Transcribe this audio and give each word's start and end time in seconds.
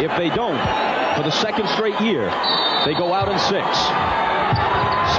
If 0.00 0.16
they 0.16 0.30
don't, 0.30 0.58
for 1.14 1.22
the 1.22 1.30
second 1.30 1.68
straight 1.68 2.00
year, 2.00 2.24
they 2.86 2.94
go 2.94 3.12
out 3.12 3.28
in 3.28 3.38
six. 3.38 3.66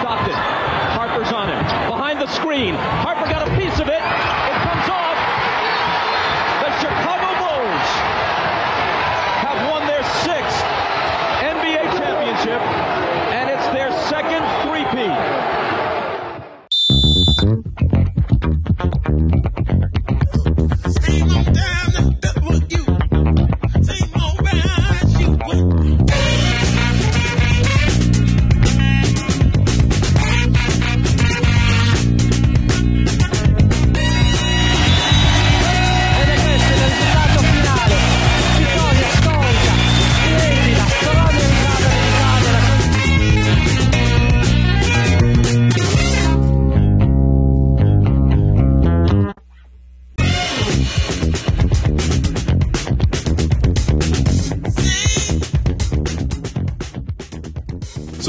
Stockton, 0.02 0.34
Harper's 0.98 1.32
on 1.32 1.50
him. 1.50 1.60
Behind 1.88 2.20
the 2.20 2.28
screen, 2.28 2.74
Harper 2.74 3.30
got 3.30 3.48
a 3.48 3.52
piece 3.58 3.80
of 3.80 3.88
it. 3.88 4.02
It 4.02 4.58
comes 4.64 4.90
off. 4.90 5.01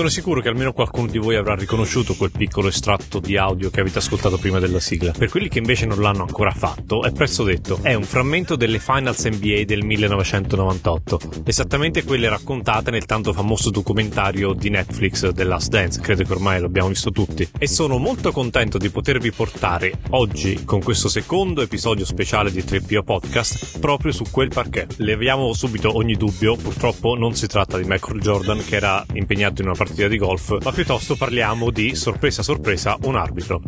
Sono 0.03 0.15
sicuro 0.15 0.41
che 0.41 0.49
almeno 0.49 0.73
qualcuno 0.73 1.07
di 1.07 1.19
voi 1.19 1.37
avrà 1.37 1.55
riconosciuto 1.55 2.15
quel 2.15 2.33
piccolo 2.33 2.67
estratto 2.67 3.21
di 3.21 3.37
audio 3.37 3.71
che 3.71 3.79
avete 3.79 3.99
ascoltato 3.99 4.37
prima 4.37 4.59
della 4.59 4.81
sigla. 4.81 5.13
Per 5.17 5.29
quelli 5.29 5.49
che 5.49 5.59
invece 5.59 5.87
non 5.87 6.01
l'hanno 6.01 6.23
ancora 6.23 6.51
fatto, 6.51 7.05
è 7.05 7.13
presto 7.13 7.45
detto, 7.45 7.79
è 7.83 7.95
un 7.95 8.03
frammento 8.03 8.57
delle 8.57 8.81
Finals 8.81 9.25
NBA 9.25 9.63
del 9.65 9.85
1998, 9.85 11.21
esattamente 11.45 12.03
quelle 12.03 12.29
raccontate 12.29 12.91
nel 12.91 13.05
tanto 13.05 13.33
famoso 13.33 13.71
documentario 13.71 14.55
di 14.55 14.71
Netflix 14.71 15.33
The 15.33 15.45
Last 15.45 15.69
Dance, 15.69 16.01
credo 16.01 16.25
che 16.25 16.33
ormai 16.33 16.61
l'abbiamo 16.61 16.89
visto 16.89 17.13
tutti. 17.13 17.49
E 17.57 17.69
sono 17.69 17.99
molto 17.99 18.33
contento 18.33 18.79
di 18.79 18.91
potervi 18.91 19.31
portare 19.31 20.01
oggi, 20.11 20.65
con 20.65 20.83
questo 20.83 21.09
secondo 21.09 21.63
episodio 21.63 22.05
speciale 22.05 22.51
di 22.51 22.65
3PO 22.65 23.05
Podcast, 23.05 23.79
proprio 23.79 24.11
su 24.11 24.25
quel 24.33 24.49
parquet. 24.49 24.97
Leviamo 24.97 25.53
subito 25.53 25.97
ogni 25.97 26.15
dubbio, 26.15 26.57
purtroppo 26.57 27.15
non 27.15 27.37
si 27.37 27.47
tratta 27.47 27.79
di 27.79 27.85
Michael 27.87 28.21
Jordan 28.21 28.65
che 28.65 28.75
era 28.75 29.07
impegnato 29.13 29.61
in 29.61 29.69
una 29.69 29.77
partita 29.77 29.91
di 29.93 30.19
golf, 30.19 30.59
ma 30.63 30.73
piuttosto 30.73 31.17
parliamo 31.17 31.71
di, 31.71 31.95
sorpresa 31.95 32.43
sorpresa, 32.43 32.97
un 33.03 33.17
arbitro. 33.17 33.61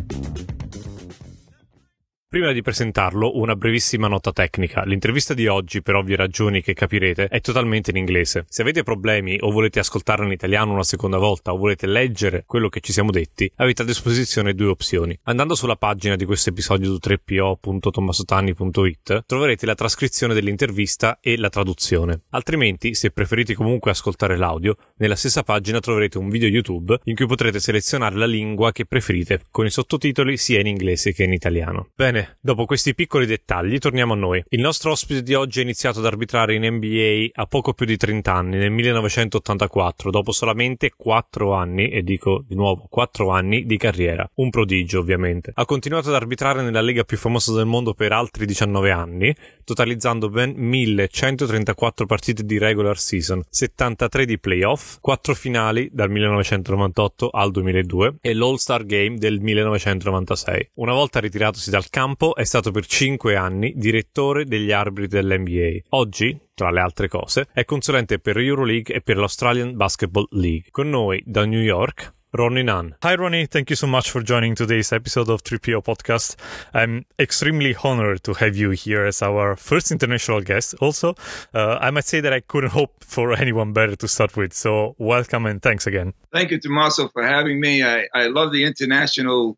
Prima 2.27 2.51
di 2.51 2.63
presentarlo, 2.63 3.37
una 3.37 3.55
brevissima 3.55 4.07
nota 4.07 4.33
tecnica. 4.33 4.83
L'intervista 4.83 5.33
di 5.33 5.47
oggi, 5.47 5.81
per 5.81 5.95
ovvie 5.95 6.17
ragioni 6.17 6.61
che 6.61 6.73
capirete, 6.73 7.27
è 7.27 7.39
totalmente 7.39 7.91
in 7.91 7.97
inglese. 7.97 8.45
Se 8.49 8.61
avete 8.61 8.83
problemi 8.83 9.37
o 9.39 9.51
volete 9.51 9.79
ascoltarla 9.79 10.25
in 10.25 10.31
italiano 10.31 10.73
una 10.73 10.83
seconda 10.83 11.17
volta 11.17 11.53
o 11.53 11.57
volete 11.57 11.87
leggere 11.87 12.43
quello 12.45 12.67
che 12.67 12.81
ci 12.81 12.91
siamo 12.91 13.11
detti, 13.11 13.49
avete 13.55 13.83
a 13.83 13.85
disposizione 13.85 14.53
due 14.53 14.67
opzioni. 14.67 15.17
Andando 15.23 15.55
sulla 15.55 15.77
pagina 15.77 16.17
di 16.17 16.25
questo 16.25 16.49
episodio 16.49 16.91
su 16.91 16.99
3po.tommasotani.it 17.01 19.23
troverete 19.25 19.65
la 19.65 19.75
trascrizione 19.75 20.33
dell'intervista 20.33 21.19
e 21.21 21.37
la 21.37 21.49
traduzione. 21.49 22.23
Altrimenti, 22.31 22.95
se 22.95 23.11
preferite 23.11 23.53
comunque 23.53 23.91
ascoltare 23.91 24.35
l'audio, 24.35 24.75
nella 24.97 25.15
stessa 25.15 25.43
pagina 25.43 25.79
troverete 25.79 26.17
un 26.17 26.27
video 26.27 26.49
YouTube 26.49 26.99
in 27.03 27.15
cui 27.15 27.27
potrete 27.27 27.61
selezionare 27.61 28.17
la 28.17 28.25
lingua 28.25 28.73
che 28.73 28.85
preferite, 28.85 29.43
con 29.51 29.65
i 29.65 29.69
sottotitoli 29.69 30.35
sia 30.35 30.59
in 30.59 30.67
inglese 30.67 31.13
che 31.13 31.23
in 31.23 31.31
italiano. 31.31 31.91
Bene, 31.95 32.24
dopo 32.39 32.65
questi 32.65 32.93
piccoli 32.95 33.25
dettagli 33.25 33.77
torniamo 33.77 34.13
a 34.13 34.17
noi. 34.17 34.43
Il 34.49 34.61
nostro 34.61 34.91
ospite 34.91 35.23
di 35.23 35.33
oggi 35.33 35.59
ha 35.59 35.63
iniziato 35.63 35.99
ad 35.99 36.05
arbitrare 36.05 36.55
in 36.55 36.65
NBA 36.65 37.27
a 37.33 37.45
poco 37.45 37.73
più 37.73 37.85
di 37.85 37.97
30 37.97 38.33
anni, 38.33 38.57
nel 38.57 38.71
1984, 38.71 40.09
dopo 40.09 40.31
solamente 40.31 40.91
4 40.95 41.53
anni, 41.53 41.89
e 41.89 42.03
dico 42.03 42.43
di 42.47 42.55
nuovo 42.55 42.87
4 42.89 43.29
anni 43.29 43.65
di 43.65 43.77
carriera. 43.77 44.29
Un 44.35 44.49
prodigio, 44.49 44.99
ovviamente. 44.99 45.51
Ha 45.53 45.65
continuato 45.65 46.09
ad 46.09 46.15
arbitrare 46.15 46.61
nella 46.61 46.81
lega 46.81 47.03
più 47.03 47.17
famosa 47.17 47.53
del 47.53 47.65
mondo 47.65 47.93
per 47.93 48.11
altri 48.11 48.45
19 48.45 48.91
anni, 48.91 49.35
totalizzando 49.63 50.29
ben 50.29 50.53
1134 50.55 52.05
partite 52.05 52.43
di 52.43 52.57
regular 52.57 52.97
season, 52.97 53.43
73 53.49 54.25
di 54.25 54.39
playoff, 54.39 54.97
4 55.01 55.33
finali 55.33 55.89
dal 55.91 56.09
1998 56.09 57.29
al 57.29 57.51
2002 57.51 58.17
e 58.21 58.33
l'All-Star 58.33 58.85
Game 58.85 59.17
del 59.17 59.39
1996. 59.39 60.69
Una 60.75 60.93
volta 60.93 61.19
ritiratosi 61.19 61.69
dal 61.69 61.89
campo 61.89 62.04
è 62.35 62.43
stato 62.43 62.71
per 62.71 62.85
5 62.85 63.35
anni 63.35 63.73
direttore 63.75 64.45
degli 64.45 64.71
arbitri 64.71 65.07
dell'NBA. 65.07 65.87
Oggi, 65.89 66.39
tra 66.53 66.69
le 66.69 66.79
altre 66.79 67.07
cose, 67.07 67.47
è 67.51 67.65
consulente 67.65 68.19
per 68.19 68.37
Euroleague 68.37 68.93
e 68.93 69.01
per 69.01 69.17
l'Australian 69.17 69.75
Basketball 69.75 70.27
League. 70.31 70.67
Con 70.69 70.89
noi 70.89 71.23
da 71.25 71.45
New 71.45 71.61
York 71.61 72.13
Ronnie 72.35 72.63
Nunn. 72.63 72.93
Hi, 73.01 73.15
Ronnie. 73.15 73.47
Thank 73.47 73.69
you 73.69 73.77
so 73.77 73.87
much 73.87 74.09
for 74.09 74.21
joining 74.21 74.55
today's 74.55 74.91
episode 74.91 75.29
of 75.29 75.41
3PO 75.41 75.81
Podcast. 75.81 76.35
I'm 76.73 77.05
extremely 77.17 77.73
honored 77.81 78.23
to 78.23 78.33
have 78.33 78.57
you 78.57 78.71
here 78.71 79.05
as 79.05 79.21
our 79.21 79.55
first 79.55 79.89
international 79.89 80.41
guest. 80.41 80.75
Also, 80.81 81.15
uh, 81.53 81.77
I 81.79 81.91
might 81.91 82.05
say 82.05 82.19
that 82.19 82.33
I 82.33 82.41
couldn't 82.41 82.71
hope 82.71 83.03
for 83.03 83.33
anyone 83.33 83.71
better 83.71 83.95
to 83.95 84.07
start 84.07 84.35
with. 84.35 84.53
So, 84.53 84.95
welcome 84.97 85.45
and 85.45 85.61
thanks 85.61 85.87
again. 85.87 86.13
Thank 86.33 86.51
you, 86.51 86.59
Tommaso, 86.59 87.07
for 87.07 87.23
having 87.25 87.59
me. 87.59 87.83
I, 87.83 88.07
I 88.13 88.27
love 88.27 88.51
the 88.51 88.65
international 88.65 89.57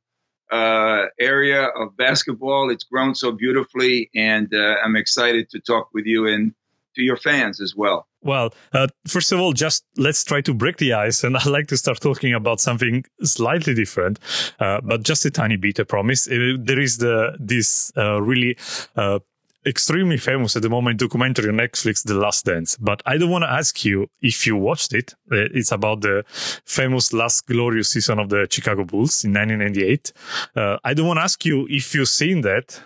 uh, 0.52 1.06
area 1.19 1.66
of 1.66 1.96
basketball. 1.97 2.69
It's 2.69 2.84
grown 2.84 3.16
so 3.16 3.31
beautifully, 3.31 4.09
and 4.16 4.53
uh, 4.53 4.75
I'm 4.84 4.96
excited 4.96 5.50
to 5.52 5.59
talk 5.59 5.90
with 5.94 6.06
you 6.06 6.28
and 6.28 6.53
to 6.96 7.03
your 7.03 7.18
fans 7.18 7.62
as 7.62 7.75
well. 7.75 8.08
Well, 8.22 8.53
uh, 8.74 8.88
first 9.07 9.31
of 9.31 9.40
all, 9.40 9.53
just 9.53 9.86
let's 9.96 10.24
try 10.24 10.41
to 10.41 10.53
break 10.53 10.78
the 10.78 10.94
ice. 10.94 11.24
And 11.24 11.38
I'd 11.38 11.46
like 11.46 11.68
to 11.68 11.78
start 11.78 12.02
talking 12.02 12.34
about 12.34 12.59
something 12.59 13.06
slightly 13.24 13.74
different, 13.74 14.19
uh, 14.59 14.81
but 14.81 15.03
just 15.03 15.25
a 15.25 15.31
tiny 15.31 15.56
bit, 15.56 15.80
I 15.80 15.84
promise. 15.84 16.28
Uh, 16.28 16.57
there 16.59 16.80
is 16.80 16.97
the, 16.97 17.38
this, 17.40 17.91
uh, 17.96 18.22
really, 18.22 18.57
uh, 18.96 19.19
extremely 19.68 20.18
famous 20.18 20.56
at 20.56 20.62
the 20.62 20.70
moment 20.70 21.00
documentary 21.00 21.50
on 21.50 21.56
Netflix, 21.56 22.04
The 22.04 22.14
Last 22.14 22.46
Dance. 22.46 22.78
But 22.80 23.02
I 23.06 23.18
don't 23.18 23.30
want 23.30 23.44
to 23.44 23.52
ask 23.52 23.84
you 23.86 24.08
if 24.22 24.48
you 24.48 24.56
watched 24.56 24.94
it. 24.94 25.14
Uh, 25.32 25.48
It's 25.54 25.72
about 25.72 26.02
the 26.02 26.24
famous 26.66 27.14
last 27.14 27.46
glorious 27.48 27.92
season 27.92 28.20
of 28.20 28.30
the 28.30 28.48
Chicago 28.50 28.84
Bulls 28.86 29.24
in 29.26 29.34
1998. 29.34 30.14
Uh, 30.56 30.78
I 30.84 30.94
don't 30.94 31.08
want 31.08 31.18
to 31.18 31.24
ask 31.24 31.46
you 31.46 31.68
if 31.70 31.94
you've 31.94 32.10
seen 32.10 32.42
that 32.42 32.82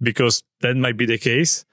because 0.00 0.42
that 0.60 0.76
might 0.76 0.96
be 0.96 1.06
the 1.06 1.18
case. 1.18 1.64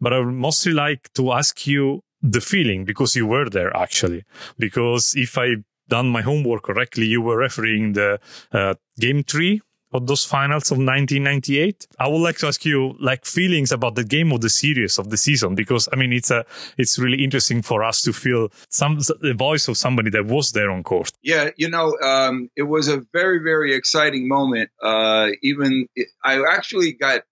But 0.00 0.12
I 0.12 0.18
would 0.18 0.34
mostly 0.34 0.72
like 0.72 1.12
to 1.14 1.32
ask 1.32 1.66
you 1.66 2.02
the 2.22 2.40
feeling 2.40 2.84
because 2.84 3.14
you 3.14 3.26
were 3.26 3.48
there 3.50 3.76
actually. 3.76 4.24
Because 4.58 5.14
if 5.16 5.36
I 5.38 5.56
done 5.88 6.08
my 6.08 6.22
homework 6.22 6.62
correctly, 6.62 7.06
you 7.06 7.20
were 7.20 7.36
refereeing 7.36 7.92
the 7.92 8.18
uh, 8.52 8.74
game 8.98 9.22
three 9.22 9.60
of 9.94 10.08
those 10.08 10.24
finals 10.24 10.70
of 10.72 10.78
1998. 10.78 11.86
I 12.00 12.08
would 12.08 12.18
like 12.18 12.38
to 12.38 12.48
ask 12.48 12.64
you 12.64 12.96
like 13.00 13.24
feelings 13.24 13.70
about 13.70 13.94
the 13.94 14.02
game 14.02 14.32
of 14.32 14.40
the 14.40 14.50
series 14.50 14.98
of 14.98 15.08
the 15.08 15.16
season 15.16 15.54
because 15.54 15.88
I 15.92 15.96
mean 15.96 16.12
it's 16.12 16.32
a 16.32 16.44
it's 16.76 16.98
really 16.98 17.22
interesting 17.22 17.62
for 17.62 17.84
us 17.84 18.02
to 18.02 18.12
feel 18.12 18.50
some 18.68 18.98
the 19.20 19.34
voice 19.34 19.68
of 19.68 19.76
somebody 19.76 20.10
that 20.10 20.26
was 20.26 20.52
there 20.52 20.70
on 20.70 20.82
court. 20.82 21.12
Yeah, 21.22 21.50
you 21.56 21.70
know, 21.70 21.96
um, 22.02 22.50
it 22.56 22.64
was 22.64 22.88
a 22.88 23.02
very, 23.12 23.38
very 23.38 23.74
exciting 23.74 24.26
moment. 24.26 24.70
Uh, 24.82 25.28
even 25.42 25.88
I 26.22 26.42
actually 26.42 26.92
got 26.92 27.22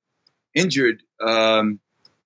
injured 0.55 1.03
um, 1.21 1.81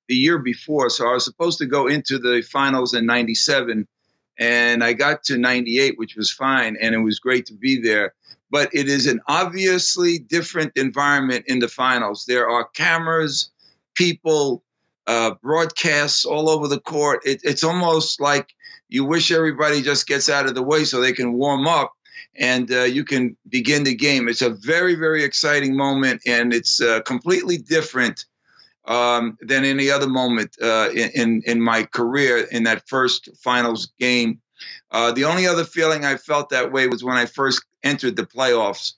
the 0.08 0.14
year 0.14 0.38
before, 0.38 0.90
so 0.90 1.08
I 1.08 1.14
was 1.14 1.24
supposed 1.24 1.58
to 1.58 1.66
go 1.66 1.86
into 1.86 2.18
the 2.18 2.42
finals 2.42 2.92
in 2.92 3.06
'97, 3.06 3.88
and 4.38 4.84
I 4.84 4.92
got 4.92 5.24
to 5.24 5.38
'98, 5.38 5.96
which 5.96 6.14
was 6.14 6.30
fine, 6.30 6.76
and 6.78 6.94
it 6.94 6.98
was 6.98 7.20
great 7.20 7.46
to 7.46 7.54
be 7.54 7.80
there. 7.80 8.12
But 8.50 8.70
it 8.74 8.88
is 8.88 9.06
an 9.06 9.20
obviously 9.26 10.18
different 10.18 10.72
environment 10.76 11.46
in 11.48 11.58
the 11.58 11.68
finals. 11.68 12.24
There 12.26 12.48
are 12.48 12.68
cameras, 12.68 13.50
people, 13.94 14.62
uh, 15.06 15.34
broadcasts 15.42 16.24
all 16.24 16.48
over 16.48 16.68
the 16.68 16.80
court. 16.80 17.26
It, 17.26 17.40
it's 17.42 17.64
almost 17.64 18.20
like 18.20 18.54
you 18.88 19.04
wish 19.04 19.32
everybody 19.32 19.82
just 19.82 20.06
gets 20.06 20.28
out 20.28 20.46
of 20.46 20.54
the 20.54 20.62
way 20.62 20.84
so 20.84 21.00
they 21.00 21.12
can 21.12 21.32
warm 21.32 21.66
up 21.66 21.92
and 22.38 22.70
uh, 22.70 22.82
you 22.82 23.04
can 23.04 23.36
begin 23.48 23.84
the 23.84 23.94
game. 23.94 24.28
It's 24.28 24.42
a 24.42 24.50
very, 24.50 24.94
very 24.94 25.24
exciting 25.24 25.76
moment, 25.76 26.22
and 26.26 26.52
it's 26.52 26.80
uh, 26.80 27.00
completely 27.00 27.58
different 27.58 28.24
um, 28.84 29.36
than 29.40 29.64
any 29.64 29.90
other 29.90 30.08
moment 30.08 30.56
uh, 30.62 30.90
in 30.92 31.42
in 31.46 31.60
my 31.60 31.84
career 31.84 32.38
in 32.50 32.64
that 32.64 32.88
first 32.88 33.30
finals 33.42 33.92
game. 33.98 34.40
Uh, 34.90 35.12
the 35.12 35.24
only 35.24 35.46
other 35.46 35.64
feeling 35.64 36.04
I 36.04 36.16
felt 36.16 36.50
that 36.50 36.72
way 36.72 36.86
was 36.86 37.04
when 37.04 37.16
I 37.16 37.26
first 37.26 37.64
entered 37.86 38.16
the 38.16 38.26
playoffs 38.26 38.92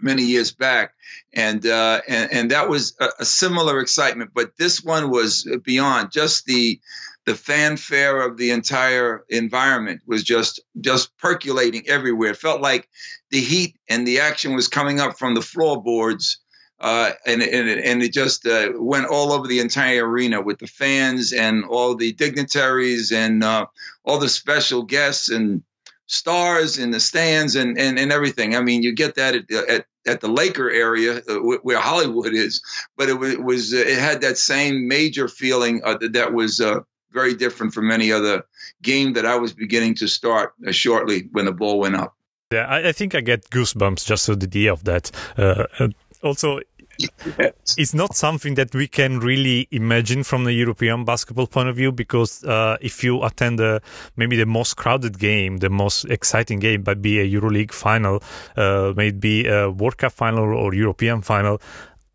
many 0.00 0.22
years 0.22 0.52
back, 0.52 0.94
and 1.32 1.64
uh, 1.66 2.00
and, 2.08 2.32
and 2.32 2.50
that 2.50 2.68
was 2.68 2.96
a, 3.00 3.08
a 3.20 3.24
similar 3.24 3.80
excitement. 3.80 4.30
But 4.34 4.56
this 4.56 4.82
one 4.82 5.10
was 5.10 5.48
beyond 5.64 6.12
just 6.12 6.44
the 6.46 6.80
the 7.24 7.34
fanfare 7.34 8.20
of 8.20 8.36
the 8.36 8.50
entire 8.50 9.24
environment 9.28 10.02
was 10.06 10.22
just 10.22 10.60
just 10.80 11.16
percolating 11.18 11.88
everywhere. 11.88 12.30
It 12.30 12.36
felt 12.36 12.60
like 12.60 12.88
the 13.30 13.40
heat 13.40 13.76
and 13.88 14.06
the 14.06 14.20
action 14.20 14.54
was 14.54 14.68
coming 14.68 15.00
up 15.00 15.18
from 15.18 15.34
the 15.34 15.42
floorboards, 15.42 16.38
uh, 16.80 17.12
and 17.26 17.42
and 17.42 17.68
it, 17.68 17.84
and 17.84 18.02
it 18.02 18.12
just 18.12 18.46
uh, 18.46 18.72
went 18.74 19.06
all 19.06 19.32
over 19.32 19.46
the 19.46 19.60
entire 19.60 20.06
arena 20.06 20.40
with 20.40 20.58
the 20.58 20.66
fans 20.66 21.32
and 21.32 21.64
all 21.64 21.94
the 21.94 22.12
dignitaries 22.12 23.12
and 23.12 23.42
uh, 23.42 23.66
all 24.04 24.18
the 24.18 24.28
special 24.28 24.82
guests 24.82 25.30
and 25.30 25.62
stars 26.06 26.78
in 26.78 26.90
the 26.90 27.00
stands 27.00 27.56
and, 27.56 27.78
and, 27.78 27.98
and 27.98 28.12
everything. 28.12 28.56
I 28.56 28.60
mean, 28.60 28.82
you 28.82 28.94
get 28.94 29.14
that 29.16 29.34
at, 29.34 29.50
at, 29.50 29.86
at 30.06 30.20
the 30.20 30.28
Laker 30.28 30.70
area 30.70 31.22
uh, 31.28 31.34
where 31.62 31.78
Hollywood 31.78 32.34
is, 32.34 32.62
but 32.96 33.08
it 33.08 33.22
it, 33.22 33.42
was, 33.42 33.72
uh, 33.72 33.78
it 33.78 33.98
had 33.98 34.20
that 34.20 34.38
same 34.38 34.88
major 34.88 35.28
feeling 35.28 35.82
uh, 35.84 35.96
that, 35.98 36.12
that 36.12 36.32
was 36.32 36.60
uh, 36.60 36.80
very 37.12 37.34
different 37.34 37.72
from 37.72 37.90
any 37.90 38.12
other 38.12 38.44
game 38.82 39.14
that 39.14 39.24
I 39.24 39.36
was 39.36 39.52
beginning 39.52 39.94
to 39.96 40.08
start 40.08 40.52
uh, 40.66 40.72
shortly 40.72 41.28
when 41.32 41.46
the 41.46 41.52
ball 41.52 41.78
went 41.78 41.96
up. 41.96 42.14
Yeah, 42.52 42.66
I, 42.66 42.88
I, 42.88 42.92
think 42.92 43.14
I 43.14 43.20
get 43.20 43.50
goosebumps 43.50 44.04
just 44.04 44.28
with 44.28 44.40
the 44.40 44.46
idea 44.46 44.72
of 44.72 44.84
that. 44.84 45.10
Uh, 45.36 45.88
also, 46.22 46.60
yes. 46.98 47.74
it's 47.76 47.94
not 47.94 48.16
something 48.16 48.54
that 48.54 48.74
we 48.74 48.86
can 48.86 49.20
really 49.20 49.68
imagine 49.70 50.24
from 50.24 50.44
the 50.44 50.52
European 50.52 51.04
basketball 51.04 51.46
point 51.46 51.68
of 51.68 51.76
view 51.76 51.92
because 51.92 52.44
uh, 52.44 52.76
if 52.80 53.02
you 53.04 53.22
attend 53.22 53.60
a, 53.60 53.80
maybe 54.16 54.36
the 54.36 54.46
most 54.46 54.76
crowded 54.76 55.18
game, 55.18 55.58
the 55.58 55.70
most 55.70 56.04
exciting 56.06 56.58
game 56.58 56.82
might 56.86 57.02
be 57.02 57.20
a 57.20 57.28
EuroLeague 57.28 57.72
final, 57.72 58.22
uh, 58.56 58.92
maybe 58.96 59.46
a 59.46 59.70
World 59.70 59.98
Cup 59.98 60.12
final 60.12 60.44
or 60.44 60.74
European 60.74 61.22
final. 61.22 61.60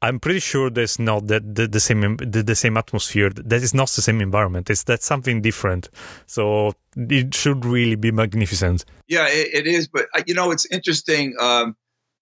I'm 0.02 0.20
pretty 0.20 0.40
sure 0.40 0.70
there's 0.70 0.98
not 0.98 1.28
that 1.28 1.56
the, 1.56 1.68
the 1.68 1.80
same 1.80 2.16
the, 2.18 2.42
the, 2.42 2.56
same 2.56 2.78
atmosphere. 2.78 3.30
That 3.32 3.62
is 3.62 3.74
not 3.74 3.90
the 3.90 4.02
same 4.02 4.22
environment. 4.22 4.70
It's 4.70 4.84
that's 4.84 5.06
something 5.06 5.42
different. 5.42 5.90
So 6.26 6.74
it 6.96 7.34
should 7.34 7.66
really 7.66 7.96
be 7.96 8.12
magnificent. 8.12 8.86
Yeah, 9.08 9.28
it, 9.28 9.50
it 9.54 9.68
is. 9.68 9.90
But 9.90 10.08
uh, 10.16 10.24
you 10.26 10.36
know, 10.36 10.52
it's 10.52 10.66
interesting. 10.72 11.36
Um, 11.40 11.76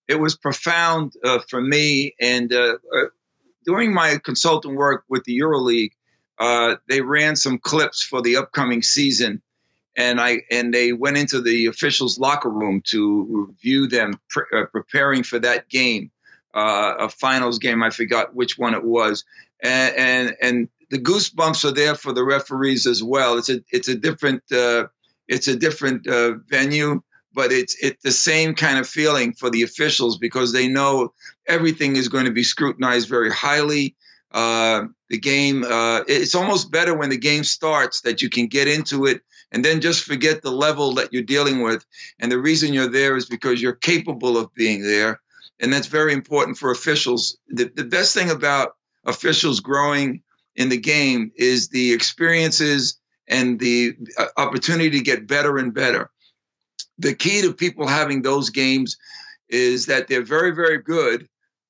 it 0.08 0.20
was 0.20 0.36
profound 0.36 1.14
uh, 1.24 1.40
for 1.50 1.62
me. 1.62 2.16
And 2.20 2.52
uh, 2.54 2.78
uh, 2.94 3.06
during 3.66 3.94
my 3.94 4.18
consultant 4.24 4.76
work 4.76 5.04
with 5.10 5.24
the 5.26 5.40
EuroLeague, 5.40 5.92
uh, 6.40 6.76
they 6.88 7.02
ran 7.02 7.36
some 7.36 7.58
clips 7.58 8.04
for 8.04 8.22
the 8.22 8.38
upcoming 8.38 8.84
season, 8.84 9.42
and 9.96 10.22
I 10.22 10.44
and 10.52 10.72
they 10.72 10.94
went 10.94 11.18
into 11.18 11.42
the 11.42 11.66
officials' 11.66 12.20
locker 12.20 12.50
room 12.50 12.82
to 12.90 13.48
review 13.50 13.88
them 13.88 14.20
pre- 14.30 14.46
uh, 14.54 14.66
preparing 14.66 15.24
for 15.24 15.40
that 15.40 15.68
game, 15.68 16.12
a 16.54 17.10
finals 17.10 17.58
game. 17.58 17.82
I 17.82 17.90
forgot 17.90 18.36
which 18.36 18.56
one 18.56 18.76
it 18.76 18.84
was, 18.84 19.26
and 19.64 19.96
and, 19.96 20.36
and 20.40 20.70
the 20.92 21.00
goosebumps 21.00 21.66
are 21.66 21.74
there 21.74 21.96
for 21.96 22.14
the 22.14 22.24
referees 22.24 22.86
as 22.86 23.02
well. 23.02 23.40
It's 23.40 23.50
a 23.50 23.64
it's 23.72 23.88
a 23.88 23.96
different 23.96 24.44
it's 25.28 25.48
a 25.48 25.56
different 25.56 26.06
venue 26.48 27.02
but 27.38 27.52
it's 27.52 27.76
it's 27.80 28.02
the 28.02 28.12
same 28.12 28.56
kind 28.56 28.80
of 28.80 28.90
feeling 28.90 29.32
for 29.32 29.52
the 29.52 29.62
officials 29.62 30.18
because 30.18 30.52
they 30.52 30.68
know 30.68 31.14
everything 31.48 31.96
is 31.96 32.10
going 32.10 32.26
to 32.26 32.32
be 32.32 32.42
scrutinized 32.42 33.08
very 33.08 33.30
highly. 33.30 33.96
Uh, 34.32 34.86
the 35.10 35.20
game, 35.20 35.64
uh, 35.64 36.02
it's 36.08 36.34
almost 36.34 36.72
better 36.72 36.98
when 36.98 37.12
the 37.12 37.18
game 37.18 37.44
starts 37.44 38.02
that 38.02 38.24
you 38.24 38.30
can 38.30 38.48
get 38.48 38.68
into 38.68 39.06
it 39.06 39.22
and 39.52 39.64
then 39.64 39.82
just 39.82 40.04
forget 40.04 40.42
the 40.42 40.52
level 40.52 40.96
that 40.96 41.14
you're 41.14 41.22
dealing 41.22 41.62
with. 41.62 41.86
And 42.20 42.32
the 42.32 42.40
reason 42.40 42.74
you're 42.74 42.90
there 42.90 43.16
is 43.16 43.28
because 43.28 43.62
you're 43.62 43.74
capable 43.74 44.36
of 44.36 44.54
being 44.56 44.82
there. 44.82 45.22
And 45.60 45.72
that's 45.72 45.88
very 45.88 46.14
important 46.14 46.58
for 46.58 46.72
officials. 46.72 47.38
The, 47.50 47.72
the 47.74 47.86
best 47.86 48.16
thing 48.16 48.32
about 48.32 48.76
officials 49.06 49.60
growing 49.60 50.24
in 50.56 50.70
the 50.70 50.80
game 50.80 51.32
is 51.36 51.70
the 51.70 51.94
experiences 51.94 53.00
and 53.28 53.60
the 53.60 53.96
uh, 54.18 54.26
opportunity 54.38 54.90
to 54.98 55.02
get 55.02 55.28
better 55.28 55.60
and 55.60 55.72
better 55.72 56.10
the 56.98 57.14
key 57.14 57.42
to 57.42 57.54
people 57.54 57.88
having 57.88 58.22
those 58.22 58.50
games 58.50 58.98
is 59.50 59.88
that 59.88 60.08
they're 60.08 60.24
very, 60.24 60.52
very 60.52 60.80
good 60.80 61.28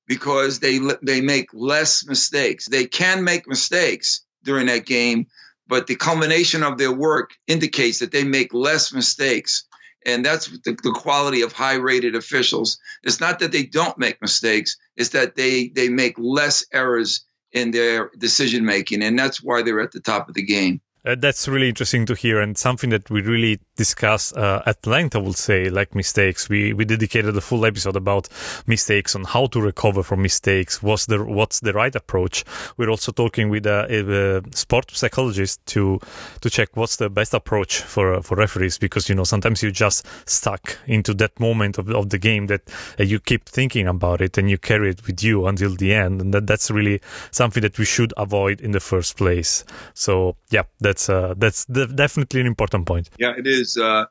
because 0.07 0.59
they 0.59 0.79
they 1.03 1.21
make 1.21 1.49
less 1.53 2.05
mistakes. 2.07 2.67
They 2.67 2.85
can 2.85 3.23
make 3.23 3.47
mistakes 3.47 4.21
during 4.43 4.67
that 4.67 4.85
game, 4.85 5.27
but 5.67 5.87
the 5.87 5.95
culmination 5.95 6.63
of 6.63 6.77
their 6.77 6.91
work 6.91 7.31
indicates 7.45 7.99
that 7.99 8.11
they 8.11 8.23
make 8.23 8.53
less 8.53 8.93
mistakes. 8.93 9.65
And 10.05 10.25
that's 10.25 10.47
the, 10.47 10.77
the 10.81 10.91
quality 10.91 11.41
of 11.41 11.51
high 11.51 11.75
rated 11.75 12.15
officials. 12.15 12.79
It's 13.03 13.19
not 13.19 13.39
that 13.39 13.51
they 13.51 13.65
don't 13.65 13.97
make 13.97 14.21
mistakes, 14.21 14.77
it's 14.95 15.09
that 15.09 15.35
they, 15.35 15.67
they 15.67 15.89
make 15.89 16.17
less 16.17 16.65
errors 16.71 17.25
in 17.51 17.71
their 17.71 18.11
decision 18.17 18.63
making. 18.65 19.03
And 19.03 19.19
that's 19.19 19.43
why 19.43 19.63
they're 19.63 19.81
at 19.81 19.91
the 19.91 19.99
top 19.99 20.29
of 20.29 20.35
the 20.35 20.45
game. 20.45 20.81
Uh, 21.07 21.15
that's 21.15 21.47
really 21.47 21.69
interesting 21.69 22.05
to 22.05 22.13
hear 22.13 22.41
and 22.41 22.57
something 22.57 22.89
that 22.89 23.09
we 23.09 23.21
really 23.21 23.61
discuss 23.77 24.33
uh, 24.33 24.61
at 24.65 24.85
length, 24.85 25.15
I 25.15 25.19
would 25.19 25.37
say, 25.37 25.69
like 25.69 25.95
mistakes. 25.95 26.49
We 26.49 26.73
we 26.73 26.83
dedicated 26.83 27.37
a 27.37 27.41
full 27.41 27.65
episode 27.65 27.95
about 27.95 28.27
mistakes 28.65 29.15
on 29.15 29.23
how 29.23 29.45
to 29.47 29.61
recover 29.61 30.03
from 30.03 30.21
mistakes. 30.21 30.83
What's 30.83 31.05
the 31.05 31.23
what's 31.23 31.61
the 31.61 31.71
right 31.71 31.95
approach? 31.95 32.43
We're 32.75 32.89
also 32.89 33.13
talking 33.13 33.49
with 33.49 33.65
a, 33.65 33.87
a, 33.89 34.55
sport 34.55 34.91
psychologist 34.91 35.65
to 35.67 35.99
to 36.41 36.49
check 36.49 36.75
what's 36.75 36.97
the 36.97 37.09
best 37.09 37.33
approach 37.33 37.81
for 37.81 38.21
for 38.21 38.35
referees 38.35 38.77
because 38.77 39.07
you 39.07 39.15
know 39.15 39.23
sometimes 39.23 39.63
you 39.63 39.71
just 39.71 40.05
stuck 40.25 40.77
into 40.87 41.13
that 41.13 41.39
moment 41.39 41.77
of, 41.77 41.89
of 41.89 42.09
the 42.09 42.17
game 42.17 42.47
that 42.47 42.63
uh, 42.99 43.03
you 43.03 43.21
keep 43.21 43.45
thinking 43.45 43.87
about 43.87 44.19
it 44.19 44.37
and 44.37 44.49
you 44.49 44.57
carry 44.57 44.89
it 44.89 45.07
with 45.07 45.23
you 45.23 45.47
until 45.47 45.73
the 45.73 45.93
end, 45.93 46.19
and 46.19 46.33
that, 46.33 46.47
that's 46.47 46.69
really 46.69 46.99
something 47.31 47.61
that 47.61 47.79
we 47.79 47.85
should 47.85 48.13
avoid 48.17 48.59
in 48.59 48.71
the 48.71 48.81
first 48.81 49.15
place. 49.15 49.63
So 49.93 50.35
yeah, 50.49 50.63
that's 50.97 51.09
uh, 51.09 51.33
that's 51.37 51.65
definitely 51.65 52.41
an 52.41 52.47
important 52.47 52.85
point. 52.85 53.09
Yeah, 53.17 53.33
it 53.37 53.47
is. 53.47 53.77
Uh, 53.77 54.05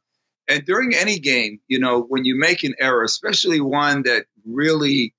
and 0.48 0.64
during 0.64 0.94
any 0.94 1.18
game, 1.18 1.60
you 1.66 1.80
know, 1.80 2.02
when 2.02 2.24
you 2.24 2.36
make 2.38 2.62
an 2.64 2.74
error, 2.78 3.02
especially 3.02 3.60
one 3.60 4.02
that 4.04 4.26
really 4.44 5.14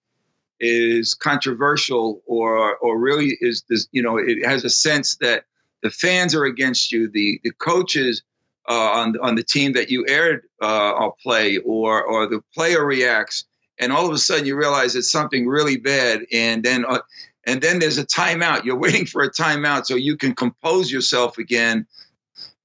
is 0.60 1.14
controversial 1.14 2.22
or 2.26 2.78
or 2.78 3.00
really 3.00 3.38
is 3.40 3.64
this, 3.70 3.88
you 3.92 4.02
know, 4.02 4.18
it 4.18 4.46
has 4.46 4.64
a 4.64 4.70
sense 4.70 5.18
that 5.18 5.46
the 5.84 5.92
fans 5.92 6.34
are 6.34 6.46
against 6.46 6.92
you, 6.92 7.10
the 7.10 7.40
the 7.44 7.52
coaches 7.52 8.24
uh, 8.70 8.74
on 8.74 9.16
on 9.22 9.36
the 9.36 9.44
team 9.44 9.74
that 9.74 9.90
you 9.90 10.06
aired 10.08 10.44
uh, 10.62 11.10
play, 11.22 11.58
or 11.58 12.04
or 12.04 12.28
the 12.28 12.42
player 12.54 12.84
reacts, 12.84 13.46
and 13.78 13.92
all 13.92 14.08
of 14.08 14.14
a 14.14 14.18
sudden 14.18 14.46
you 14.46 14.56
realize 14.56 14.96
it's 14.96 15.12
something 15.12 15.48
really 15.48 15.78
bad, 15.78 16.26
and 16.32 16.64
then 16.64 16.86
uh, 16.86 17.00
and 17.48 17.62
then 17.62 17.80
there's 17.80 17.98
a 17.98 18.06
timeout. 18.06 18.66
You're 18.66 18.78
waiting 18.78 19.06
for 19.06 19.24
a 19.24 19.32
timeout 19.32 19.86
so 19.88 19.96
you 19.96 20.18
can 20.18 20.36
compose 20.36 20.92
yourself 20.92 21.40
again. 21.40 21.88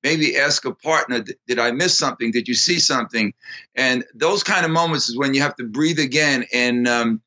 Maybe 0.03 0.37
ask 0.37 0.65
a 0.65 0.75
partner, 0.75 1.25
did 1.47 1.61
I 1.61 1.71
miss 1.71 1.97
something? 1.97 2.33
Did 2.33 2.49
you 2.49 2.55
see 2.55 2.81
something? 2.81 3.33
And 3.77 4.05
those 4.15 4.43
kind 4.43 4.65
of 4.65 4.73
moments 4.73 5.09
is 5.09 5.17
when 5.17 5.33
you 5.33 5.43
have 5.43 5.55
to 5.57 5.65
breathe 5.65 6.01
again 6.01 6.45
and 6.53 6.89
um, 6.89 7.23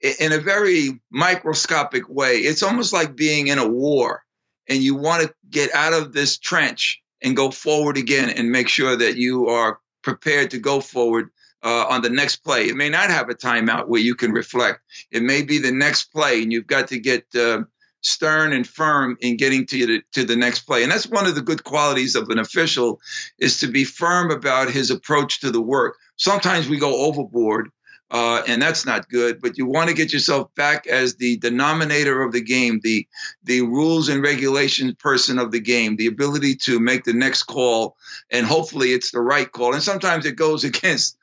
in 0.00 0.32
a 0.32 0.38
very 0.38 1.02
microscopic 1.10 2.08
way. 2.08 2.36
It's 2.38 2.62
almost 2.62 2.94
like 2.94 3.14
being 3.14 3.48
in 3.48 3.58
a 3.58 3.68
war 3.68 4.22
and 4.66 4.82
you 4.82 4.94
want 4.94 5.24
to 5.24 5.34
get 5.50 5.74
out 5.74 5.92
of 5.92 6.14
this 6.14 6.38
trench 6.38 7.02
and 7.22 7.36
go 7.36 7.50
forward 7.50 7.98
again 7.98 8.30
and 8.30 8.50
make 8.50 8.68
sure 8.68 8.96
that 8.96 9.16
you 9.16 9.48
are 9.48 9.78
prepared 10.02 10.52
to 10.52 10.58
go 10.58 10.80
forward 10.80 11.28
uh, 11.64 11.86
on 11.88 12.02
the 12.02 12.10
next 12.10 12.36
play. 12.36 12.68
It 12.68 12.76
may 12.76 12.90
not 12.90 13.10
have 13.10 13.30
a 13.30 13.34
timeout 13.34 13.88
where 13.88 14.00
you 14.00 14.14
can 14.14 14.32
reflect. 14.32 14.80
It 15.10 15.22
may 15.22 15.42
be 15.42 15.58
the 15.58 15.72
next 15.72 16.12
play, 16.12 16.42
and 16.42 16.52
you've 16.52 16.66
got 16.66 16.88
to 16.88 16.98
get 16.98 17.24
uh, 17.34 17.62
stern 18.02 18.52
and 18.52 18.66
firm 18.66 19.16
in 19.20 19.36
getting 19.36 19.66
to 19.66 19.86
the, 19.86 20.02
to 20.12 20.24
the 20.24 20.36
next 20.36 20.60
play. 20.60 20.82
And 20.82 20.92
that's 20.92 21.06
one 21.06 21.26
of 21.26 21.34
the 21.34 21.42
good 21.42 21.64
qualities 21.64 22.14
of 22.16 22.28
an 22.28 22.38
official 22.38 23.00
is 23.38 23.60
to 23.60 23.68
be 23.68 23.84
firm 23.84 24.30
about 24.30 24.70
his 24.70 24.90
approach 24.90 25.40
to 25.40 25.50
the 25.50 25.62
work. 25.62 25.96
Sometimes 26.16 26.68
we 26.68 26.78
go 26.78 27.06
overboard. 27.06 27.70
Uh, 28.10 28.42
and 28.46 28.60
that's 28.60 28.86
not 28.86 29.08
good. 29.08 29.40
But 29.40 29.56
you 29.58 29.66
want 29.66 29.88
to 29.88 29.94
get 29.94 30.12
yourself 30.12 30.54
back 30.54 30.86
as 30.86 31.16
the 31.16 31.38
denominator 31.38 32.22
of 32.22 32.32
the 32.32 32.42
game, 32.42 32.78
the 32.82 33.08
the 33.42 33.62
rules 33.62 34.08
and 34.08 34.22
regulations 34.22 34.94
person 34.98 35.38
of 35.38 35.50
the 35.50 35.58
game, 35.58 35.96
the 35.96 36.06
ability 36.06 36.56
to 36.56 36.78
make 36.78 37.04
the 37.04 37.14
next 37.14 37.44
call, 37.44 37.96
and 38.30 38.46
hopefully 38.46 38.90
it's 38.90 39.10
the 39.10 39.20
right 39.20 39.50
call. 39.50 39.72
And 39.72 39.82
sometimes 39.82 40.26
it 40.26 40.36
goes 40.36 40.62
against 40.70 41.16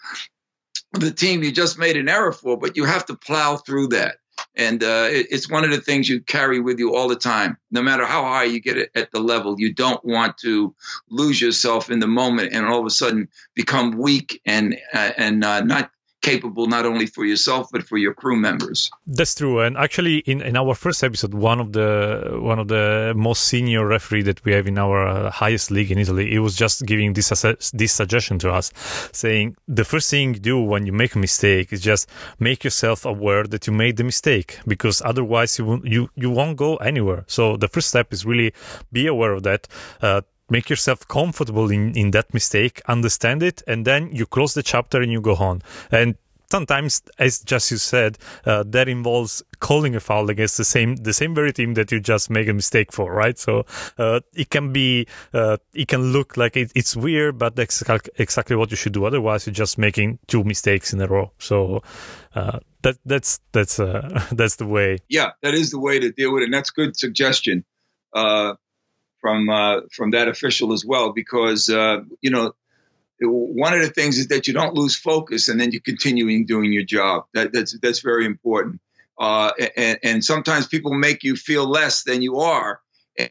the 0.93 1.11
team 1.11 1.43
you 1.43 1.51
just 1.51 1.77
made 1.77 1.97
an 1.97 2.09
error 2.09 2.31
for, 2.31 2.57
but 2.57 2.77
you 2.77 2.85
have 2.85 3.05
to 3.05 3.15
plow 3.15 3.57
through 3.57 3.89
that. 3.89 4.15
And 4.55 4.83
uh, 4.83 5.07
it, 5.09 5.27
it's 5.31 5.49
one 5.49 5.63
of 5.63 5.71
the 5.71 5.79
things 5.79 6.09
you 6.09 6.21
carry 6.21 6.59
with 6.59 6.79
you 6.79 6.95
all 6.95 7.07
the 7.07 7.15
time. 7.15 7.57
No 7.69 7.81
matter 7.81 8.05
how 8.05 8.23
high 8.23 8.45
you 8.45 8.59
get 8.59 8.77
it 8.77 8.91
at 8.95 9.11
the 9.11 9.19
level, 9.19 9.55
you 9.57 9.73
don't 9.73 10.03
want 10.03 10.37
to 10.39 10.75
lose 11.09 11.39
yourself 11.39 11.89
in 11.89 11.99
the 11.99 12.07
moment 12.07 12.53
and 12.53 12.65
all 12.65 12.79
of 12.79 12.85
a 12.85 12.89
sudden 12.89 13.29
become 13.55 13.97
weak 13.97 14.41
and 14.45 14.77
uh, 14.93 15.11
and 15.17 15.43
uh, 15.43 15.61
not 15.61 15.91
capable 16.21 16.67
not 16.67 16.85
only 16.85 17.05
for 17.05 17.25
yourself 17.25 17.67
but 17.71 17.83
for 17.83 17.97
your 17.97 18.13
crew 18.13 18.35
members. 18.35 18.89
That's 19.07 19.35
true. 19.35 19.59
And 19.59 19.77
actually, 19.77 20.19
in, 20.19 20.41
in 20.41 20.55
our 20.55 20.75
first 20.75 21.03
episode, 21.03 21.33
one 21.33 21.59
of 21.59 21.73
the 21.73 22.37
one 22.41 22.59
of 22.59 22.67
the 22.67 23.13
most 23.15 23.43
senior 23.43 23.85
referee 23.85 24.23
that 24.23 24.43
we 24.45 24.53
have 24.53 24.67
in 24.67 24.77
our 24.77 25.07
uh, 25.07 25.31
highest 25.31 25.71
league 25.71 25.91
in 25.91 25.97
Italy, 25.97 26.29
he 26.29 26.39
was 26.39 26.55
just 26.55 26.85
giving 26.85 27.13
this 27.13 27.29
this 27.73 27.91
suggestion 27.91 28.39
to 28.39 28.51
us, 28.51 28.71
saying 29.11 29.55
the 29.67 29.83
first 29.83 30.09
thing 30.09 30.33
you 30.33 30.39
do 30.39 30.59
when 30.59 30.85
you 30.85 30.93
make 30.93 31.15
a 31.15 31.19
mistake 31.19 31.73
is 31.73 31.81
just 31.81 32.07
make 32.39 32.63
yourself 32.63 33.05
aware 33.05 33.43
that 33.43 33.67
you 33.67 33.73
made 33.73 33.97
the 33.97 34.03
mistake, 34.03 34.59
because 34.67 35.01
otherwise 35.03 35.57
you 35.57 35.65
won't, 35.65 35.85
you 35.85 36.09
you 36.15 36.29
won't 36.29 36.57
go 36.57 36.75
anywhere. 36.77 37.23
So 37.27 37.57
the 37.57 37.67
first 37.67 37.89
step 37.89 38.13
is 38.13 38.25
really 38.25 38.53
be 38.91 39.07
aware 39.07 39.33
of 39.33 39.43
that. 39.43 39.67
Uh, 40.01 40.21
make 40.51 40.69
yourself 40.69 41.07
comfortable 41.07 41.71
in, 41.71 41.95
in 41.97 42.11
that 42.11 42.33
mistake, 42.33 42.81
understand 42.87 43.41
it, 43.41 43.63
and 43.65 43.85
then 43.85 44.13
you 44.13 44.25
close 44.25 44.53
the 44.53 44.63
chapter 44.63 45.01
and 45.01 45.11
you 45.11 45.21
go 45.21 45.35
on. 45.35 45.61
And 45.91 46.15
sometimes, 46.51 47.01
as 47.17 47.39
just 47.39 47.71
you 47.71 47.77
said, 47.77 48.17
uh, 48.45 48.63
that 48.67 48.87
involves 48.89 49.41
calling 49.59 49.95
a 49.95 49.99
foul 49.99 50.29
against 50.29 50.57
the 50.57 50.65
same 50.65 50.97
the 50.97 51.13
same 51.13 51.33
very 51.33 51.53
team 51.53 51.73
that 51.75 51.91
you 51.91 51.99
just 51.99 52.29
make 52.29 52.47
a 52.47 52.53
mistake 52.53 52.91
for, 52.91 53.13
right? 53.13 53.39
So 53.39 53.65
uh, 53.97 54.19
it 54.35 54.49
can 54.49 54.73
be 54.73 55.07
uh, 55.33 55.57
it 55.73 55.87
can 55.87 56.11
look 56.11 56.37
like 56.37 56.57
it, 56.57 56.71
it's 56.75 56.95
weird, 56.95 57.37
but 57.37 57.55
that's 57.55 57.81
exactly 58.17 58.55
what 58.55 58.69
you 58.71 58.77
should 58.77 58.93
do. 58.93 59.05
Otherwise, 59.05 59.47
you're 59.47 59.53
just 59.53 59.77
making 59.77 60.19
two 60.27 60.43
mistakes 60.43 60.93
in 60.93 61.01
a 61.01 61.07
row. 61.07 61.31
So 61.39 61.81
uh, 62.35 62.59
that 62.81 62.97
that's 63.05 63.39
that's 63.53 63.79
uh, 63.79 64.27
that's 64.31 64.57
the 64.57 64.67
way. 64.67 64.99
Yeah, 65.09 65.31
that 65.41 65.53
is 65.53 65.71
the 65.71 65.79
way 65.79 65.99
to 65.99 66.11
deal 66.11 66.33
with 66.33 66.43
it, 66.43 66.45
and 66.45 66.53
that's 66.53 66.69
good 66.69 66.97
suggestion 66.97 67.63
uh, 68.13 68.55
from 69.21 69.49
uh, 69.49 69.81
from 69.91 70.11
that 70.11 70.27
official 70.27 70.73
as 70.73 70.83
well, 70.83 71.13
because 71.13 71.69
uh, 71.69 72.01
you 72.21 72.31
know 72.31 72.53
one 73.21 73.73
of 73.73 73.81
the 73.81 73.89
things 73.89 74.17
is 74.17 74.27
that 74.27 74.47
you 74.47 74.53
don't 74.53 74.73
lose 74.73 74.95
focus 74.95 75.47
and 75.47 75.61
then 75.61 75.71
you're 75.71 75.81
continuing 75.81 76.45
doing 76.45 76.73
your 76.73 76.83
job. 76.83 77.25
That, 77.33 77.53
that's 77.53 77.77
that's 77.79 77.99
very 77.99 78.25
important. 78.25 78.81
Uh, 79.17 79.51
and, 79.77 79.99
and 80.03 80.25
sometimes 80.25 80.67
people 80.67 80.93
make 80.93 81.23
you 81.23 81.35
feel 81.35 81.69
less 81.69 82.03
than 82.03 82.23
you 82.23 82.39
are. 82.39 82.81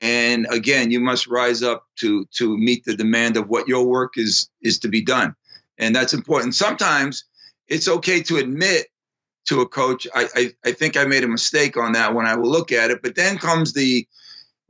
And 0.00 0.46
again, 0.48 0.92
you 0.92 1.00
must 1.00 1.26
rise 1.26 1.62
up 1.62 1.84
to 1.96 2.26
to 2.36 2.56
meet 2.56 2.84
the 2.84 2.96
demand 2.96 3.36
of 3.36 3.48
what 3.48 3.66
your 3.66 3.84
work 3.86 4.12
is 4.16 4.48
is 4.62 4.80
to 4.80 4.88
be 4.88 5.02
done, 5.02 5.34
and 5.78 5.94
that's 5.94 6.14
important. 6.14 6.54
Sometimes 6.54 7.24
it's 7.66 7.88
okay 7.88 8.22
to 8.24 8.36
admit 8.36 8.86
to 9.46 9.62
a 9.62 9.68
coach, 9.68 10.06
I, 10.14 10.28
I, 10.34 10.54
I 10.64 10.72
think 10.72 10.96
I 10.96 11.04
made 11.04 11.24
a 11.24 11.28
mistake 11.28 11.76
on 11.76 11.92
that 11.92 12.14
when 12.14 12.26
I 12.26 12.36
will 12.36 12.50
look 12.50 12.72
at 12.72 12.90
it. 12.90 13.02
But 13.02 13.14
then 13.14 13.38
comes 13.38 13.72
the 13.72 14.06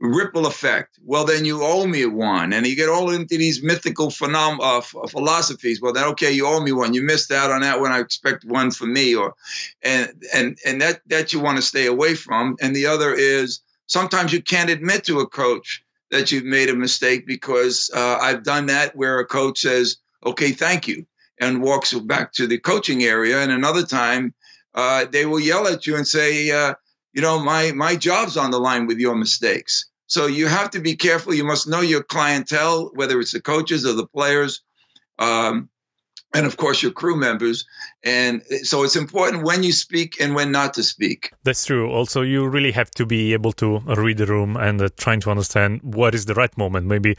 ripple 0.01 0.47
effect. 0.47 0.97
Well, 1.05 1.25
then 1.25 1.45
you 1.45 1.63
owe 1.63 1.85
me 1.85 2.05
one, 2.07 2.53
and 2.53 2.65
you 2.65 2.75
get 2.75 2.89
all 2.89 3.11
into 3.11 3.37
these 3.37 3.61
mythical 3.61 4.07
phenom- 4.07 4.59
uh, 4.59 4.81
philosophies. 5.07 5.79
Well, 5.79 5.93
then 5.93 6.05
okay, 6.09 6.31
you 6.31 6.47
owe 6.47 6.59
me 6.59 6.71
one. 6.71 6.93
You 6.93 7.03
missed 7.03 7.31
out 7.31 7.51
on 7.51 7.61
that 7.61 7.79
one. 7.79 7.91
I 7.91 7.99
expect 7.99 8.43
one 8.43 8.71
for 8.71 8.85
me, 8.85 9.15
or 9.15 9.35
and 9.83 10.11
and 10.33 10.57
and 10.65 10.81
that 10.81 11.01
that 11.07 11.33
you 11.33 11.39
want 11.39 11.57
to 11.57 11.61
stay 11.61 11.85
away 11.85 12.15
from. 12.15 12.57
And 12.59 12.75
the 12.75 12.87
other 12.87 13.13
is 13.13 13.61
sometimes 13.85 14.33
you 14.33 14.41
can't 14.41 14.71
admit 14.71 15.05
to 15.05 15.19
a 15.19 15.27
coach 15.27 15.83
that 16.09 16.31
you've 16.31 16.45
made 16.45 16.69
a 16.69 16.75
mistake 16.75 17.27
because 17.27 17.91
uh, 17.93 18.17
I've 18.21 18.43
done 18.43 18.65
that 18.65 18.95
where 18.95 19.19
a 19.19 19.25
coach 19.25 19.59
says, 19.59 19.97
"Okay, 20.25 20.51
thank 20.51 20.87
you," 20.87 21.05
and 21.39 21.61
walks 21.61 21.93
back 21.93 22.33
to 22.33 22.47
the 22.47 22.57
coaching 22.57 23.03
area, 23.03 23.39
and 23.39 23.51
another 23.51 23.85
time 23.85 24.33
uh, 24.73 25.05
they 25.05 25.27
will 25.27 25.39
yell 25.39 25.67
at 25.67 25.85
you 25.85 25.95
and 25.95 26.07
say, 26.07 26.49
uh, 26.49 26.73
"You 27.13 27.21
know, 27.21 27.39
my 27.39 27.71
my 27.71 27.95
job's 27.95 28.35
on 28.35 28.49
the 28.49 28.59
line 28.59 28.87
with 28.87 28.97
your 28.97 29.15
mistakes." 29.15 29.85
So 30.11 30.25
you 30.25 30.47
have 30.47 30.71
to 30.71 30.81
be 30.81 30.97
careful. 30.97 31.33
You 31.33 31.45
must 31.45 31.69
know 31.69 31.79
your 31.79 32.03
clientele, 32.03 32.91
whether 32.93 33.17
it's 33.21 33.31
the 33.31 33.39
coaches 33.39 33.85
or 33.85 33.93
the 33.93 34.05
players, 34.05 34.61
um, 35.17 35.69
and 36.33 36.45
of 36.45 36.57
course 36.57 36.83
your 36.83 36.91
crew 36.91 37.15
members. 37.15 37.65
And 38.03 38.43
so 38.63 38.83
it's 38.83 38.97
important 38.97 39.43
when 39.43 39.63
you 39.63 39.71
speak 39.71 40.19
and 40.19 40.35
when 40.35 40.51
not 40.51 40.73
to 40.73 40.83
speak. 40.83 41.31
That's 41.45 41.63
true. 41.63 41.89
Also, 41.89 42.23
you 42.23 42.45
really 42.45 42.73
have 42.73 42.91
to 42.91 43.05
be 43.05 43.31
able 43.31 43.53
to 43.53 43.79
read 43.79 44.17
the 44.17 44.25
room 44.25 44.57
and 44.57 44.81
uh, 44.81 44.89
trying 44.97 45.21
to 45.21 45.31
understand 45.31 45.79
what 45.81 46.13
is 46.13 46.25
the 46.25 46.33
right 46.33 46.57
moment. 46.57 46.87
Maybe 46.87 47.15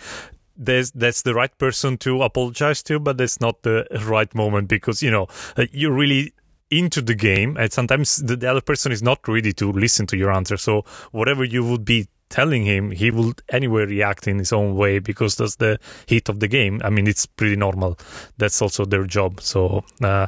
there's 0.54 0.90
that's 0.90 1.22
the 1.22 1.32
right 1.32 1.56
person 1.56 1.96
to 1.98 2.22
apologize 2.22 2.82
to, 2.82 2.98
but 2.98 3.16
that's 3.16 3.40
not 3.40 3.62
the 3.62 3.86
right 4.04 4.34
moment 4.34 4.68
because 4.68 5.02
you 5.02 5.10
know 5.10 5.28
uh, 5.56 5.64
you 5.72 5.90
really 5.90 6.34
into 6.70 7.00
the 7.00 7.14
game 7.14 7.56
and 7.58 7.72
sometimes 7.72 8.16
the, 8.16 8.36
the 8.36 8.50
other 8.50 8.60
person 8.60 8.92
is 8.92 9.02
not 9.02 9.26
ready 9.28 9.52
to 9.52 9.70
listen 9.72 10.06
to 10.06 10.16
your 10.16 10.32
answer 10.32 10.56
so 10.56 10.82
whatever 11.10 11.44
you 11.44 11.62
would 11.62 11.84
be 11.84 12.08
telling 12.32 12.64
him 12.64 12.90
he 12.90 13.10
will 13.10 13.34
anyway 13.50 13.84
react 13.84 14.26
in 14.26 14.38
his 14.38 14.52
own 14.52 14.74
way 14.74 14.98
because 14.98 15.36
that's 15.36 15.56
the 15.56 15.78
heat 16.06 16.28
of 16.30 16.40
the 16.40 16.48
game. 16.48 16.80
I 16.82 16.88
mean 16.90 17.06
it's 17.06 17.26
pretty 17.26 17.56
normal. 17.56 17.98
That's 18.38 18.62
also 18.62 18.86
their 18.86 19.04
job. 19.04 19.40
So 19.42 19.84
uh, 20.02 20.26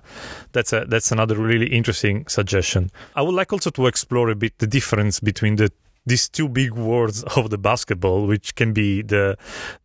that's 0.53 0.73
a 0.75 0.85
that's 0.87 1.11
another 1.11 1.37
really 1.37 1.67
interesting 1.67 2.27
suggestion. 2.29 2.91
I 3.17 3.23
would 3.23 3.35
like 3.35 3.53
also 3.53 3.71
to 3.71 3.87
explore 3.87 4.29
a 4.29 4.35
bit 4.35 4.59
the 4.59 4.67
difference 4.67 5.19
between 5.19 5.57
the 5.57 5.73
these 6.07 6.29
two 6.29 6.49
big 6.49 6.73
worlds 6.73 7.23
of 7.37 7.51
the 7.51 7.59
basketball, 7.59 8.27
which 8.27 8.55
can 8.55 8.73
be 8.73 9.03
the 9.03 9.37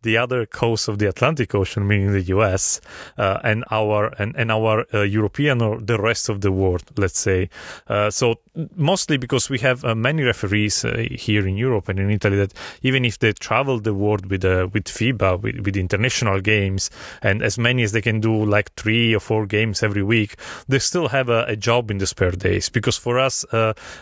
the 0.02 0.16
other 0.16 0.46
coast 0.46 0.88
of 0.88 0.98
the 0.98 1.08
Atlantic 1.08 1.54
Ocean, 1.54 1.86
meaning 1.86 2.12
the 2.12 2.22
U.S. 2.22 2.80
Uh, 3.18 3.38
and 3.42 3.64
our 3.70 4.12
and, 4.18 4.34
and 4.36 4.50
our 4.50 4.86
uh, 4.94 5.02
European 5.02 5.62
or 5.62 5.80
the 5.80 5.98
rest 5.98 6.28
of 6.28 6.40
the 6.40 6.52
world, 6.52 6.82
let's 6.96 7.18
say. 7.18 7.48
Uh, 7.88 8.10
so 8.10 8.36
mostly 8.76 9.16
because 9.16 9.48
we 9.48 9.58
have 9.58 9.84
uh, 9.84 9.94
many 9.94 10.22
referees 10.22 10.84
uh, 10.84 11.06
here 11.12 11.46
in 11.46 11.56
Europe 11.56 11.88
and 11.88 11.98
in 11.98 12.10
Italy 12.10 12.36
that 12.36 12.52
even 12.82 13.04
if 13.04 13.18
they 13.18 13.32
travel 13.32 13.80
the 13.80 13.94
world 13.94 14.26
with 14.26 14.44
uh, 14.44 14.68
with 14.72 14.84
FIBA 14.84 15.40
with, 15.40 15.60
with 15.64 15.76
international 15.76 16.40
games 16.40 16.90
and 17.22 17.42
as 17.42 17.58
many 17.58 17.82
as 17.82 17.92
they 17.92 18.02
can 18.02 18.20
do 18.20 18.44
like 18.44 18.72
three 18.74 19.14
or 19.14 19.20
four 19.20 19.46
games 19.46 19.82
every 19.82 20.02
week, 20.02 20.36
they 20.68 20.78
still 20.78 21.08
have 21.08 21.28
a, 21.28 21.44
a 21.44 21.56
job 21.56 21.90
in 21.90 21.98
the 21.98 22.06
spare 22.06 22.30
days 22.32 22.68
because 22.68 22.96
for 22.96 23.18
us 23.18 23.44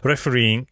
refereeing 0.02 0.66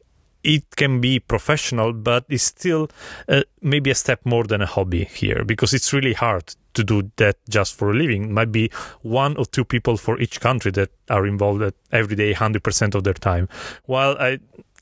it 0.46 0.76
can 0.76 1.00
be 1.00 1.18
professional, 1.18 1.92
but 1.92 2.24
it's 2.28 2.44
still 2.44 2.88
uh, 3.28 3.42
maybe 3.60 3.90
a 3.90 3.94
step 3.94 4.20
more 4.24 4.44
than 4.44 4.62
a 4.62 4.66
hobby 4.66 5.04
here 5.04 5.44
because 5.44 5.74
it's 5.74 5.92
really 5.92 6.12
hard 6.12 6.54
to 6.74 6.84
do 6.84 7.10
that 7.16 7.36
just 7.48 7.74
for 7.74 7.90
a 7.90 7.94
living. 7.94 8.32
Might 8.32 8.52
be 8.52 8.70
one 9.02 9.36
or 9.36 9.44
two 9.44 9.64
people 9.64 9.96
for 9.96 10.20
each 10.20 10.40
country 10.40 10.70
that 10.72 10.90
are 11.10 11.26
involved 11.26 11.74
every 11.90 12.14
day, 12.14 12.32
100% 12.32 12.94
of 12.94 13.02
their 13.02 13.14
time. 13.14 13.48
While 13.86 14.16
I, 14.20 14.38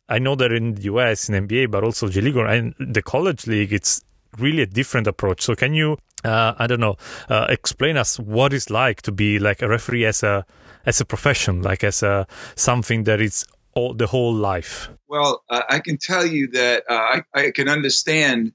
I 0.07 0.19
know 0.19 0.35
that 0.35 0.53
in 0.53 0.75
the 0.75 0.83
US, 0.83 1.31
in 1.31 1.49
NBA, 1.49 1.71
but 1.71 1.83
also 1.83 2.09
G 2.09 2.21
League 2.21 2.37
and 2.37 2.75
the 2.79 3.01
college 3.03 3.47
league, 3.47 3.73
it's 3.73 4.05
really 4.39 4.63
a 4.63 4.67
different 4.67 5.07
approach. 5.07 5.41
So 5.41 5.55
can 5.55 5.73
you, 5.73 5.97
uh, 6.25 6.53
I 6.59 6.67
don't 6.67 6.81
know, 6.81 6.97
uh, 7.31 7.47
explain 7.49 7.97
us 7.97 8.19
what 8.19 8.53
it's 8.53 8.69
like 8.69 9.01
to 9.03 9.13
be 9.13 9.39
like 9.39 9.63
a 9.63 9.69
referee 9.69 10.05
as 10.05 10.23
a, 10.23 10.45
as 10.85 11.01
a 11.01 11.07
profession, 11.07 11.63
like 11.63 11.83
as 11.83 12.03
a, 12.03 12.27
something 12.55 13.05
that 13.05 13.23
is 13.23 13.47
all, 13.75 13.95
the 13.95 14.07
whole 14.07 14.35
life? 14.35 14.91
Well, 15.09 15.43
uh, 15.49 15.63
I 15.69 15.81
can 15.81 15.99
tell 15.99 16.27
you 16.27 16.49
that 16.53 16.85
uh, 16.89 16.95
I, 16.95 17.23
I, 17.35 17.51
can 17.51 17.69
understand 17.69 18.53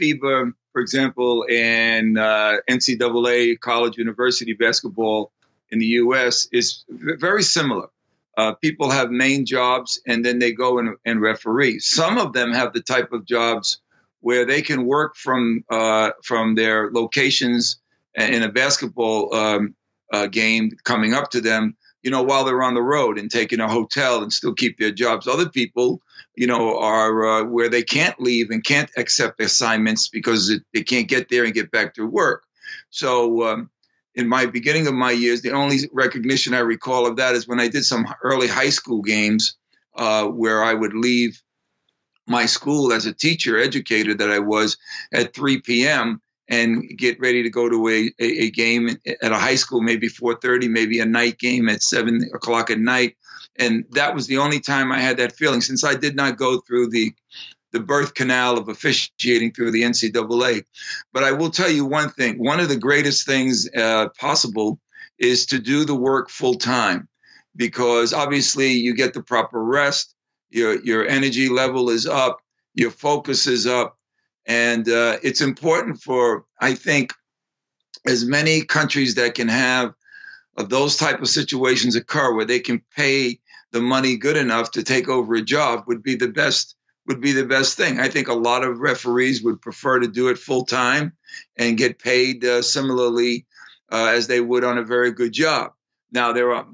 FIBA, 0.00 0.52
for 0.72 0.82
example, 0.82 1.46
and 1.50 2.18
uh, 2.18 2.58
NCAA 2.68 3.58
college 3.58 3.98
university 3.98 4.54
basketball 4.54 5.32
in 5.70 5.78
the 5.78 5.86
U.S. 5.86 6.48
is 6.52 6.84
very 6.88 7.42
similar. 7.42 7.88
Uh, 8.36 8.54
people 8.54 8.90
have 8.90 9.10
main 9.10 9.44
jobs 9.44 10.00
and 10.06 10.24
then 10.24 10.38
they 10.38 10.52
go 10.52 10.78
and, 10.78 10.96
and, 11.04 11.20
referee. 11.20 11.80
Some 11.80 12.16
of 12.16 12.32
them 12.32 12.52
have 12.52 12.72
the 12.72 12.80
type 12.80 13.12
of 13.12 13.26
jobs 13.26 13.80
where 14.20 14.46
they 14.46 14.62
can 14.62 14.86
work 14.86 15.16
from 15.16 15.64
uh, 15.68 16.12
from 16.22 16.54
their 16.54 16.90
locations 16.90 17.80
in 18.14 18.42
a 18.42 18.48
basketball 18.50 19.34
um, 19.34 19.74
uh, 20.12 20.26
game 20.26 20.70
coming 20.84 21.14
up 21.14 21.30
to 21.30 21.40
them 21.40 21.76
you 22.02 22.10
know, 22.10 22.22
while 22.22 22.44
they're 22.44 22.62
on 22.62 22.74
the 22.74 22.82
road 22.82 23.18
and 23.18 23.30
taking 23.30 23.60
a 23.60 23.68
hotel 23.68 24.22
and 24.22 24.32
still 24.32 24.54
keep 24.54 24.78
their 24.78 24.90
jobs. 24.90 25.26
Other 25.26 25.48
people, 25.48 26.00
you 26.34 26.46
know, 26.46 26.78
are 26.78 27.26
uh, 27.26 27.44
where 27.44 27.68
they 27.68 27.82
can't 27.82 28.20
leave 28.20 28.50
and 28.50 28.64
can't 28.64 28.90
accept 28.96 29.40
assignments 29.40 30.08
because 30.08 30.50
it, 30.50 30.62
they 30.72 30.82
can't 30.82 31.08
get 31.08 31.28
there 31.28 31.44
and 31.44 31.54
get 31.54 31.70
back 31.70 31.94
to 31.94 32.06
work. 32.06 32.44
So, 32.90 33.48
um, 33.48 33.70
in 34.14 34.28
my 34.28 34.46
beginning 34.46 34.86
of 34.88 34.94
my 34.94 35.12
years, 35.12 35.40
the 35.40 35.52
only 35.52 35.88
recognition 35.92 36.52
I 36.52 36.60
recall 36.60 37.06
of 37.06 37.16
that 37.16 37.34
is 37.34 37.46
when 37.46 37.60
I 37.60 37.68
did 37.68 37.84
some 37.84 38.12
early 38.22 38.48
high 38.48 38.70
school 38.70 39.02
games 39.02 39.56
uh, 39.94 40.26
where 40.26 40.64
I 40.64 40.74
would 40.74 40.94
leave 40.94 41.40
my 42.26 42.46
school 42.46 42.92
as 42.92 43.06
a 43.06 43.12
teacher, 43.12 43.56
educator 43.58 44.14
that 44.14 44.30
I 44.30 44.40
was, 44.40 44.78
at 45.12 45.32
3 45.34 45.60
p.m 45.60 46.20
and 46.50 46.82
get 46.98 47.20
ready 47.20 47.44
to 47.44 47.50
go 47.50 47.68
to 47.68 47.88
a, 47.88 48.12
a, 48.18 48.24
a 48.24 48.50
game 48.50 48.90
at 49.06 49.32
a 49.32 49.38
high 49.38 49.54
school, 49.54 49.80
maybe 49.80 50.08
4:30, 50.08 50.68
maybe 50.68 50.98
a 50.98 51.06
night 51.06 51.38
game 51.38 51.68
at 51.68 51.82
seven 51.82 52.28
o'clock 52.34 52.70
at 52.70 52.78
night. 52.78 53.16
And 53.56 53.84
that 53.92 54.14
was 54.14 54.26
the 54.26 54.38
only 54.38 54.60
time 54.60 54.90
I 54.90 54.98
had 54.98 55.18
that 55.18 55.36
feeling, 55.36 55.60
since 55.60 55.84
I 55.84 55.94
did 55.94 56.16
not 56.16 56.36
go 56.36 56.60
through 56.60 56.90
the 56.90 57.14
the 57.72 57.80
birth 57.80 58.14
canal 58.14 58.58
of 58.58 58.68
officiating 58.68 59.52
through 59.52 59.70
the 59.70 59.82
NCAA. 59.82 60.64
But 61.12 61.22
I 61.22 61.32
will 61.32 61.50
tell 61.50 61.70
you 61.70 61.84
one 61.84 62.10
thing: 62.10 62.42
one 62.42 62.58
of 62.58 62.68
the 62.68 62.76
greatest 62.76 63.26
things 63.26 63.68
uh, 63.72 64.08
possible 64.18 64.80
is 65.18 65.46
to 65.46 65.60
do 65.60 65.84
the 65.84 65.94
work 65.94 66.30
full 66.30 66.54
time, 66.54 67.08
because 67.54 68.12
obviously 68.12 68.72
you 68.72 68.94
get 68.94 69.14
the 69.14 69.22
proper 69.22 69.62
rest, 69.62 70.14
your 70.50 70.80
your 70.82 71.06
energy 71.06 71.48
level 71.48 71.90
is 71.90 72.06
up, 72.06 72.40
your 72.74 72.90
focus 72.90 73.46
is 73.46 73.68
up, 73.68 73.99
and 74.46 74.88
uh, 74.88 75.18
it's 75.22 75.40
important 75.40 76.00
for, 76.02 76.44
I 76.60 76.74
think, 76.74 77.12
as 78.06 78.24
many 78.24 78.62
countries 78.62 79.16
that 79.16 79.34
can 79.34 79.48
have 79.48 79.94
those 80.56 80.96
type 80.96 81.20
of 81.20 81.28
situations 81.28 81.96
occur 81.96 82.34
where 82.34 82.44
they 82.44 82.60
can 82.60 82.82
pay 82.96 83.40
the 83.72 83.80
money 83.80 84.16
good 84.16 84.36
enough 84.36 84.72
to 84.72 84.82
take 84.82 85.08
over 85.08 85.34
a 85.34 85.42
job 85.42 85.84
would 85.86 86.02
be 86.02 86.16
the 86.16 86.28
best 86.28 86.76
would 87.06 87.20
be 87.20 87.32
the 87.32 87.46
best 87.46 87.76
thing. 87.76 87.98
I 87.98 88.08
think 88.08 88.28
a 88.28 88.34
lot 88.34 88.62
of 88.62 88.78
referees 88.78 89.42
would 89.42 89.60
prefer 89.60 90.00
to 90.00 90.06
do 90.06 90.28
it 90.28 90.38
full 90.38 90.64
time 90.64 91.14
and 91.56 91.78
get 91.78 91.98
paid 91.98 92.44
uh, 92.44 92.62
similarly 92.62 93.46
uh, 93.90 94.12
as 94.14 94.26
they 94.26 94.40
would 94.40 94.64
on 94.64 94.78
a 94.78 94.84
very 94.84 95.10
good 95.10 95.32
job. 95.32 95.72
Now 96.12 96.32
there 96.32 96.52
are 96.52 96.66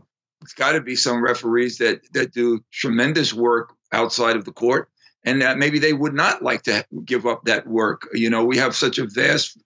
it's 0.43 0.53
got 0.53 0.73
to 0.73 0.81
be 0.81 0.97
some 0.97 1.23
referees 1.23 1.79
that 1.79 2.01
that 2.13 2.33
do 2.33 2.65
tremendous 2.73 3.33
work 3.33 3.75
outside 3.93 4.37
of 4.37 4.45
the 4.45 4.53
court 4.53 4.91
and 5.27 5.43
that 5.43 5.59
maybe 5.59 5.81
they 5.81 5.93
would 5.93 6.15
not 6.15 6.41
like 6.41 6.63
to 6.63 6.87
give 7.05 7.27
up 7.27 7.45
that 7.45 7.67
work. 7.67 8.09
You 8.15 8.31
know, 8.31 8.45
we 8.45 8.59
have 8.59 8.77
such 8.77 8.99
a 8.99 9.07
vast 9.07 9.59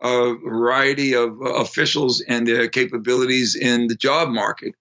uh, 0.00 0.34
variety 0.34 1.14
of 1.14 1.42
uh, 1.42 1.54
officials 1.54 2.20
and 2.20 2.46
their 2.46 2.68
capabilities 2.68 3.56
in 3.56 3.88
the 3.88 3.96
job 3.96 4.28
market, 4.28 4.76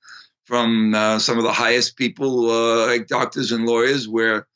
from 0.46 0.94
uh, 0.94 1.18
some 1.18 1.40
of 1.40 1.44
the 1.44 1.52
highest 1.52 1.98
people 1.98 2.50
uh, 2.52 2.86
like 2.86 3.08
doctors 3.08 3.52
and 3.52 3.66
lawyers, 3.66 4.08
where 4.08 4.48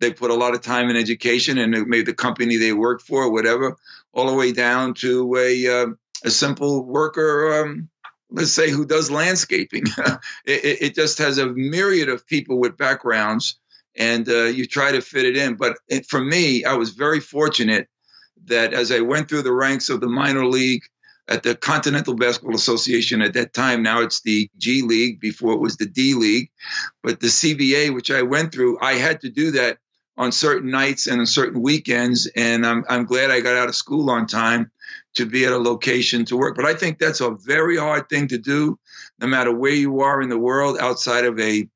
they 0.00 0.12
put 0.12 0.30
a 0.30 0.34
lot 0.34 0.54
of 0.54 0.62
time 0.62 0.88
in 0.88 0.96
education 0.96 1.58
and 1.58 1.72
maybe 1.88 2.04
the 2.04 2.14
company 2.14 2.56
they 2.56 2.72
work 2.72 3.02
for, 3.02 3.24
or 3.24 3.32
whatever, 3.32 3.76
all 4.12 4.28
the 4.28 4.36
way 4.36 4.52
down 4.52 4.94
to 4.94 5.36
a 5.36 5.82
uh, 5.82 5.86
a 6.24 6.30
simple 6.30 6.84
worker. 6.84 7.62
Um, 7.62 7.88
let's 8.30 8.52
say 8.52 8.70
who 8.70 8.86
does 8.86 9.10
landscaping. 9.10 9.84
it, 10.46 10.82
it, 10.82 10.94
just 10.94 11.18
has 11.18 11.38
a 11.38 11.46
myriad 11.46 12.08
of 12.08 12.26
people 12.26 12.58
with 12.58 12.76
backgrounds 12.76 13.60
and 13.96 14.28
uh, 14.28 14.44
you 14.44 14.66
try 14.66 14.92
to 14.92 15.00
fit 15.00 15.24
it 15.24 15.36
in. 15.36 15.54
But 15.54 15.76
it, 15.88 16.06
for 16.06 16.22
me, 16.22 16.64
I 16.64 16.74
was 16.74 16.90
very 16.90 17.20
fortunate 17.20 17.88
that 18.46 18.74
as 18.74 18.92
I 18.92 19.00
went 19.00 19.28
through 19.28 19.42
the 19.42 19.52
ranks 19.52 19.88
of 19.88 20.00
the 20.00 20.08
minor 20.08 20.46
league 20.46 20.82
at 21.26 21.42
the 21.42 21.54
Continental 21.54 22.14
Basketball 22.14 22.54
Association 22.54 23.22
at 23.22 23.34
that 23.34 23.54
time, 23.54 23.82
now 23.82 24.02
it's 24.02 24.20
the 24.20 24.50
G 24.58 24.82
League, 24.82 25.20
before 25.20 25.54
it 25.54 25.60
was 25.60 25.76
the 25.76 25.86
D 25.86 26.14
League, 26.14 26.50
but 27.02 27.20
the 27.20 27.28
CBA, 27.28 27.94
which 27.94 28.10
I 28.10 28.22
went 28.22 28.52
through, 28.52 28.78
I 28.80 28.94
had 28.94 29.22
to 29.22 29.30
do 29.30 29.52
that 29.52 29.78
on 30.16 30.32
certain 30.32 30.70
nights 30.70 31.06
and 31.06 31.20
on 31.20 31.26
certain 31.26 31.62
weekends. 31.62 32.26
And 32.36 32.66
I'm, 32.66 32.84
I'm 32.88 33.04
glad 33.04 33.30
I 33.30 33.40
got 33.40 33.56
out 33.56 33.68
of 33.68 33.74
school 33.74 34.10
on 34.10 34.26
time 34.26 34.70
to 35.14 35.26
be 35.26 35.44
at 35.44 35.52
a 35.52 35.58
location 35.58 36.24
to 36.26 36.36
work. 36.36 36.56
But 36.56 36.66
I 36.66 36.74
think 36.74 36.98
that's 36.98 37.20
a 37.20 37.30
very 37.30 37.76
hard 37.76 38.08
thing 38.08 38.28
to 38.28 38.38
do, 38.38 38.78
no 39.18 39.26
matter 39.26 39.52
where 39.52 39.72
you 39.72 40.00
are 40.00 40.20
in 40.20 40.28
the 40.28 40.38
world 40.38 40.76
outside 40.78 41.24
of 41.24 41.38
a 41.40 41.68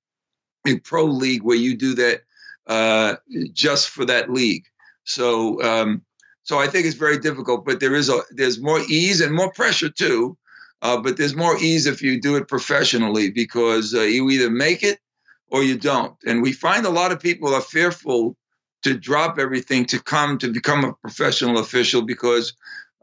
a 0.67 0.79
pro 0.79 1.05
league 1.05 1.43
where 1.43 1.57
you 1.57 1.77
do 1.77 1.95
that 1.95 2.23
uh, 2.67 3.17
just 3.53 3.89
for 3.89 4.05
that 4.05 4.31
league. 4.31 4.65
So, 5.05 5.63
um, 5.63 6.03
so 6.43 6.59
I 6.59 6.67
think 6.67 6.87
it's 6.87 6.97
very 6.97 7.19
difficult. 7.19 7.65
But 7.65 7.81
there 7.81 7.95
is 7.95 8.09
a 8.09 8.21
there's 8.31 8.61
more 8.61 8.81
ease 8.89 9.21
and 9.21 9.35
more 9.35 9.53
pressure 9.53 9.91
too. 9.91 10.37
Uh, 10.81 11.01
but 11.01 11.17
there's 11.17 11.35
more 11.35 11.57
ease 11.59 11.87
if 11.87 12.03
you 12.03 12.21
do 12.21 12.37
it 12.37 12.47
professionally 12.47 13.31
because 13.31 13.95
uh, 13.95 14.03
you 14.03 14.31
either 14.31 14.49
make 14.49 14.83
it 14.83 15.01
or 15.49 15.63
you 15.63 15.77
don't. 15.77 16.15
And 16.25 16.43
we 16.43 16.53
find 16.53 16.87
a 16.87 16.91
lot 16.91 17.11
of 17.11 17.21
people 17.21 17.53
are 17.53 17.61
fearful 17.61 18.37
to 18.83 18.97
drop 18.97 19.39
everything 19.39 19.87
to 19.87 20.01
come 20.01 20.39
to 20.39 20.53
become 20.53 20.85
a 20.85 20.93
professional 20.93 21.59
official 21.59 22.03
because 22.03 22.53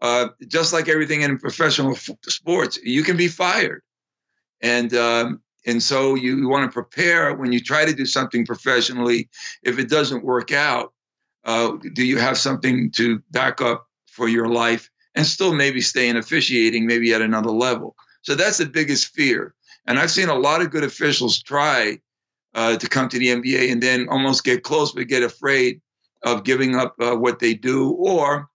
uh, 0.01 0.29
just 0.47 0.71
like 0.71 0.87
everything 0.87 1.21
in 1.21 1.37
professional 1.37 1.91
f- 1.91 2.09
sports, 2.27 2.79
you 2.81 3.03
can 3.03 3.17
be 3.17 3.27
fired. 3.27 3.81
And 4.61 4.93
um, 4.93 5.41
and 5.65 5.81
so 5.81 6.15
you, 6.15 6.37
you 6.37 6.47
want 6.47 6.69
to 6.69 6.73
prepare 6.73 7.33
when 7.35 7.51
you 7.51 7.59
try 7.59 7.85
to 7.85 7.93
do 7.93 8.05
something 8.05 8.45
professionally. 8.45 9.29
If 9.63 9.79
it 9.79 9.89
doesn't 9.89 10.23
work 10.23 10.51
out, 10.51 10.93
uh, 11.43 11.77
do 11.93 12.03
you 12.03 12.17
have 12.17 12.37
something 12.37 12.91
to 12.91 13.21
back 13.31 13.61
up 13.61 13.87
for 14.07 14.27
your 14.27 14.47
life 14.47 14.89
and 15.15 15.25
still 15.25 15.53
maybe 15.53 15.81
stay 15.81 16.07
in 16.07 16.17
officiating, 16.17 16.85
maybe 16.85 17.13
at 17.13 17.21
another 17.21 17.51
level? 17.51 17.95
So 18.21 18.35
that's 18.35 18.57
the 18.57 18.65
biggest 18.65 19.13
fear. 19.13 19.53
And 19.87 19.99
I've 19.99 20.11
seen 20.11 20.29
a 20.29 20.35
lot 20.35 20.61
of 20.61 20.71
good 20.71 20.83
officials 20.83 21.41
try 21.41 21.99
uh, 22.53 22.77
to 22.77 22.87
come 22.87 23.09
to 23.09 23.19
the 23.19 23.27
NBA 23.27 23.71
and 23.71 23.81
then 23.81 24.07
almost 24.09 24.43
get 24.43 24.63
close, 24.63 24.91
but 24.91 25.07
get 25.07 25.23
afraid 25.23 25.81
of 26.23 26.43
giving 26.43 26.75
up 26.75 26.95
uh, 26.99 27.15
what 27.15 27.39
they 27.39 27.53
do 27.53 27.91
or 27.91 28.49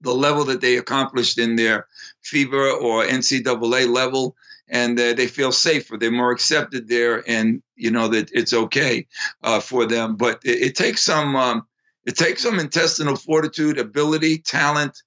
the 0.00 0.14
level 0.14 0.44
that 0.44 0.60
they 0.60 0.76
accomplished 0.76 1.38
in 1.38 1.56
their 1.56 1.86
FIBA 2.24 2.80
or 2.80 3.04
NCAA 3.04 3.88
level 3.88 4.36
and 4.68 4.98
uh, 4.98 5.14
they 5.14 5.26
feel 5.26 5.52
safer. 5.52 5.96
They're 5.96 6.10
more 6.10 6.32
accepted 6.32 6.88
there, 6.88 7.22
and 7.28 7.62
you 7.76 7.90
know 7.90 8.08
that 8.08 8.30
it's 8.32 8.52
okay 8.52 9.06
uh, 9.42 9.60
for 9.60 9.86
them. 9.86 10.16
But 10.16 10.40
it, 10.44 10.62
it 10.62 10.76
takes 10.76 11.02
some 11.02 11.36
um, 11.36 11.66
it 12.04 12.16
takes 12.16 12.42
some 12.42 12.58
intestinal 12.58 13.16
fortitude, 13.16 13.78
ability, 13.78 14.38
talent, 14.38 15.02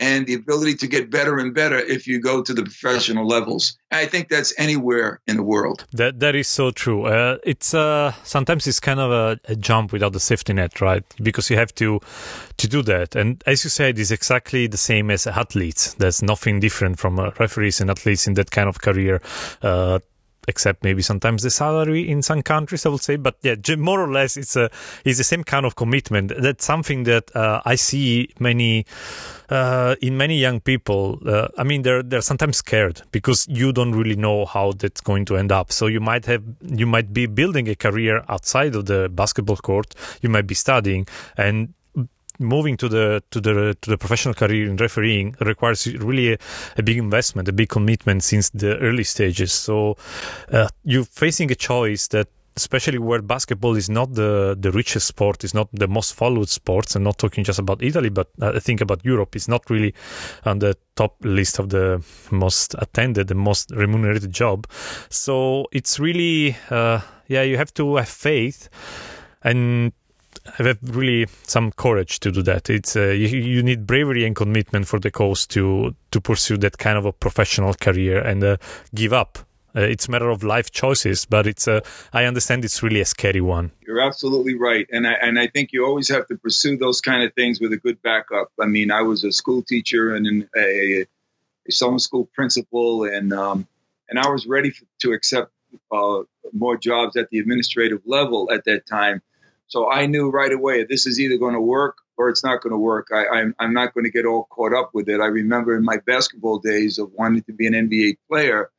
and 0.00 0.26
the 0.26 0.34
ability 0.34 0.74
to 0.74 0.86
get 0.86 1.10
better 1.10 1.38
and 1.38 1.54
better 1.54 1.76
if 1.76 2.06
you 2.06 2.18
go 2.20 2.42
to 2.42 2.54
the 2.54 2.62
professional 2.62 3.26
levels. 3.26 3.78
I 3.92 4.06
think 4.06 4.28
that's 4.28 4.54
anywhere 4.58 5.20
in 5.26 5.36
the 5.36 5.42
world. 5.42 5.84
That 5.92 6.20
that 6.20 6.34
is 6.34 6.48
so 6.48 6.70
true. 6.70 7.04
Uh, 7.04 7.36
it's 7.44 7.74
uh, 7.74 8.12
sometimes 8.24 8.66
it's 8.66 8.80
kind 8.80 8.98
of 8.98 9.10
a, 9.12 9.38
a, 9.52 9.56
jump 9.56 9.92
without 9.92 10.12
the 10.12 10.20
safety 10.20 10.52
net, 10.52 10.80
right? 10.80 11.04
Because 11.22 11.50
you 11.50 11.56
have 11.56 11.74
to 11.76 12.00
to 12.56 12.68
do 12.68 12.82
that. 12.82 13.14
And 13.14 13.42
as 13.46 13.64
you 13.64 13.70
said, 13.70 13.98
it's 13.98 14.10
exactly 14.10 14.66
the 14.66 14.76
same 14.76 15.10
as 15.10 15.26
athletes. 15.26 15.94
There's 15.94 16.22
nothing 16.22 16.60
different 16.60 16.98
from 16.98 17.18
uh, 17.18 17.30
referees 17.38 17.80
and 17.80 17.90
athletes 17.90 18.26
in 18.26 18.34
that 18.34 18.50
kind 18.50 18.68
of 18.68 18.80
career. 18.80 19.20
Except 20.50 20.82
maybe 20.82 21.02
sometimes 21.02 21.42
the 21.42 21.50
salary 21.50 22.02
in 22.08 22.22
some 22.22 22.42
countries, 22.42 22.84
I 22.86 22.88
would 22.88 23.02
say. 23.02 23.16
But 23.16 23.36
yeah, 23.42 23.54
more 23.78 24.00
or 24.00 24.10
less, 24.10 24.36
it's 24.36 24.56
a 24.56 24.68
it's 25.04 25.18
the 25.18 25.28
same 25.32 25.44
kind 25.44 25.64
of 25.64 25.76
commitment. 25.76 26.32
That's 26.36 26.64
something 26.64 27.04
that 27.04 27.24
uh, 27.36 27.60
I 27.64 27.76
see 27.76 28.28
many 28.38 28.84
uh, 29.48 29.94
in 30.00 30.16
many 30.16 30.36
young 30.38 30.60
people. 30.60 31.20
Uh, 31.24 31.48
I 31.56 31.62
mean, 31.62 31.82
they're 31.82 32.02
they're 32.02 32.28
sometimes 32.30 32.56
scared 32.56 33.02
because 33.12 33.46
you 33.48 33.72
don't 33.72 33.94
really 34.00 34.16
know 34.16 34.44
how 34.44 34.72
that's 34.72 35.00
going 35.00 35.24
to 35.26 35.36
end 35.36 35.52
up. 35.52 35.70
So 35.72 35.86
you 35.86 36.00
might 36.00 36.26
have 36.26 36.42
you 36.62 36.86
might 36.86 37.12
be 37.12 37.26
building 37.26 37.68
a 37.68 37.76
career 37.76 38.24
outside 38.28 38.74
of 38.74 38.86
the 38.86 39.08
basketball 39.08 39.56
court. 39.56 39.94
You 40.22 40.28
might 40.28 40.46
be 40.46 40.54
studying 40.54 41.06
and 41.36 41.74
moving 42.40 42.76
to 42.78 42.88
the 42.88 43.22
to 43.30 43.40
the 43.40 43.76
to 43.80 43.90
the 43.90 43.98
professional 43.98 44.34
career 44.34 44.68
in 44.68 44.76
refereeing 44.76 45.36
requires 45.40 45.86
really 45.98 46.32
a, 46.32 46.38
a 46.78 46.82
big 46.82 46.98
investment, 46.98 47.48
a 47.48 47.52
big 47.52 47.68
commitment 47.68 48.22
since 48.22 48.50
the 48.50 48.78
early 48.78 49.04
stages. 49.04 49.52
So 49.52 49.96
uh, 50.50 50.68
you're 50.84 51.04
facing 51.04 51.50
a 51.52 51.54
choice 51.54 52.08
that 52.08 52.28
especially 52.56 52.98
where 52.98 53.22
basketball 53.22 53.76
is 53.76 53.88
not 53.88 54.14
the, 54.14 54.56
the 54.58 54.70
richest 54.72 55.06
sport, 55.06 55.44
is 55.44 55.54
not 55.54 55.68
the 55.72 55.86
most 55.86 56.14
followed 56.14 56.48
sports, 56.48 56.94
and 56.94 57.04
not 57.04 57.16
talking 57.16 57.44
just 57.44 57.58
about 57.58 57.82
Italy, 57.82 58.08
but 58.08 58.28
I 58.42 58.58
think 58.58 58.80
about 58.80 59.04
Europe, 59.04 59.36
is 59.36 59.48
not 59.48 59.70
really 59.70 59.94
on 60.44 60.58
the 60.58 60.76
top 60.96 61.16
list 61.22 61.58
of 61.58 61.70
the 61.70 62.04
most 62.30 62.74
attended, 62.78 63.28
the 63.28 63.34
most 63.34 63.70
remunerated 63.70 64.32
job. 64.32 64.66
So 65.08 65.66
it's 65.72 65.98
really, 65.98 66.56
uh, 66.70 67.00
yeah, 67.28 67.42
you 67.42 67.56
have 67.56 67.72
to 67.74 67.96
have 67.96 68.08
faith 68.08 68.68
and 69.42 69.92
have 70.58 70.78
really 70.82 71.26
some 71.42 71.72
courage 71.72 72.20
to 72.20 72.30
do 72.30 72.42
that. 72.42 72.70
It's 72.70 72.96
uh, 72.96 73.08
you, 73.08 73.28
you, 73.28 73.62
need 73.62 73.86
bravery 73.86 74.24
and 74.24 74.34
commitment 74.34 74.86
for 74.86 74.98
the 74.98 75.10
cause 75.10 75.46
to 75.48 75.94
to 76.10 76.20
pursue 76.20 76.56
that 76.58 76.78
kind 76.78 76.98
of 76.98 77.04
a 77.04 77.12
professional 77.12 77.74
career 77.74 78.20
and 78.20 78.42
uh, 78.42 78.56
give 78.94 79.12
up. 79.12 79.38
Uh, 79.74 79.82
it's 79.82 80.08
a 80.08 80.10
matter 80.10 80.28
of 80.30 80.42
life 80.42 80.70
choices, 80.70 81.24
but 81.24 81.46
it's 81.46 81.68
a. 81.68 81.82
I 82.12 82.24
understand 82.24 82.64
it's 82.64 82.82
really 82.82 83.00
a 83.00 83.04
scary 83.04 83.40
one. 83.40 83.70
You're 83.86 84.00
absolutely 84.00 84.54
right, 84.54 84.86
and 84.90 85.06
I 85.06 85.12
and 85.12 85.38
I 85.38 85.46
think 85.46 85.72
you 85.72 85.84
always 85.84 86.08
have 86.08 86.26
to 86.28 86.36
pursue 86.36 86.76
those 86.76 87.00
kind 87.00 87.22
of 87.22 87.32
things 87.34 87.60
with 87.60 87.72
a 87.72 87.76
good 87.76 88.02
backup. 88.02 88.50
I 88.60 88.66
mean, 88.66 88.90
I 88.90 89.02
was 89.02 89.24
a 89.24 89.32
school 89.32 89.62
teacher 89.62 90.14
and 90.14 90.48
a, 90.56 91.02
a 91.02 91.06
summer 91.72 91.98
school 91.98 92.28
principal, 92.34 93.04
and 93.04 93.32
um, 93.32 93.68
and 94.08 94.18
I 94.18 94.28
was 94.28 94.46
ready 94.46 94.70
for, 94.70 94.84
to 95.02 95.12
accept 95.12 95.52
uh, 95.92 96.22
more 96.52 96.76
jobs 96.76 97.16
at 97.16 97.30
the 97.30 97.38
administrative 97.38 98.00
level 98.06 98.50
at 98.52 98.64
that 98.64 98.86
time 98.86 99.22
so 99.70 99.88
I 99.88 100.06
knew 100.06 100.30
right 100.30 100.52
away 100.52 100.84
this 100.84 101.06
is 101.06 101.20
either 101.20 101.38
going 101.38 101.54
to 101.54 101.60
work 101.60 101.98
or 102.16 102.28
it's 102.28 102.42
not 102.42 102.60
going 102.60 102.72
to 102.72 102.78
work. 102.78 103.08
I, 103.14 103.20
am 103.20 103.28
I'm, 103.32 103.54
I'm 103.60 103.72
not 103.72 103.94
going 103.94 104.02
to 104.02 104.10
get 104.10 104.26
all 104.26 104.48
caught 104.50 104.74
up 104.74 104.90
with 104.92 105.08
it. 105.08 105.20
I 105.20 105.26
remember 105.26 105.76
in 105.76 105.84
my 105.84 105.98
basketball 106.04 106.58
days 106.58 106.98
of 106.98 107.12
wanting 107.12 107.44
to 107.44 107.52
be 107.52 107.68
an 107.68 107.74
NBA 107.74 108.18
player, 108.28 108.70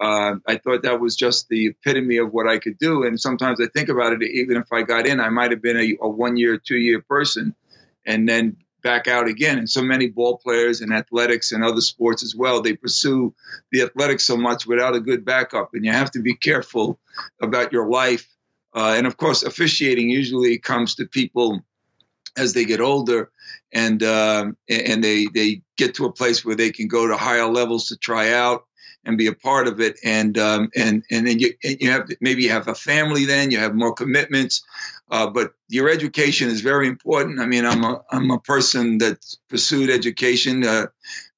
uh, 0.00 0.36
I 0.46 0.56
thought 0.56 0.84
that 0.84 0.98
was 0.98 1.14
just 1.14 1.50
the 1.50 1.66
epitome 1.66 2.16
of 2.16 2.32
what 2.32 2.48
I 2.48 2.58
could 2.58 2.78
do. 2.78 3.04
And 3.04 3.20
sometimes 3.20 3.60
I 3.60 3.66
think 3.66 3.90
about 3.90 4.14
it, 4.14 4.22
even 4.22 4.56
if 4.56 4.72
I 4.72 4.80
got 4.80 5.06
in, 5.06 5.20
I 5.20 5.28
might 5.28 5.50
have 5.50 5.60
been 5.60 5.76
a, 5.76 5.98
a 6.00 6.08
one 6.08 6.38
year, 6.38 6.56
two 6.56 6.78
year 6.78 7.02
person 7.02 7.54
and 8.06 8.26
then 8.26 8.56
back 8.82 9.08
out 9.08 9.28
again. 9.28 9.58
And 9.58 9.68
so 9.68 9.82
many 9.82 10.08
ball 10.08 10.38
players 10.38 10.80
and 10.80 10.90
athletics 10.90 11.52
and 11.52 11.62
other 11.62 11.82
sports 11.82 12.22
as 12.22 12.34
well, 12.34 12.62
they 12.62 12.72
pursue 12.72 13.34
the 13.72 13.82
athletics 13.82 14.24
so 14.24 14.38
much 14.38 14.66
without 14.66 14.96
a 14.96 15.00
good 15.00 15.26
backup. 15.26 15.74
And 15.74 15.84
you 15.84 15.92
have 15.92 16.12
to 16.12 16.22
be 16.22 16.32
careful 16.32 16.98
about 17.42 17.74
your 17.74 17.90
life 17.90 18.26
uh, 18.74 18.94
and 18.96 19.06
of 19.06 19.16
course, 19.16 19.42
officiating 19.42 20.08
usually 20.10 20.58
comes 20.58 20.96
to 20.96 21.06
people 21.06 21.60
as 22.36 22.52
they 22.52 22.64
get 22.64 22.80
older 22.80 23.30
and 23.72 24.02
um, 24.02 24.56
and 24.68 25.02
they 25.02 25.26
they 25.26 25.62
get 25.76 25.94
to 25.96 26.06
a 26.06 26.12
place 26.12 26.44
where 26.44 26.56
they 26.56 26.70
can 26.70 26.88
go 26.88 27.06
to 27.06 27.16
higher 27.16 27.46
levels 27.46 27.88
to 27.88 27.96
try 27.96 28.32
out 28.32 28.64
and 29.04 29.16
be 29.16 29.26
a 29.26 29.34
part 29.34 29.66
of 29.66 29.80
it 29.80 29.98
and 30.04 30.38
um, 30.38 30.70
and 30.76 31.02
and 31.10 31.26
then 31.26 31.38
you 31.38 31.52
you 31.62 31.90
have 31.90 32.08
maybe 32.20 32.44
you 32.44 32.50
have 32.50 32.68
a 32.68 32.74
family 32.74 33.24
then 33.24 33.50
you 33.50 33.58
have 33.58 33.74
more 33.74 33.92
commitments 33.92 34.62
uh, 35.10 35.26
but 35.26 35.52
your 35.68 35.88
education 35.88 36.48
is 36.48 36.60
very 36.60 36.86
important 36.86 37.40
I 37.40 37.46
mean 37.46 37.64
I'm 37.64 37.82
a 37.82 38.02
I'm 38.10 38.30
a 38.30 38.38
person 38.38 38.98
that 38.98 39.18
pursued 39.48 39.90
education 39.90 40.64
uh, 40.64 40.86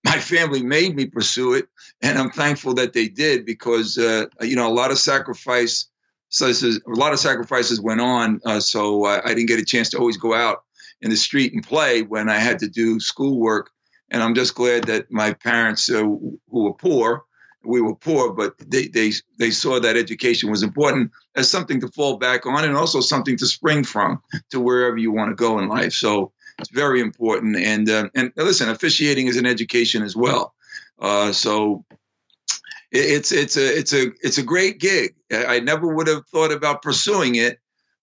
my 0.04 0.18
family 0.18 0.62
made 0.62 0.96
me 0.96 1.06
pursue 1.06 1.54
it, 1.54 1.68
and 2.00 2.18
I'm 2.18 2.30
thankful 2.30 2.74
that 2.74 2.92
they 2.92 3.08
did 3.08 3.46
because 3.46 3.98
uh, 3.98 4.26
you 4.40 4.56
know 4.56 4.68
a 4.68 4.74
lot 4.74 4.90
of 4.90 4.98
sacrifice. 4.98 5.86
So 6.32 6.46
this 6.46 6.62
is, 6.62 6.80
a 6.86 6.98
lot 6.98 7.12
of 7.12 7.18
sacrifices 7.18 7.80
went 7.80 8.00
on, 8.00 8.40
uh, 8.44 8.60
so 8.60 9.04
I, 9.04 9.22
I 9.22 9.34
didn't 9.34 9.48
get 9.48 9.60
a 9.60 9.64
chance 9.64 9.90
to 9.90 9.98
always 9.98 10.16
go 10.16 10.34
out 10.34 10.64
in 11.00 11.10
the 11.10 11.16
street 11.16 11.52
and 11.52 11.62
play 11.62 12.02
when 12.02 12.28
I 12.28 12.38
had 12.38 12.60
to 12.60 12.68
do 12.68 13.00
schoolwork. 13.00 13.70
And 14.10 14.22
I'm 14.22 14.34
just 14.34 14.54
glad 14.54 14.84
that 14.84 15.10
my 15.10 15.34
parents, 15.34 15.90
uh, 15.90 16.02
who 16.02 16.40
were 16.50 16.72
poor, 16.72 17.24
we 17.64 17.80
were 17.80 17.94
poor, 17.94 18.32
but 18.32 18.58
they, 18.58 18.88
they 18.88 19.12
they 19.38 19.50
saw 19.52 19.78
that 19.78 19.96
education 19.96 20.50
was 20.50 20.62
important 20.62 21.12
as 21.36 21.48
something 21.48 21.80
to 21.80 21.88
fall 21.88 22.16
back 22.16 22.44
on, 22.44 22.64
and 22.64 22.76
also 22.76 23.00
something 23.00 23.36
to 23.36 23.46
spring 23.46 23.84
from 23.84 24.20
to 24.50 24.58
wherever 24.58 24.96
you 24.96 25.12
want 25.12 25.30
to 25.30 25.36
go 25.36 25.58
in 25.60 25.68
life. 25.68 25.92
So 25.92 26.32
it's 26.58 26.70
very 26.70 27.00
important. 27.00 27.56
And 27.56 27.88
uh, 27.88 28.08
and 28.14 28.32
listen, 28.36 28.68
officiating 28.68 29.28
is 29.28 29.36
an 29.36 29.46
education 29.46 30.02
as 30.02 30.16
well. 30.16 30.54
Uh, 30.98 31.32
so 31.32 31.84
it's 32.92 33.32
it's 33.32 33.56
a 33.56 33.78
it's 33.78 33.92
a 33.94 34.12
it's 34.20 34.38
a 34.38 34.42
great 34.42 34.78
gig. 34.78 35.14
I 35.32 35.60
never 35.60 35.88
would 35.88 36.08
have 36.08 36.26
thought 36.26 36.52
about 36.52 36.82
pursuing 36.82 37.36
it, 37.36 37.58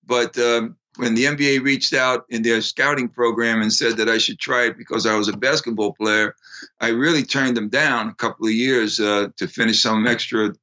but 0.05 0.37
um, 0.39 0.77
when 0.97 1.13
the 1.13 1.25
NBA 1.25 1.63
reached 1.63 1.93
out 1.93 2.25
in 2.29 2.41
their 2.41 2.61
scouting 2.61 3.07
program 3.07 3.61
and 3.61 3.71
said 3.71 3.97
that 3.97 4.09
I 4.09 4.17
should 4.17 4.39
try 4.39 4.65
it 4.65 4.77
because 4.77 5.05
I 5.05 5.15
was 5.15 5.27
a 5.27 5.37
basketball 5.37 5.93
player, 5.93 6.35
I 6.81 6.89
really 6.89 7.23
turned 7.23 7.55
them 7.55 7.69
down 7.69 8.09
a 8.09 8.15
couple 8.15 8.47
of 8.47 8.51
years 8.51 8.99
uh, 8.99 9.27
to 9.37 9.47
finish 9.47 9.81
some 9.81 10.07
extra 10.07 10.55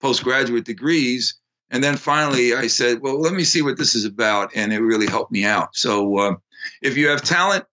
postgraduate 0.00 0.64
degrees. 0.64 1.38
And 1.70 1.84
then 1.84 1.96
finally, 1.96 2.54
I 2.54 2.68
said, 2.68 3.02
"Well, 3.02 3.20
let 3.20 3.34
me 3.34 3.44
see 3.44 3.60
what 3.60 3.76
this 3.76 3.94
is 3.94 4.06
about," 4.06 4.52
and 4.54 4.72
it 4.72 4.80
really 4.80 5.06
helped 5.06 5.32
me 5.32 5.44
out. 5.44 5.76
So, 5.76 6.18
uh, 6.18 6.34
if 6.80 6.96
you 6.96 7.08
have 7.08 7.22
talent, 7.22 7.66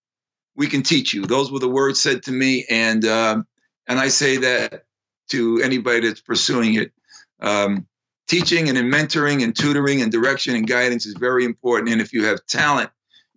we 0.56 0.68
can 0.68 0.84
teach 0.84 1.14
you. 1.14 1.26
Those 1.26 1.52
were 1.52 1.60
the 1.60 1.70
words 1.70 2.02
said 2.02 2.24
to 2.24 2.32
me, 2.32 2.66
and 2.70 3.06
uh, 3.06 3.42
and 3.88 4.00
I 4.00 4.10
say 4.10 4.38
that 4.38 4.84
to 5.30 5.62
anybody 5.62 6.08
that's 6.08 6.22
pursuing 6.22 6.76
it. 6.76 6.92
Um, 7.40 7.88
teaching 8.28 8.70
and 8.70 8.78
mentoring 8.78 9.44
and 9.44 9.56
tutoring 9.56 10.02
and 10.02 10.12
direction 10.12 10.56
and 10.56 10.68
guidance 10.68 11.06
is 11.06 11.14
very 11.14 11.46
important. 11.46 11.92
And 11.92 12.02
if 12.02 12.14
you 12.14 12.26
have 12.26 12.46
talent, 12.46 12.90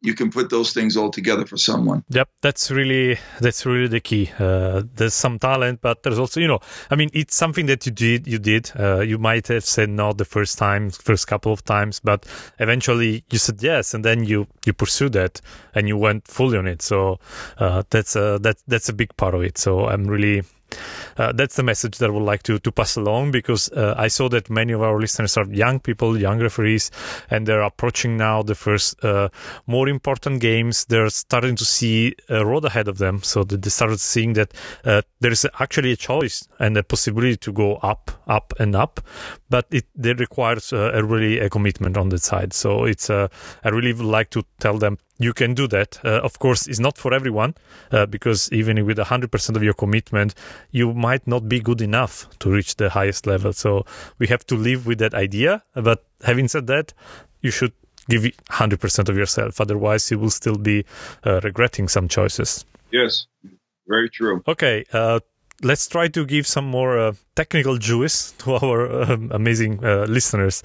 you 0.03 0.15
can 0.15 0.31
put 0.31 0.51
those 0.51 0.73
things 0.73 0.97
all 0.97 1.11
together 1.11 1.47
for 1.47 1.57
someone. 1.57 2.05
Yep, 2.11 2.29
that's 2.43 2.71
really 2.71 3.19
that's 3.41 3.67
really 3.67 3.89
the 3.89 4.01
key. 4.01 4.31
Uh, 4.39 4.83
there's 4.95 5.15
some 5.15 5.39
talent, 5.39 5.81
but 5.81 6.03
there's 6.03 6.19
also 6.19 6.41
you 6.41 6.47
know, 6.47 6.61
I 6.91 6.97
mean, 6.97 7.11
it's 7.13 7.35
something 7.35 7.67
that 7.67 7.87
you 7.87 7.93
did. 7.93 8.27
You 8.27 8.39
did. 8.39 8.71
Uh, 8.79 9.01
you 9.01 9.19
might 9.19 9.49
have 9.49 9.65
said 9.65 9.89
no 9.89 10.13
the 10.13 10.25
first 10.25 10.59
time, 10.59 10.91
first 10.91 11.27
couple 11.27 11.53
of 11.53 11.65
times, 11.65 12.01
but 12.01 12.27
eventually 12.59 13.25
you 13.31 13.39
said 13.39 13.63
yes, 13.63 13.95
and 13.95 14.05
then 14.05 14.25
you 14.25 14.47
you 14.65 14.73
pursued 14.73 15.13
that 15.15 15.41
and 15.75 15.89
you 15.89 15.97
went 15.97 16.29
fully 16.29 16.59
on 16.59 16.67
it. 16.67 16.83
So 16.83 17.19
uh, 17.59 17.83
that's 17.91 18.17
a 18.17 18.39
that 18.43 18.59
that's 18.69 18.89
a 18.89 18.93
big 18.93 19.17
part 19.17 19.35
of 19.35 19.43
it. 19.43 19.59
So 19.59 19.87
I'm 19.87 20.07
really 20.07 20.43
uh, 21.17 21.33
that's 21.33 21.57
the 21.57 21.63
message 21.63 21.99
that 21.99 22.11
I 22.11 22.13
would 22.13 22.23
like 22.23 22.43
to, 22.45 22.59
to 22.59 22.73
pass 22.73 22.97
along 22.97 23.31
because 23.31 23.71
uh, 23.71 23.95
I 23.97 24.09
saw 24.09 24.29
that 24.31 24.51
many 24.51 24.73
of 24.73 24.83
our 24.83 24.99
listeners 24.99 25.37
are 25.37 25.47
young 25.47 25.81
people, 25.81 26.19
young 26.19 26.41
referees, 26.41 26.91
and 27.31 27.47
they're 27.47 27.63
approaching 27.63 28.17
now 28.17 28.43
the 28.43 28.55
first 28.55 29.03
uh, 29.05 29.29
more 29.67 29.89
important 29.89 30.41
games. 30.41 30.85
They're 30.87 31.11
starting 31.11 31.57
to 31.57 31.65
see 31.65 32.15
a 32.29 32.45
road 32.45 32.65
ahead 32.65 32.89
of 32.89 32.99
them. 32.99 33.23
So 33.23 33.45
they 33.45 33.71
started 33.71 34.01
seeing 34.01 34.35
that 34.35 34.53
uh, 34.85 35.03
there 35.21 35.33
is 35.33 35.47
actually 35.61 35.93
a 35.93 35.97
choice 35.97 36.47
and 36.59 36.77
a 36.77 36.83
possibility 36.83 37.37
to 37.39 37.53
go 37.53 37.77
up, 37.77 38.11
up, 38.27 38.53
and 38.59 38.75
up. 38.75 39.01
But 39.49 39.67
it, 39.71 39.87
it 40.03 40.21
requires 40.21 40.73
uh, 40.73 40.91
a 40.93 41.03
really 41.03 41.39
a 41.39 41.49
commitment 41.49 41.97
on 41.97 42.09
that 42.11 42.23
side. 42.23 42.53
So 42.53 42.85
it's 42.85 43.09
uh, 43.09 43.29
I 43.65 43.69
really 43.71 43.93
would 43.93 44.05
like 44.05 44.31
to 44.31 44.45
tell 44.61 44.79
them 44.79 44.99
you 45.19 45.33
can 45.33 45.55
do 45.55 45.67
that. 45.69 45.99
Uh, 46.05 46.21
of 46.23 46.39
course, 46.39 46.67
it's 46.67 46.79
not 46.79 46.99
for 46.99 47.15
everyone 47.15 47.55
uh, 47.91 48.07
because 48.07 48.51
even 48.53 48.85
with 48.85 48.99
100% 48.99 49.57
of 49.57 49.63
your 49.63 49.75
commitment, 49.75 50.35
you 50.71 50.93
might 50.93 51.27
not 51.27 51.49
be 51.49 51.61
good 51.61 51.81
enough 51.81 52.29
to 52.41 52.51
reach 52.51 52.77
the 52.77 52.91
highest 52.91 53.27
level. 53.27 53.53
So 53.53 53.85
we 54.19 54.27
have 54.27 54.45
to 54.47 54.57
live 54.57 54.87
with 54.87 54.99
that 54.99 55.15
idea. 55.15 55.63
But 55.75 56.05
having 56.23 56.49
said 56.49 56.67
that, 56.67 56.93
you 57.41 57.51
should 57.51 57.73
give 58.09 58.23
100% 58.23 59.09
of 59.09 59.17
yourself. 59.17 59.61
Otherwise, 59.61 60.11
you 60.11 60.19
will 60.19 60.31
still 60.31 60.57
be 60.57 60.85
uh, 61.25 61.41
regretting 61.43 61.89
some 61.89 62.09
choices. 62.09 62.65
Yes, 62.93 63.27
very 63.89 64.11
true. 64.11 64.43
Okay. 64.47 64.85
Uh, 64.93 65.21
let's 65.63 65.89
try 65.89 66.09
to 66.09 66.25
give 66.25 66.47
some 66.47 66.67
more 66.67 66.99
uh, 66.99 67.13
technical 67.35 67.79
juice 67.79 68.33
to 68.39 68.55
our 68.63 69.03
um, 69.03 69.31
amazing 69.33 69.85
uh, 69.85 70.05
listeners. 70.09 70.63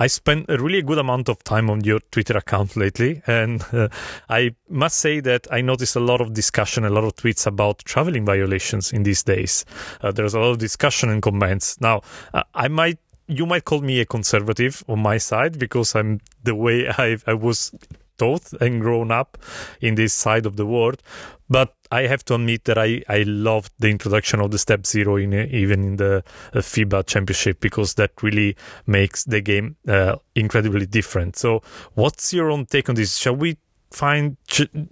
I 0.00 0.06
spent 0.06 0.46
a 0.48 0.56
really 0.56 0.80
good 0.80 0.96
amount 0.96 1.28
of 1.28 1.44
time 1.44 1.68
on 1.68 1.84
your 1.84 2.00
Twitter 2.10 2.38
account 2.38 2.74
lately, 2.74 3.20
and 3.26 3.62
uh, 3.70 3.88
I 4.30 4.56
must 4.70 4.96
say 4.96 5.20
that 5.20 5.46
I 5.50 5.60
noticed 5.60 5.94
a 5.94 6.00
lot 6.00 6.22
of 6.22 6.32
discussion, 6.32 6.86
a 6.86 6.90
lot 6.90 7.04
of 7.04 7.16
tweets 7.16 7.46
about 7.46 7.80
traveling 7.80 8.24
violations 8.24 8.92
in 8.92 9.02
these 9.02 9.22
days. 9.22 9.66
Uh, 10.00 10.10
there's 10.10 10.32
a 10.32 10.40
lot 10.40 10.52
of 10.52 10.58
discussion 10.58 11.10
and 11.10 11.20
comments. 11.20 11.78
Now, 11.82 12.00
uh, 12.32 12.44
I 12.54 12.68
might 12.68 12.98
you 13.26 13.44
might 13.44 13.64
call 13.64 13.82
me 13.82 14.00
a 14.00 14.06
conservative 14.06 14.82
on 14.88 15.00
my 15.00 15.18
side 15.18 15.58
because 15.58 15.94
I'm 15.94 16.20
the 16.42 16.54
way 16.54 16.88
I, 16.98 17.18
I 17.26 17.34
was 17.34 17.70
taught 18.16 18.52
and 18.60 18.80
grown 18.80 19.10
up 19.10 19.38
in 19.80 19.94
this 19.94 20.12
side 20.12 20.46
of 20.46 20.56
the 20.56 20.66
world. 20.66 21.02
But 21.50 21.74
I 21.90 22.02
have 22.02 22.24
to 22.26 22.36
admit 22.36 22.64
that 22.64 22.78
I, 22.78 23.02
I 23.08 23.24
loved 23.26 23.72
the 23.80 23.88
introduction 23.88 24.40
of 24.40 24.52
the 24.52 24.58
step 24.58 24.86
zero 24.86 25.16
in 25.16 25.34
even 25.34 25.82
in 25.84 25.96
the 25.96 26.22
uh, 26.54 26.58
FIBA 26.58 27.06
championship 27.06 27.58
because 27.60 27.94
that 27.94 28.12
really 28.22 28.56
makes 28.86 29.24
the 29.24 29.40
game 29.40 29.76
uh, 29.88 30.16
incredibly 30.36 30.86
different. 30.86 31.36
So, 31.36 31.62
what's 31.94 32.32
your 32.32 32.50
own 32.50 32.66
take 32.66 32.88
on 32.88 32.94
this? 32.94 33.16
Shall 33.16 33.34
we 33.34 33.58
find? 33.90 34.36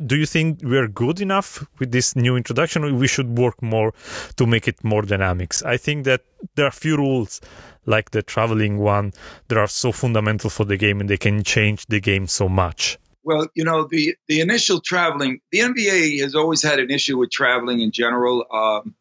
Do 0.04 0.16
you 0.16 0.26
think 0.26 0.60
we 0.64 0.76
are 0.76 0.88
good 0.88 1.20
enough 1.20 1.64
with 1.78 1.92
this 1.92 2.16
new 2.16 2.36
introduction, 2.36 2.98
we 2.98 3.06
should 3.06 3.38
work 3.38 3.62
more 3.62 3.94
to 4.36 4.44
make 4.44 4.66
it 4.66 4.82
more 4.82 5.02
dynamics? 5.02 5.62
I 5.62 5.76
think 5.76 6.04
that 6.06 6.22
there 6.56 6.66
are 6.66 6.72
few 6.72 6.96
rules 6.96 7.40
like 7.86 8.10
the 8.10 8.22
traveling 8.22 8.78
one 8.78 9.12
that 9.46 9.58
are 9.58 9.68
so 9.68 9.92
fundamental 9.92 10.50
for 10.50 10.64
the 10.64 10.76
game 10.76 11.00
and 11.00 11.08
they 11.08 11.16
can 11.16 11.44
change 11.44 11.86
the 11.86 12.00
game 12.00 12.26
so 12.26 12.48
much. 12.48 12.98
Well, 13.22 13.48
you 13.54 13.64
know, 13.64 13.84
the 13.84 14.16
the 14.26 14.40
initial 14.40 14.80
traveling, 14.80 15.40
the 15.50 15.60
NBA 15.60 16.20
has 16.20 16.34
always 16.34 16.62
had 16.62 16.78
an 16.78 16.90
issue 16.90 17.18
with 17.18 17.30
traveling 17.30 17.80
in 17.80 17.90
general. 17.90 18.44
Um, 18.50 18.94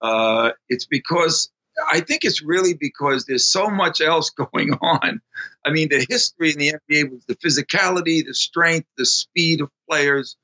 uh, 0.00 0.52
it's 0.68 0.86
because 0.86 1.50
I 1.90 2.00
think 2.00 2.24
it's 2.24 2.42
really 2.42 2.74
because 2.74 3.26
there's 3.26 3.46
so 3.46 3.68
much 3.68 4.00
else 4.00 4.30
going 4.52 4.72
on. 4.74 5.20
I 5.64 5.70
mean, 5.70 5.88
the 5.88 6.06
history 6.08 6.52
in 6.52 6.58
the 6.58 6.74
NBA 6.90 7.10
was 7.10 7.24
the 7.26 7.36
physicality, 7.36 8.24
the 8.24 8.34
strength, 8.34 8.88
the 8.96 9.06
speed 9.06 9.60
of 9.60 9.70
players, 9.88 10.36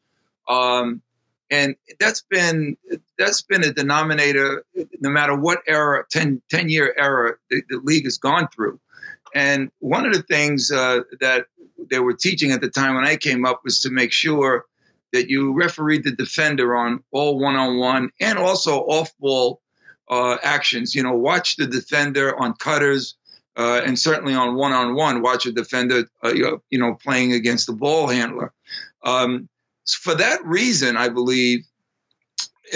um, 0.49 1.03
and 1.51 1.77
that's 2.01 2.23
been 2.23 2.77
that's 3.19 3.43
been 3.43 3.63
a 3.63 3.73
denominator 3.73 4.65
no 5.01 5.11
matter 5.11 5.37
what 5.37 5.61
era 5.67 6.05
10, 6.11 6.41
10 6.49 6.69
year 6.71 6.93
era 6.97 7.35
the, 7.51 7.63
the 7.69 7.79
league 7.79 8.05
has 8.05 8.19
gone 8.19 8.49
through. 8.49 8.81
And 9.35 9.71
one 9.79 10.07
of 10.07 10.13
the 10.13 10.23
things 10.23 10.71
uh, 10.71 11.01
that 11.21 11.47
they 11.91 11.99
were 11.99 12.15
teaching 12.15 12.53
at 12.53 12.61
the 12.61 12.69
time 12.69 12.95
when 12.95 13.05
I 13.05 13.17
came 13.17 13.45
up 13.45 13.63
was 13.65 13.81
to 13.81 13.91
make 13.91 14.13
sure 14.13 14.67
that 15.13 15.29
you 15.29 15.53
refereed 15.55 16.05
the 16.05 16.13
defender 16.13 16.77
on 16.77 17.03
all 17.11 17.39
one 17.39 17.57
on 17.57 17.79
one 17.79 18.11
and 18.21 18.39
also 18.39 18.81
off 18.81 19.11
ball 19.19 19.61
uh, 20.09 20.39
actions. 20.43 20.95
You 20.95 21.03
know, 21.03 21.15
watch 21.15 21.57
the 21.57 21.67
defender 21.67 22.39
on 22.39 22.55
cutters 22.55 23.17
uh, 23.57 23.83
and 23.85 23.99
certainly 23.99 24.35
on 24.35 24.55
one 24.55 24.73
on 24.73 24.95
one, 24.95 25.23
watch 25.23 25.47
a 25.47 25.53
defender, 25.53 26.05
uh, 26.25 26.33
you 26.33 26.79
know, 26.79 26.95
playing 26.95 27.33
against 27.33 27.67
the 27.67 27.73
ball 27.73 28.09
handler. 28.09 28.53
Um, 29.05 29.49
for 29.87 30.15
that 30.15 30.45
reason, 30.45 30.97
I 30.97 31.09
believe 31.09 31.65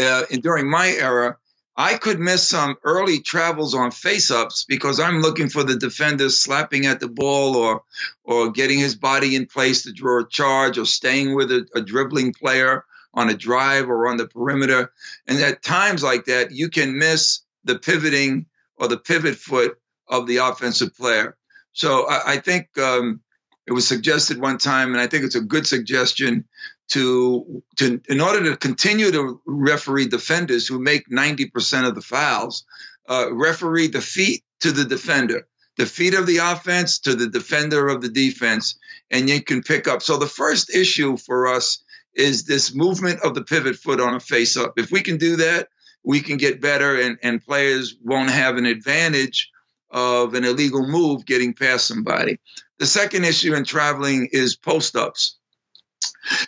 uh, 0.01 0.25
during 0.41 0.69
my 0.69 0.89
era, 0.89 1.37
I 1.77 1.97
could 1.99 2.19
miss 2.19 2.49
some 2.49 2.77
early 2.85 3.21
travels 3.21 3.75
on 3.75 3.91
face-ups 3.91 4.65
because 4.65 4.99
I'm 4.99 5.21
looking 5.21 5.51
for 5.51 5.63
the 5.63 5.77
defender 5.77 6.31
slapping 6.31 6.87
at 6.87 7.01
the 7.01 7.09
ball 7.09 7.57
or 7.57 7.83
or 8.25 8.51
getting 8.51 8.79
his 8.79 8.95
body 8.95 9.37
in 9.37 9.47
place 9.47 9.83
to 9.83 9.93
draw 9.93 10.21
a 10.21 10.29
charge 10.29 10.79
or 10.79 10.87
staying 10.87 11.35
with 11.35 11.53
a, 11.53 11.67
a 11.75 11.83
dribbling 11.83 12.33
player 12.33 12.85
on 13.13 13.29
a 13.29 13.35
drive 13.35 13.89
or 13.91 14.09
on 14.09 14.17
the 14.17 14.27
perimeter. 14.27 14.93
And 15.27 15.39
at 15.39 15.63
times 15.63 16.03
like 16.03 16.27
that, 16.27 16.51
you 16.53 16.71
can 16.71 16.99
miss 16.99 17.41
the 17.65 17.79
pivoting 17.79 18.47
or 18.77 18.89
the 18.89 18.99
pivot 18.99 19.37
foot 19.37 19.79
of 20.09 20.27
the 20.27 20.39
offensive 20.39 20.95
player. 20.97 21.37
So 21.73 22.09
I, 22.09 22.33
I 22.33 22.37
think 22.39 22.77
um, 22.79 23.21
it 23.67 23.73
was 23.73 23.87
suggested 23.87 24.41
one 24.41 24.59
time, 24.59 24.93
and 24.93 25.01
I 25.01 25.09
think 25.09 25.25
it's 25.25 25.35
a 25.35 25.41
good 25.41 25.67
suggestion 25.67 26.45
to 26.89 27.63
to 27.77 28.01
in 28.09 28.21
order 28.21 28.51
to 28.51 28.57
continue 28.57 29.11
to 29.11 29.41
referee 29.47 30.07
defenders 30.07 30.67
who 30.67 30.79
make 30.79 31.09
90% 31.09 31.87
of 31.87 31.95
the 31.95 32.01
fouls, 32.01 32.65
uh, 33.09 33.33
referee 33.33 33.89
the 33.89 34.01
feet 34.01 34.45
to 34.61 34.73
the 34.73 34.85
defender, 34.85 35.47
the 35.77 35.87
feet 35.87 36.15
of 36.15 36.27
the 36.27 36.39
offense 36.39 37.01
to 37.01 37.15
the 37.15 37.29
defender 37.29 37.89
of 37.89 38.03
the 38.03 38.09
defense, 38.09 38.79
and 39.11 39.29
you 39.29 39.43
can 39.43 39.63
pick 39.63 39.89
up. 39.89 40.03
So 40.03 40.17
the 40.17 40.27
first 40.27 40.75
issue 40.75 41.17
for 41.17 41.49
us 41.49 41.83
is 42.15 42.45
this 42.45 42.75
movement 42.75 43.21
of 43.21 43.35
the 43.35 43.45
pivot 43.45 43.77
foot 43.77 44.01
on 44.01 44.15
a 44.15 44.21
face 44.21 44.57
up. 44.57 44.75
If 44.79 44.91
we 44.91 45.03
can 45.03 45.19
do 45.19 45.37
that, 45.37 45.69
we 46.03 46.21
can 46.21 46.37
get 46.37 46.61
better 46.61 46.99
and, 47.01 47.19
and 47.23 47.45
players 47.45 47.97
won't 48.03 48.31
have 48.31 48.57
an 48.57 48.65
advantage 48.65 49.51
of 49.91 50.35
an 50.35 50.45
illegal 50.45 50.87
move 50.87 51.27
getting 51.27 51.53
past 51.53 51.87
somebody. 51.87 52.39
The 52.79 52.87
second 52.87 53.25
issue 53.25 53.55
in 53.55 53.65
traveling 53.65 54.29
is 54.33 54.57
post 54.57 54.97
ups 54.97 55.36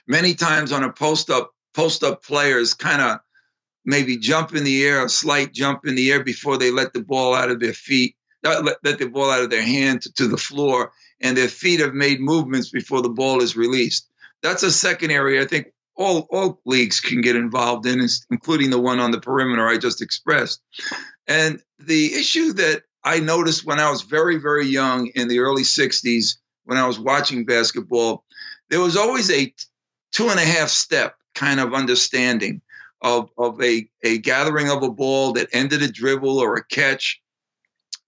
many 0.06 0.34
times 0.34 0.72
on 0.72 0.84
a 0.84 0.92
post 0.92 1.30
up, 1.30 1.52
post 1.74 2.02
up 2.02 2.22
players 2.22 2.74
kind 2.74 3.02
of 3.02 3.20
maybe 3.84 4.18
jump 4.18 4.54
in 4.54 4.64
the 4.64 4.84
air, 4.84 5.04
a 5.04 5.08
slight 5.08 5.52
jump 5.52 5.86
in 5.86 5.94
the 5.94 6.10
air 6.10 6.22
before 6.22 6.58
they 6.58 6.70
let 6.70 6.92
the 6.92 7.02
ball 7.02 7.34
out 7.34 7.50
of 7.50 7.60
their 7.60 7.72
feet, 7.72 8.16
uh, 8.44 8.62
let, 8.82 8.98
the 8.98 9.08
ball 9.08 9.30
out 9.30 9.42
of 9.42 9.50
their 9.50 9.62
hand 9.62 10.02
to, 10.02 10.12
to 10.12 10.28
the 10.28 10.36
floor, 10.36 10.92
and 11.20 11.36
their 11.36 11.48
feet 11.48 11.80
have 11.80 11.94
made 11.94 12.20
movements 12.20 12.70
before 12.70 13.02
the 13.02 13.08
ball 13.08 13.42
is 13.42 13.56
released. 13.56 14.08
That's 14.42 14.62
a 14.62 14.70
second 14.70 15.10
area 15.10 15.42
I 15.42 15.46
think 15.46 15.68
all 15.96 16.28
all 16.30 16.60
leagues 16.64 17.00
can 17.00 17.20
get 17.22 17.34
involved 17.34 17.86
in, 17.86 18.06
including 18.30 18.70
the 18.70 18.80
one 18.80 19.00
on 19.00 19.10
the 19.10 19.20
perimeter 19.20 19.66
I 19.66 19.78
just 19.78 20.00
expressed. 20.00 20.60
And 21.26 21.60
the 21.78 22.14
issue 22.14 22.52
that 22.54 22.82
I 23.02 23.20
noticed 23.20 23.64
when 23.64 23.80
I 23.80 23.90
was 23.90 24.02
very, 24.02 24.36
very 24.36 24.66
young 24.66 25.08
in 25.08 25.28
the 25.28 25.40
early 25.40 25.62
60s, 25.62 26.36
when 26.64 26.78
I 26.78 26.86
was 26.86 26.98
watching 26.98 27.46
basketball, 27.46 28.24
there 28.70 28.80
was 28.80 28.96
always 28.96 29.30
a 29.30 29.52
two 30.12 30.28
and 30.28 30.38
a 30.38 30.44
half 30.44 30.68
step 30.68 31.16
kind 31.34 31.60
of 31.60 31.74
understanding 31.74 32.60
of, 33.00 33.30
of 33.38 33.62
a, 33.62 33.88
a 34.02 34.18
gathering 34.18 34.70
of 34.70 34.82
a 34.82 34.90
ball 34.90 35.34
that 35.34 35.48
ended 35.52 35.82
a 35.82 35.90
dribble 35.90 36.38
or 36.38 36.56
a 36.56 36.64
catch. 36.64 37.20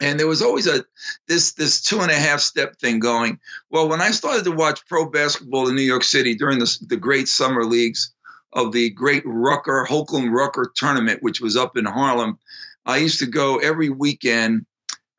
And 0.01 0.19
there 0.19 0.27
was 0.27 0.41
always 0.41 0.67
a 0.67 0.85
this 1.29 1.53
this 1.53 1.83
two 1.83 2.01
and 2.01 2.11
a 2.11 2.15
half 2.15 2.41
step 2.41 2.77
thing 2.77 3.01
going. 3.01 3.39
Well, 3.71 3.91
when 3.91 4.01
I 4.01 4.13
started 4.13 4.45
to 4.45 4.51
watch 4.51 4.87
pro 4.87 5.11
basketball 5.11 5.69
in 5.69 5.75
New 5.75 5.83
York 5.83 6.05
City 6.05 6.37
during 6.37 6.59
the, 6.59 6.79
the 6.89 6.97
great 6.97 7.29
summer 7.29 7.65
leagues 7.65 8.15
of 8.51 8.73
the 8.73 8.89
great 8.89 9.23
Rucker 9.27 9.85
Holcombe 9.85 10.33
Rucker 10.33 10.73
tournament, 10.75 11.23
which 11.23 11.43
was 11.43 11.55
up 11.55 11.77
in 11.77 11.85
Harlem, 11.85 12.39
I 12.87 12.97
used 12.97 13.19
to 13.19 13.27
go 13.27 13.59
every 13.59 13.91
weekend 13.91 14.65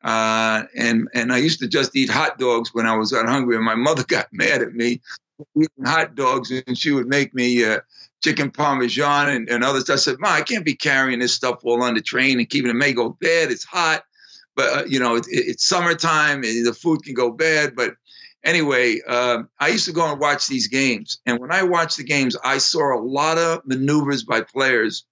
uh, 0.02 0.64
and 0.76 1.08
and 1.14 1.32
I 1.32 1.38
used 1.38 1.60
to 1.60 1.68
just 1.68 1.94
eat 1.94 2.10
hot 2.10 2.38
dogs 2.38 2.74
when 2.74 2.86
I 2.86 2.96
was 2.96 3.10
that 3.10 3.26
hungry. 3.26 3.56
And 3.56 3.64
my 3.64 3.76
mother 3.76 4.02
got 4.08 4.32
mad 4.32 4.62
at 4.62 4.74
me 4.74 5.00
eating 5.56 5.84
hot 5.84 6.14
dogs, 6.14 6.50
and 6.50 6.76
she 6.76 6.90
would 6.90 7.06
make 7.06 7.34
me 7.34 7.64
uh, 7.64 7.80
chicken 8.22 8.50
parmesan 8.50 9.28
and, 9.28 9.48
and 9.48 9.64
other 9.64 9.80
stuff. 9.80 9.94
I 9.94 9.98
said, 9.98 10.16
"Ma, 10.18 10.30
I 10.30 10.42
can't 10.42 10.64
be 10.64 10.74
carrying 10.74 11.18
this 11.18 11.34
stuff 11.34 11.60
all 11.64 11.82
on 11.82 11.94
the 11.94 12.00
train 12.00 12.38
and 12.38 12.48
keeping 12.48 12.70
it. 12.70 12.74
may 12.74 12.92
go 12.92 13.10
bad. 13.10 13.50
It's 13.50 13.64
hot, 13.64 14.04
but 14.54 14.68
uh, 14.68 14.84
you 14.86 15.00
know, 15.00 15.16
it, 15.16 15.26
it, 15.28 15.44
it's 15.48 15.68
summertime 15.68 16.44
and 16.44 16.66
the 16.66 16.74
food 16.74 17.02
can 17.04 17.14
go 17.14 17.30
bad. 17.30 17.74
But 17.76 17.94
anyway, 18.44 19.00
uh, 19.06 19.42
I 19.58 19.68
used 19.68 19.86
to 19.86 19.92
go 19.92 20.10
and 20.10 20.20
watch 20.20 20.46
these 20.46 20.68
games, 20.68 21.18
and 21.26 21.38
when 21.38 21.52
I 21.52 21.64
watched 21.64 21.96
the 21.96 22.04
games, 22.04 22.36
I 22.42 22.58
saw 22.58 22.98
a 22.98 23.02
lot 23.02 23.38
of 23.38 23.62
maneuvers 23.66 24.24
by 24.24 24.42
players 24.42 25.04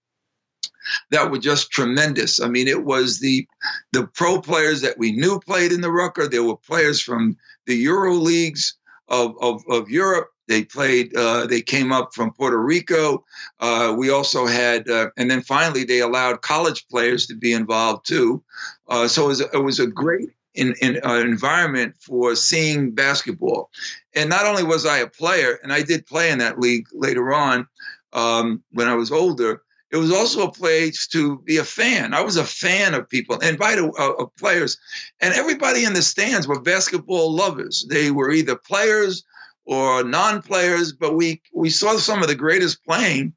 that 1.10 1.30
were 1.30 1.38
just 1.38 1.70
tremendous. 1.70 2.40
I 2.40 2.48
mean, 2.48 2.68
it 2.68 2.82
was 2.82 3.20
the 3.20 3.46
the 3.92 4.06
pro 4.06 4.40
players 4.40 4.82
that 4.82 4.98
we 4.98 5.12
knew 5.12 5.40
played 5.40 5.72
in 5.72 5.80
the 5.80 5.90
Rucker. 5.90 6.28
There 6.28 6.44
were 6.44 6.56
players 6.56 7.02
from 7.02 7.36
the 7.66 7.74
Euro 7.74 8.14
leagues 8.14 8.76
of, 9.10 9.34
of, 9.40 9.62
of 9.68 9.90
Europe. 9.90 10.28
They 10.48 10.64
played. 10.64 11.14
Uh, 11.16 11.46
they 11.46 11.62
came 11.62 11.92
up 11.92 12.12
from 12.12 12.32
Puerto 12.32 12.58
Rico. 12.58 13.24
Uh, 13.60 13.94
we 13.96 14.10
also 14.10 14.46
had, 14.46 14.88
uh, 14.88 15.10
and 15.16 15.30
then 15.30 15.42
finally 15.42 15.84
they 15.84 16.00
allowed 16.00 16.42
college 16.42 16.88
players 16.88 17.26
to 17.26 17.36
be 17.36 17.52
involved 17.52 18.06
too. 18.06 18.42
Uh, 18.88 19.06
so 19.06 19.26
it 19.26 19.28
was, 19.28 19.40
it 19.40 19.62
was 19.62 19.78
a 19.78 19.86
great 19.86 20.30
in, 20.54 20.74
in, 20.80 21.00
uh, 21.04 21.14
environment 21.14 21.94
for 22.00 22.34
seeing 22.34 22.92
basketball. 22.92 23.70
And 24.14 24.28
not 24.28 24.46
only 24.46 24.64
was 24.64 24.86
I 24.86 24.98
a 24.98 25.06
player, 25.06 25.58
and 25.62 25.72
I 25.72 25.82
did 25.82 26.06
play 26.06 26.30
in 26.30 26.38
that 26.38 26.58
league 26.58 26.86
later 26.92 27.32
on 27.32 27.68
um, 28.12 28.62
when 28.72 28.88
I 28.88 28.94
was 28.94 29.12
older, 29.12 29.62
it 29.90 29.96
was 29.96 30.12
also 30.12 30.46
a 30.46 30.52
place 30.52 31.08
to 31.08 31.38
be 31.38 31.56
a 31.56 31.64
fan. 31.64 32.14
I 32.14 32.22
was 32.22 32.36
a 32.36 32.44
fan 32.44 32.94
of 32.94 33.08
people 33.08 33.40
and 33.42 33.58
by 33.58 33.74
the 33.74 33.86
uh, 33.86 34.22
of 34.22 34.36
players, 34.36 34.78
and 35.20 35.34
everybody 35.34 35.84
in 35.84 35.94
the 35.94 36.02
stands 36.02 36.46
were 36.46 36.60
basketball 36.60 37.34
lovers. 37.34 37.84
They 37.88 38.10
were 38.10 38.30
either 38.30 38.56
players 38.56 39.24
or 39.64 40.04
non-players, 40.04 40.92
but 40.92 41.14
we 41.14 41.42
we 41.52 41.70
saw 41.70 41.96
some 41.98 42.22
of 42.22 42.28
the 42.28 42.34
greatest 42.36 42.84
playing 42.84 43.34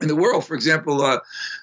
in 0.00 0.08
the 0.08 0.16
world. 0.16 0.44
For 0.44 0.54
example, 0.54 1.02
uh, 1.02 1.20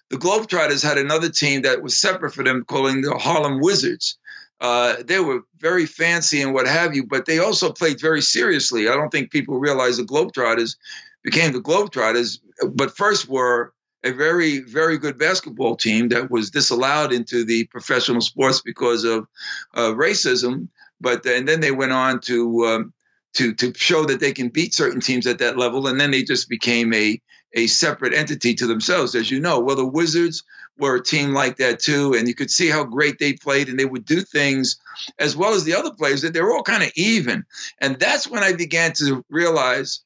the 0.10 0.18
Globetrotters 0.18 0.84
had 0.84 0.98
another 0.98 1.30
team 1.30 1.62
that 1.62 1.82
was 1.82 1.96
separate 1.96 2.34
for 2.34 2.44
them, 2.44 2.66
calling 2.66 3.02
the 3.02 3.18
Harlem 3.18 3.62
Wizards. 3.62 4.18
Uh, 4.60 4.98
they 5.04 5.20
were 5.20 5.42
very 5.58 5.86
fancy 5.88 6.42
and 6.42 6.54
what 6.54 6.68
have 6.68 6.96
you, 6.96 7.08
but 7.08 7.26
they 7.26 7.40
also 7.40 7.72
played 7.72 8.00
very 8.00 8.22
seriously. 8.22 8.88
I 8.88 8.96
don't 8.96 9.10
think 9.10 9.32
people 9.32 9.58
realize 9.58 9.98
the 9.98 10.04
Globetrotters 10.04 10.76
became 11.24 11.52
the 11.52 11.62
Globetrotters, 11.62 12.40
but 12.74 12.96
first 12.96 13.28
were 13.28 13.74
a 14.04 14.12
very, 14.12 14.60
very 14.60 14.98
good 14.98 15.18
basketball 15.18 15.76
team 15.76 16.10
that 16.10 16.32
was 16.32 16.50
disallowed 16.50 17.14
into 17.14 17.46
the 17.46 17.66
professional 17.66 18.22
sports 18.22 18.62
because 18.62 19.04
of 19.04 19.28
uh, 19.74 19.92
racism. 19.92 20.70
But 21.00 21.26
and 21.26 21.48
then 21.48 21.60
they 21.60 21.72
went 21.72 21.92
on 21.92 22.20
to 22.22 22.66
um, 22.66 22.94
to 23.34 23.54
to 23.56 23.74
show 23.76 24.06
that 24.06 24.20
they 24.20 24.34
can 24.34 24.50
beat 24.50 24.74
certain 24.74 25.02
teams 25.02 25.28
at 25.28 25.40
that 25.40 25.58
level, 25.58 25.88
and 25.88 26.00
then 26.00 26.12
they 26.12 26.24
just 26.24 26.50
became 26.50 26.94
a 26.94 27.22
a 27.54 27.68
separate 27.68 28.14
entity 28.14 28.56
to 28.56 28.68
themselves, 28.68 29.16
as 29.16 29.30
you 29.30 29.40
know. 29.40 29.60
Well, 29.60 29.76
the 29.76 29.86
Wizards 29.86 30.44
were 30.78 30.96
a 30.96 31.04
team 31.04 31.34
like 31.34 31.58
that 31.58 31.80
too, 31.80 32.14
and 32.14 32.28
you 32.28 32.36
could 32.36 32.52
see 32.52 32.70
how 32.70 32.84
great 32.84 33.20
they 33.20 33.34
played, 33.34 33.70
and 33.70 33.80
they 33.80 33.86
would 33.86 34.06
do 34.06 34.22
things 34.22 34.78
as 35.20 35.36
well 35.36 35.54
as 35.54 35.64
the 35.64 35.76
other 35.76 35.92
players 35.94 36.22
that 36.22 36.34
they 36.34 36.42
were 36.42 36.54
all 36.54 36.64
kind 36.64 36.84
of 36.84 36.92
even. 36.96 37.46
And 37.80 38.00
that's 38.00 38.28
when 38.28 38.44
I 38.44 38.54
began 38.54 38.94
to 38.94 39.26
realize 39.30 40.02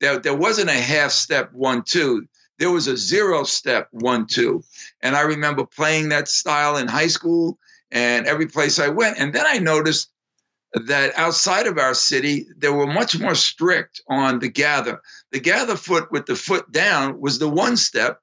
that 0.00 0.22
there 0.22 0.36
wasn't 0.36 0.70
a 0.70 0.74
half 0.74 1.10
step 1.10 1.52
one 1.52 1.82
two 1.82 2.26
there 2.60 2.70
was 2.70 2.86
a 2.86 2.96
zero 2.96 3.42
step 3.42 3.88
one 3.90 4.26
two. 4.26 4.62
And 5.02 5.16
i 5.16 5.22
remember 5.22 5.64
playing 5.64 6.10
that 6.10 6.28
style 6.28 6.76
in 6.76 6.86
high 6.86 7.08
school 7.08 7.58
and 7.90 8.26
every 8.26 8.46
place 8.46 8.78
i 8.78 8.88
went. 8.88 9.18
And 9.18 9.32
then 9.32 9.46
i 9.46 9.58
noticed 9.58 10.10
that 10.74 11.18
outside 11.18 11.66
of 11.66 11.78
our 11.78 11.94
city 11.94 12.46
they 12.56 12.68
were 12.68 12.86
much 12.86 13.18
more 13.18 13.34
strict 13.34 14.02
on 14.06 14.38
the 14.38 14.50
gather. 14.50 15.00
The 15.32 15.40
gather 15.40 15.74
foot 15.74 16.12
with 16.12 16.26
the 16.26 16.36
foot 16.36 16.70
down 16.70 17.20
was 17.20 17.38
the 17.38 17.48
one 17.48 17.76
step 17.76 18.20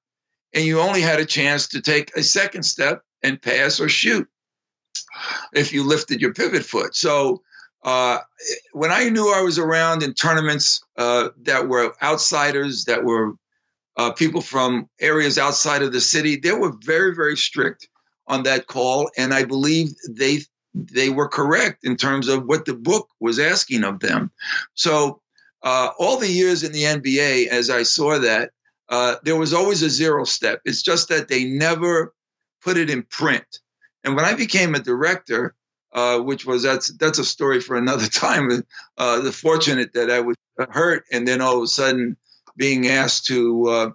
and 0.54 0.63
you 0.63 0.80
only 0.80 1.02
had 1.02 1.19
a 1.19 1.26
chance 1.26 1.69
to 1.69 1.82
take 1.82 2.15
a 2.15 2.23
second 2.23 2.63
step 2.63 3.02
and 3.23 3.41
pass 3.41 3.80
or 3.80 3.89
shoot 3.89 4.28
if 5.52 5.73
you 5.73 5.84
lifted 5.84 6.21
your 6.21 6.34
pivot 6.34 6.63
foot. 6.63 6.95
So 6.95 7.41
uh, 7.84 8.19
when 8.71 8.91
I 8.91 9.10
knew 9.10 9.34
I 9.34 9.41
was 9.41 9.58
around 9.58 10.04
in 10.04 10.13
tournaments 10.13 10.84
uh, 10.95 11.30
that 11.43 11.67
were 11.67 11.93
outsiders, 12.02 12.86
that 12.86 13.04
were 13.04 13.34
uh, 13.97 14.12
people 14.12 14.41
from 14.41 14.88
areas 15.01 15.38
outside 15.38 15.81
of 15.81 15.91
the 15.91 15.99
city. 16.01 16.38
They 16.38 16.51
were 16.51 16.73
very, 16.83 17.15
very 17.15 17.36
strict 17.36 17.89
on 18.27 18.43
that 18.43 18.67
call, 18.67 19.10
and 19.17 19.33
I 19.33 19.43
believe 19.43 19.89
they 20.07 20.41
they 20.73 21.10
were 21.10 21.27
correct 21.27 21.83
in 21.83 21.97
terms 21.97 22.27
of 22.27 22.45
what 22.45 22.65
the 22.65 22.75
book 22.75 23.10
was 23.19 23.39
asking 23.39 23.83
of 23.83 23.99
them. 23.99 24.31
So 24.75 25.21
uh, 25.63 25.89
all 25.97 26.17
the 26.17 26.29
years 26.29 26.63
in 26.63 26.71
the 26.71 26.83
NBA, 26.83 27.47
as 27.47 27.71
I 27.71 27.81
saw 27.81 28.19
that, 28.19 28.51
uh, 28.88 29.15
there 29.23 29.36
was 29.36 29.53
always 29.53 29.81
a 29.81 29.89
zero 29.89 30.23
step. 30.23 30.62
It's 30.65 30.83
just 30.83 31.10
that 31.10 31.27
they 31.27 31.45
never 31.45 32.13
put 32.63 32.77
it 32.77 32.91
in 32.91 33.01
print. 33.01 33.45
And 34.03 34.15
when 34.15 34.23
I 34.23 34.36
became 34.36 34.75
a 34.75 34.79
director, 34.79 35.55
uh, 35.91 36.19
which 36.19 36.45
was 36.45 36.62
that's 36.62 36.89
that's 36.97 37.17
a 37.17 37.25
story 37.25 37.60
for 37.60 37.75
another 37.75 38.07
time. 38.07 38.63
Uh, 38.97 39.21
the 39.21 39.31
fortunate 39.31 39.93
that 39.93 40.12
I 40.12 40.19
was 40.19 40.36
hurt, 40.60 41.05
and 41.12 41.27
then 41.27 41.41
all 41.41 41.57
of 41.57 41.63
a 41.63 41.67
sudden 41.67 42.17
being 42.58 42.88
asked 42.88 43.28
to 43.28 43.67
uh, 43.67 43.89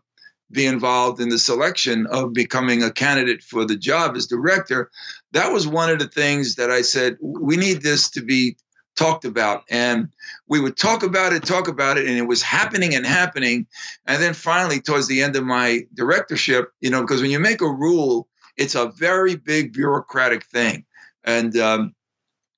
be 0.50 0.66
involved 0.66 1.20
in 1.20 1.28
the 1.28 1.38
selection 1.38 2.06
of 2.06 2.32
becoming 2.32 2.82
a 2.82 2.92
candidate 2.92 3.42
for 3.42 3.64
the 3.64 3.76
job 3.76 4.16
as 4.16 4.26
director, 4.26 4.90
that 5.32 5.52
was 5.52 5.66
one 5.66 5.90
of 5.90 5.98
the 5.98 6.08
things 6.08 6.56
that 6.56 6.70
I 6.70 6.82
said, 6.82 7.16
we 7.20 7.56
need 7.56 7.82
this 7.82 8.10
to 8.10 8.22
be 8.22 8.56
talked 8.94 9.24
about. 9.24 9.64
And 9.70 10.08
we 10.46 10.60
would 10.60 10.76
talk 10.76 11.02
about 11.02 11.32
it, 11.32 11.44
talk 11.44 11.68
about 11.68 11.96
it, 11.96 12.06
and 12.06 12.16
it 12.18 12.26
was 12.26 12.42
happening 12.42 12.94
and 12.94 13.06
happening. 13.06 13.66
And 14.06 14.22
then 14.22 14.34
finally, 14.34 14.80
towards 14.80 15.08
the 15.08 15.22
end 15.22 15.36
of 15.36 15.44
my 15.44 15.86
directorship, 15.94 16.70
you 16.80 16.90
know, 16.90 17.00
because 17.00 17.22
when 17.22 17.30
you 17.30 17.40
make 17.40 17.62
a 17.62 17.70
rule, 17.70 18.28
it's 18.56 18.74
a 18.74 18.92
very 18.94 19.36
big 19.36 19.72
bureaucratic 19.72 20.44
thing. 20.44 20.84
And 21.24 21.56
um, 21.56 21.94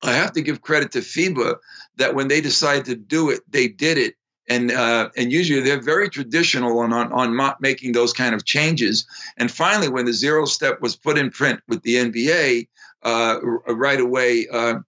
I 0.03 0.13
have 0.13 0.33
to 0.33 0.43
give 0.43 0.61
credit 0.61 0.93
to 0.93 0.99
FIBA 0.99 1.57
that 1.97 2.15
when 2.15 2.29
they 2.29 2.41
decided 2.41 2.87
to 2.87 2.97
do 2.97 3.31
it, 3.31 3.41
they 3.49 3.69
did 3.69 3.99
it 3.99 4.17
and 4.49 4.71
uh, 4.71 5.11
and 5.17 5.33
usually 5.33 5.61
they're 5.61 5.81
very 5.81 6.09
traditional 6.09 6.79
on, 6.81 6.93
on 6.93 7.13
on 7.13 7.55
making 7.61 7.93
those 7.93 8.13
kind 8.13 8.35
of 8.35 8.45
changes. 8.45 9.07
And 9.37 9.51
finally, 9.51 9.89
when 9.89 10.05
the 10.05 10.13
zero 10.13 10.45
step 10.45 10.81
was 10.81 10.97
put 10.97 11.19
in 11.19 11.31
print 11.31 11.61
with 11.69 11.83
the 11.83 11.97
NBA, 11.97 12.69
uh, 13.03 13.41
right 13.43 14.01
away, 14.01 14.47
uh, 14.49 14.81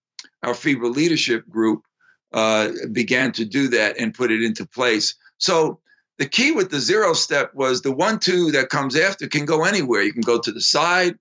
our 0.42 0.52
FIBA 0.52 0.94
leadership 0.94 1.48
group 1.48 1.84
uh, 2.32 2.68
began 2.92 3.32
to 3.32 3.44
do 3.44 3.68
that 3.68 3.98
and 3.98 4.14
put 4.14 4.30
it 4.30 4.42
into 4.42 4.66
place. 4.66 5.14
So 5.38 5.80
the 6.18 6.26
key 6.26 6.52
with 6.52 6.70
the 6.70 6.80
zero 6.80 7.12
step 7.12 7.54
was 7.54 7.82
the 7.82 7.92
one 7.92 8.18
two 8.18 8.52
that 8.52 8.68
comes 8.68 8.96
after 8.96 9.28
can 9.28 9.44
go 9.44 9.64
anywhere. 9.64 10.02
You 10.02 10.12
can 10.12 10.22
go 10.22 10.40
to 10.40 10.52
the 10.52 10.60
side. 10.60 11.18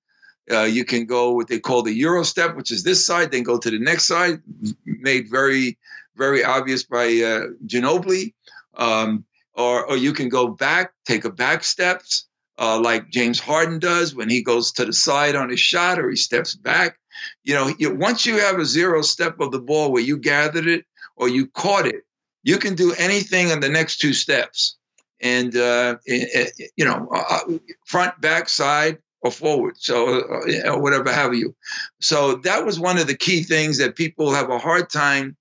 Uh, 0.50 0.64
you 0.64 0.86
can 0.86 1.06
go 1.06 1.32
what 1.32 1.48
they 1.48 1.60
call 1.60 1.82
the 1.82 1.94
Euro 1.94 2.24
step, 2.24 2.56
which 2.56 2.72
is 2.72 2.84
this 2.84 3.04
side, 3.04 3.32
then 3.32 3.42
go 3.42 3.58
to 3.58 3.72
the 3.72 3.80
next 3.80 4.06
side, 4.06 4.42
made 4.86 5.28
very 5.28 5.80
very 6.18 6.44
obvious 6.44 6.84
by 6.84 7.06
uh, 7.06 7.48
Ginobili. 7.66 8.34
Um, 8.76 9.26
or, 9.54 9.86
or 9.86 9.98
you 9.98 10.12
can 10.12 10.28
go 10.30 10.48
back, 10.50 10.92
take 11.06 11.24
a 11.24 11.32
back 11.32 11.64
steps, 11.64 12.28
uh, 12.60 12.80
like 12.80 13.10
James 13.10 13.40
Harden 13.40 13.80
does 13.80 14.14
when 14.14 14.30
he 14.30 14.44
goes 14.44 14.74
to 14.74 14.86
the 14.86 14.94
side 14.94 15.36
on 15.36 15.50
his 15.50 15.62
shot 15.62 15.98
or 15.98 16.10
he 16.10 16.18
steps 16.18 16.56
back. 16.56 16.98
You 17.44 17.54
know, 17.56 17.74
you, 17.80 17.96
once 17.96 18.26
you 18.26 18.40
have 18.40 18.60
a 18.60 18.66
zero 18.66 19.02
step 19.02 19.40
of 19.40 19.52
the 19.52 19.60
ball 19.62 19.92
where 19.92 20.04
you 20.04 20.18
gathered 20.18 20.68
it 20.68 20.86
or 21.16 21.30
you 21.30 21.48
caught 21.48 21.86
it, 21.86 22.04
you 22.44 22.58
can 22.58 22.76
do 22.76 22.94
anything 22.98 23.50
in 23.50 23.62
the 23.62 23.70
next 23.70 24.00
two 24.00 24.14
steps. 24.14 24.78
and 25.22 25.56
uh, 25.56 25.96
eh, 26.08 26.26
eh, 26.34 26.48
you 26.76 26.86
know, 26.86 27.08
uh, 27.14 27.40
front, 27.86 28.20
back, 28.20 28.50
side, 28.50 28.98
or 29.22 29.32
forward. 29.32 29.76
So 29.78 30.20
uh, 30.20 30.46
you 30.46 30.64
know, 30.64 30.78
whatever 30.78 31.12
have 31.12 31.34
you. 31.34 31.56
So 32.02 32.36
that 32.44 32.66
was 32.66 32.80
one 32.80 32.98
of 32.98 33.08
the 33.08 33.18
key 33.18 33.44
things 33.44 33.80
that 33.80 33.96
people 33.96 34.34
have 34.34 34.50
a 34.50 34.60
hard 34.60 34.90
time 34.90 35.36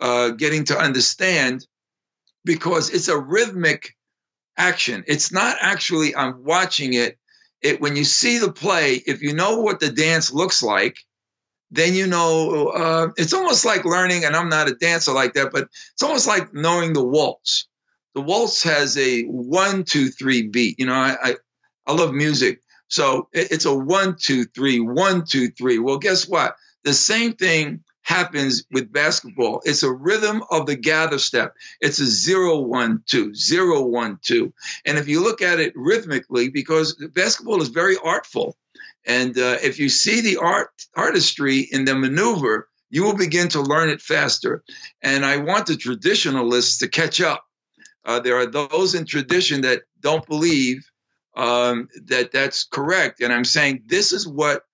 uh, 0.00 0.30
getting 0.30 0.64
to 0.64 0.78
understand 0.78 1.66
because 2.44 2.90
it's 2.90 3.08
a 3.08 3.18
rhythmic 3.18 3.96
action. 4.56 5.04
It's 5.06 5.32
not 5.32 5.56
actually 5.60 6.14
I'm 6.14 6.44
watching 6.44 6.94
it. 6.94 7.18
It 7.62 7.80
when 7.80 7.96
you 7.96 8.04
see 8.04 8.38
the 8.38 8.52
play, 8.52 8.94
if 8.94 9.22
you 9.22 9.34
know 9.34 9.60
what 9.60 9.80
the 9.80 9.90
dance 9.90 10.32
looks 10.32 10.62
like, 10.62 10.96
then 11.70 11.94
you 11.94 12.06
know 12.06 12.68
uh, 12.68 13.08
it's 13.16 13.34
almost 13.34 13.64
like 13.64 13.84
learning. 13.84 14.24
And 14.24 14.34
I'm 14.34 14.48
not 14.48 14.70
a 14.70 14.74
dancer 14.74 15.12
like 15.12 15.34
that, 15.34 15.52
but 15.52 15.68
it's 15.92 16.02
almost 16.02 16.26
like 16.26 16.54
knowing 16.54 16.92
the 16.92 17.04
waltz. 17.04 17.68
The 18.14 18.22
waltz 18.22 18.64
has 18.64 18.96
a 18.96 19.22
one, 19.24 19.84
two, 19.84 20.08
three 20.08 20.48
beat. 20.48 20.78
You 20.78 20.86
know, 20.86 20.94
I 20.94 21.16
I, 21.22 21.34
I 21.86 21.92
love 21.92 22.12
music, 22.12 22.62
so 22.88 23.28
it, 23.32 23.52
it's 23.52 23.66
a 23.66 23.74
one, 23.74 24.16
two, 24.18 24.44
three, 24.44 24.80
one, 24.80 25.24
two, 25.26 25.50
three. 25.50 25.78
Well, 25.78 25.98
guess 25.98 26.26
what? 26.26 26.56
The 26.82 26.94
same 26.94 27.34
thing 27.34 27.84
happens 28.10 28.64
with 28.72 28.92
basketball. 28.92 29.62
It's 29.64 29.84
a 29.84 29.92
rhythm 29.92 30.42
of 30.50 30.66
the 30.66 30.74
gather 30.74 31.18
step. 31.18 31.54
It's 31.80 32.00
a 32.00 32.06
zero, 32.06 32.58
one, 32.58 33.04
two, 33.06 33.32
zero, 33.36 33.82
one, 33.82 34.18
two. 34.20 34.52
And 34.84 34.98
if 34.98 35.06
you 35.06 35.22
look 35.22 35.42
at 35.42 35.60
it 35.60 35.74
rhythmically, 35.76 36.50
because 36.50 36.94
basketball 37.14 37.62
is 37.62 37.68
very 37.68 37.96
artful, 37.96 38.56
and 39.06 39.38
uh, 39.38 39.58
if 39.62 39.78
you 39.78 39.88
see 39.88 40.22
the 40.22 40.38
art 40.38 40.70
artistry 40.96 41.60
in 41.60 41.84
the 41.84 41.94
maneuver, 41.94 42.68
you 42.90 43.04
will 43.04 43.16
begin 43.16 43.48
to 43.50 43.60
learn 43.60 43.90
it 43.90 44.02
faster. 44.02 44.64
And 45.00 45.24
I 45.24 45.36
want 45.36 45.66
the 45.66 45.76
traditionalists 45.76 46.78
to 46.78 46.88
catch 46.88 47.20
up. 47.20 47.44
Uh, 48.04 48.18
there 48.18 48.38
are 48.38 48.46
those 48.46 48.96
in 48.96 49.04
tradition 49.06 49.60
that 49.60 49.82
don't 50.00 50.26
believe 50.26 50.84
um, 51.36 51.88
that 52.06 52.32
that's 52.32 52.64
correct. 52.64 53.20
And 53.20 53.32
I'm 53.32 53.44
saying 53.44 53.84
this 53.86 54.10
is 54.12 54.26
what 54.26 54.64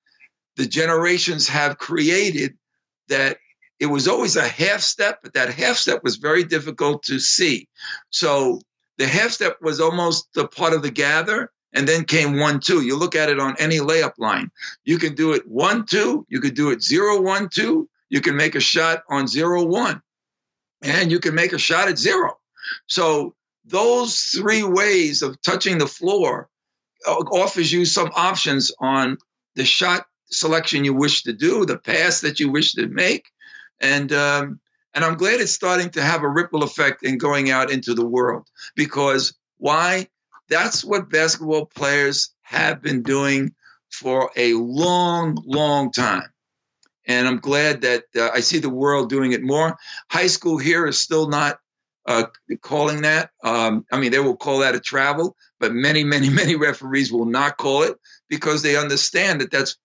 the 0.57 0.67
generations 0.67 1.49
have 1.49 1.77
created 1.77 2.57
that 3.09 3.39
it 3.79 3.87
was 3.87 4.09
always 4.09 4.37
a 4.37 4.47
half 4.47 4.81
step, 4.81 5.21
but 5.23 5.35
that 5.35 5.53
half 5.53 5.77
step 5.77 6.03
was 6.03 6.17
very 6.17 6.45
difficult 6.45 7.05
to 7.05 7.19
see. 7.19 7.69
So 8.11 8.61
the 8.99 9.07
half 9.07 9.31
step 9.31 9.59
was 9.61 9.81
almost 9.81 10.29
the 10.35 10.49
part 10.49 10.73
of 10.73 10.83
the 10.83 10.91
gather, 10.91 11.51
and 11.73 11.87
then 11.87 12.05
came 12.05 12.39
one, 12.39 12.61
two. 12.61 12.81
You 12.81 12.97
look 12.97 13.15
at 13.15 13.29
it 13.29 13.39
on 13.39 13.57
any 13.59 13.79
layup 13.79 14.15
line. 14.19 14.51
You 14.85 14.99
can 14.99 15.15
do 15.15 15.33
it 15.33 15.47
one, 15.47 15.85
two. 15.85 16.27
You 16.29 16.41
could 16.41 16.55
do 16.55 16.71
it 16.71 16.83
zero, 16.83 17.21
one, 17.21 17.51
two. 17.51 17.89
You 18.09 18.21
can 18.23 18.37
make 18.37 18.55
a 18.55 18.61
shot 18.61 19.03
on 19.11 19.27
zero, 19.27 19.65
one. 19.65 20.01
And 20.83 21.11
you 21.11 21.21
can 21.21 21.35
make 21.35 21.53
a 21.53 21.59
shot 21.59 21.89
at 21.89 21.99
zero. 21.99 22.39
So 22.87 23.35
those 23.65 24.21
three 24.21 24.63
ways 24.63 25.23
of 25.23 25.41
touching 25.43 25.79
the 25.79 25.87
floor 25.87 26.49
uh, 27.07 27.13
offers 27.13 27.71
you 27.71 27.85
some 27.85 28.11
options 28.15 28.73
on 28.79 29.19
the 29.55 29.65
shot 29.65 30.07
selection 30.31 30.85
you 30.85 30.95
wish 30.95 31.25
to 31.25 31.33
do, 31.33 31.65
the 31.65 31.79
pass 31.79 32.21
that 32.23 32.41
you 32.41 32.51
wish 32.51 32.75
to 32.75 32.87
make, 32.87 33.27
and 33.81 34.13
um, 34.13 34.61
and 34.95 35.05
I'm 35.05 35.17
glad 35.17 35.41
it's 35.41 35.53
starting 35.53 35.91
to 35.91 36.03
have 36.03 36.23
a 36.23 36.29
ripple 36.29 36.63
effect 36.63 37.03
in 37.03 37.19
going 37.19 37.51
out 37.51 37.71
into 37.71 37.95
the 37.95 38.07
world 38.07 38.49
because 38.75 39.35
why? 39.59 40.09
That's 40.49 40.85
what 40.85 41.11
basketball 41.11 41.67
players 41.67 42.31
have 42.43 42.81
been 42.81 43.03
doing 43.03 43.55
for 43.91 44.31
a 44.37 44.55
long, 44.55 45.37
long 45.45 45.93
time. 45.93 46.29
And 47.07 47.29
I'm 47.29 47.39
glad 47.39 47.83
that 47.83 48.05
uh, 48.17 48.31
I 48.33 48.41
see 48.41 48.59
the 48.59 48.71
world 48.71 49.11
doing 49.11 49.33
it 49.33 49.43
more. 49.43 49.77
High 50.11 50.27
school 50.27 50.59
here 50.59 50.87
is 50.87 50.99
still 50.99 51.29
not 51.29 51.59
uh, 52.07 52.25
calling 52.63 53.03
that. 53.03 53.31
Um, 53.43 53.85
I 53.93 53.99
mean, 53.99 54.13
they 54.13 54.19
will 54.19 54.37
call 54.37 54.61
that 54.61 54.75
a 54.75 54.81
travel, 54.81 55.37
but 55.61 55.73
many, 55.73 56.05
many, 56.05 56.31
many 56.43 56.57
referees 56.57 57.13
will 57.13 57.27
not 57.27 57.57
call 57.57 57.83
it 57.83 57.97
because 58.29 58.63
they 58.63 58.77
understand 58.77 59.41
that 59.41 59.51
that's 59.51 59.77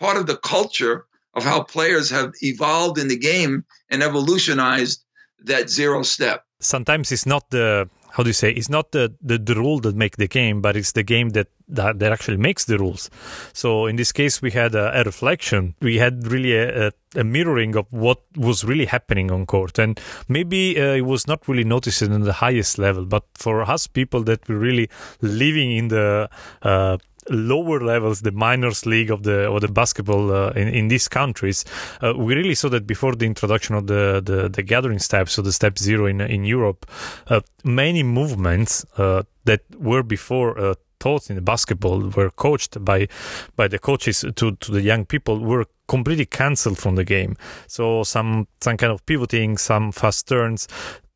part 0.00 0.16
of 0.16 0.26
the 0.26 0.36
culture 0.36 1.06
of 1.34 1.44
how 1.44 1.62
players 1.62 2.10
have 2.10 2.32
evolved 2.42 2.98
in 2.98 3.08
the 3.08 3.18
game 3.18 3.64
and 3.88 4.02
evolutionized 4.02 5.04
that 5.44 5.70
zero 5.70 6.02
step. 6.02 6.44
Sometimes 6.58 7.12
it's 7.12 7.26
not 7.26 7.50
the 7.50 7.88
how 8.12 8.24
do 8.24 8.28
you 8.28 8.34
say 8.34 8.50
it's 8.50 8.68
not 8.68 8.90
the, 8.90 9.14
the, 9.22 9.38
the 9.38 9.54
rule 9.54 9.78
that 9.80 9.94
make 9.94 10.16
the 10.16 10.26
game 10.26 10.60
but 10.60 10.76
it's 10.76 10.92
the 10.92 11.02
game 11.02 11.30
that, 11.30 11.46
that 11.68 12.00
that 12.00 12.12
actually 12.12 12.36
makes 12.36 12.64
the 12.64 12.76
rules. 12.76 13.08
So 13.52 13.86
in 13.86 13.96
this 13.96 14.12
case 14.12 14.42
we 14.42 14.50
had 14.50 14.74
a, 14.74 15.00
a 15.00 15.04
reflection. 15.04 15.74
We 15.80 15.98
had 15.98 16.26
really 16.26 16.56
a, 16.56 16.88
a, 16.88 16.92
a, 17.16 17.24
mirroring 17.24 17.76
of 17.76 17.86
what 17.90 18.20
was 18.36 18.64
really 18.64 18.86
happening 18.86 19.30
on 19.30 19.46
court. 19.46 19.78
And 19.78 20.00
maybe 20.28 20.80
uh, 20.80 20.94
it 20.94 21.06
was 21.06 21.26
not 21.26 21.46
really 21.48 21.64
noticed 21.64 22.02
in 22.02 22.20
the 22.22 22.32
highest 22.32 22.78
level 22.78 23.04
but 23.04 23.24
for 23.34 23.62
us 23.62 23.86
people 23.86 24.22
that 24.24 24.48
were 24.48 24.58
really 24.58 24.90
living 25.20 25.72
in 25.72 25.88
the 25.88 26.28
uh, 26.62 26.98
lower 27.30 27.80
levels, 27.80 28.20
the 28.20 28.32
minors 28.32 28.84
league 28.86 29.10
of 29.10 29.22
the 29.22 29.46
or 29.46 29.60
the 29.60 29.68
basketball 29.68 30.30
uh, 30.32 30.50
in, 30.50 30.68
in 30.68 30.88
these 30.88 31.08
countries, 31.08 31.64
uh, 32.02 32.12
we 32.16 32.34
really 32.34 32.54
saw 32.54 32.68
that 32.68 32.86
before 32.86 33.14
the 33.14 33.26
introduction 33.26 33.74
of 33.74 33.86
the 33.86 34.20
the, 34.24 34.48
the 34.48 34.62
gathering 34.62 34.98
steps, 34.98 35.32
so 35.32 35.42
the 35.42 35.52
step 35.52 35.78
zero 35.78 36.06
in 36.06 36.20
in 36.20 36.44
Europe, 36.44 36.86
uh, 37.28 37.40
many 37.64 38.02
movements 38.02 38.84
uh, 38.98 39.22
that 39.44 39.62
were 39.78 40.02
before 40.02 40.58
uh, 40.58 40.74
taught 40.98 41.30
in 41.30 41.36
the 41.36 41.42
basketball 41.42 42.00
were 42.16 42.30
coached 42.30 42.84
by 42.84 43.08
by 43.56 43.66
the 43.68 43.78
coaches 43.78 44.24
to 44.36 44.52
to 44.56 44.72
the 44.72 44.82
young 44.82 45.06
people 45.06 45.38
were 45.38 45.64
completely 45.88 46.26
cancelled 46.26 46.78
from 46.78 46.94
the 46.94 47.04
game. 47.04 47.36
So 47.66 48.04
some 48.04 48.46
some 48.60 48.76
kind 48.76 48.92
of 48.92 49.04
pivoting, 49.06 49.58
some 49.58 49.92
fast 49.92 50.28
turns, 50.28 50.68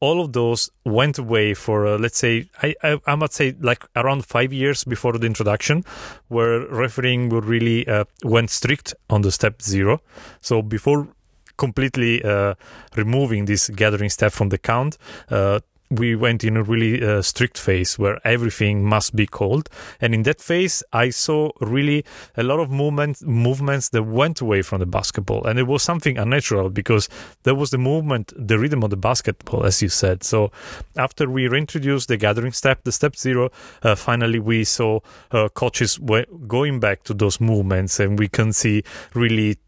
all 0.04 0.20
of 0.20 0.32
those 0.32 0.70
went 0.84 1.18
away 1.18 1.54
for 1.54 1.86
uh, 1.86 1.98
let's 1.98 2.18
say 2.18 2.46
I, 2.62 2.74
I, 2.82 3.00
I 3.06 3.14
might 3.14 3.32
say 3.32 3.54
like 3.60 3.82
around 3.96 4.26
five 4.26 4.52
years 4.52 4.84
before 4.84 5.14
the 5.18 5.26
introduction, 5.26 5.84
where 6.28 6.60
refereeing 6.68 7.30
would 7.30 7.46
really 7.46 7.88
uh, 7.88 8.04
went 8.22 8.50
strict 8.50 8.94
on 9.08 9.22
the 9.22 9.32
step 9.32 9.62
zero. 9.62 10.00
So 10.40 10.62
before 10.62 11.08
completely 11.56 12.22
uh, 12.22 12.54
removing 12.96 13.46
this 13.46 13.70
gathering 13.70 14.10
step 14.10 14.32
from 14.32 14.50
the 14.50 14.58
count, 14.58 14.98
uh, 15.30 15.60
we 15.98 16.14
went 16.14 16.44
in 16.44 16.56
a 16.56 16.62
really 16.62 17.02
uh, 17.02 17.22
strict 17.22 17.58
phase 17.58 17.98
where 17.98 18.20
everything 18.26 18.84
must 18.84 19.14
be 19.14 19.26
called. 19.26 19.68
And 20.00 20.14
in 20.14 20.22
that 20.24 20.40
phase, 20.40 20.82
I 20.92 21.10
saw 21.10 21.50
really 21.60 22.04
a 22.36 22.42
lot 22.42 22.60
of 22.60 22.70
movement, 22.70 23.22
movements 23.22 23.90
that 23.90 24.02
went 24.02 24.40
away 24.40 24.62
from 24.62 24.80
the 24.80 24.86
basketball. 24.86 25.44
And 25.44 25.58
it 25.58 25.66
was 25.66 25.82
something 25.82 26.18
unnatural 26.18 26.70
because 26.70 27.08
there 27.42 27.54
was 27.54 27.70
the 27.70 27.78
movement, 27.78 28.32
the 28.36 28.58
rhythm 28.58 28.82
of 28.82 28.90
the 28.90 28.96
basketball, 28.96 29.64
as 29.64 29.82
you 29.82 29.88
said. 29.88 30.22
So 30.24 30.50
after 30.96 31.28
we 31.28 31.48
reintroduced 31.48 32.08
the 32.08 32.16
gathering 32.16 32.52
step, 32.52 32.84
the 32.84 32.92
step 32.92 33.16
zero, 33.16 33.50
uh, 33.82 33.94
finally 33.94 34.38
we 34.38 34.64
saw 34.64 35.00
uh, 35.30 35.48
coaches 35.48 35.98
going 36.46 36.80
back 36.80 37.04
to 37.04 37.14
those 37.14 37.40
movements 37.40 38.00
and 38.00 38.18
we 38.18 38.28
can 38.28 38.52
see 38.52 38.82
really 39.14 39.58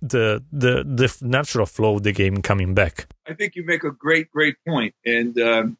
the 0.00 0.42
the 0.52 0.84
the 0.84 1.16
natural 1.22 1.66
flow 1.66 1.96
of 1.96 2.02
the 2.02 2.12
game 2.12 2.42
coming 2.42 2.74
back. 2.74 3.06
I 3.26 3.34
think 3.34 3.56
you 3.56 3.64
make 3.64 3.84
a 3.84 3.90
great 3.90 4.30
great 4.30 4.56
point, 4.66 4.94
and 5.04 5.38
um, 5.40 5.78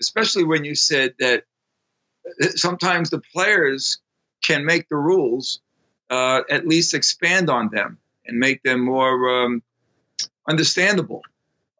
especially 0.00 0.44
when 0.44 0.64
you 0.64 0.74
said 0.74 1.14
that 1.18 1.44
uh, 2.42 2.48
sometimes 2.48 3.10
the 3.10 3.20
players 3.20 3.98
can 4.42 4.64
make 4.64 4.88
the 4.88 4.96
rules, 4.96 5.60
uh, 6.08 6.42
at 6.50 6.66
least 6.66 6.94
expand 6.94 7.50
on 7.50 7.68
them 7.70 7.98
and 8.26 8.38
make 8.38 8.62
them 8.62 8.80
more 8.80 9.44
um, 9.44 9.62
understandable 10.48 11.22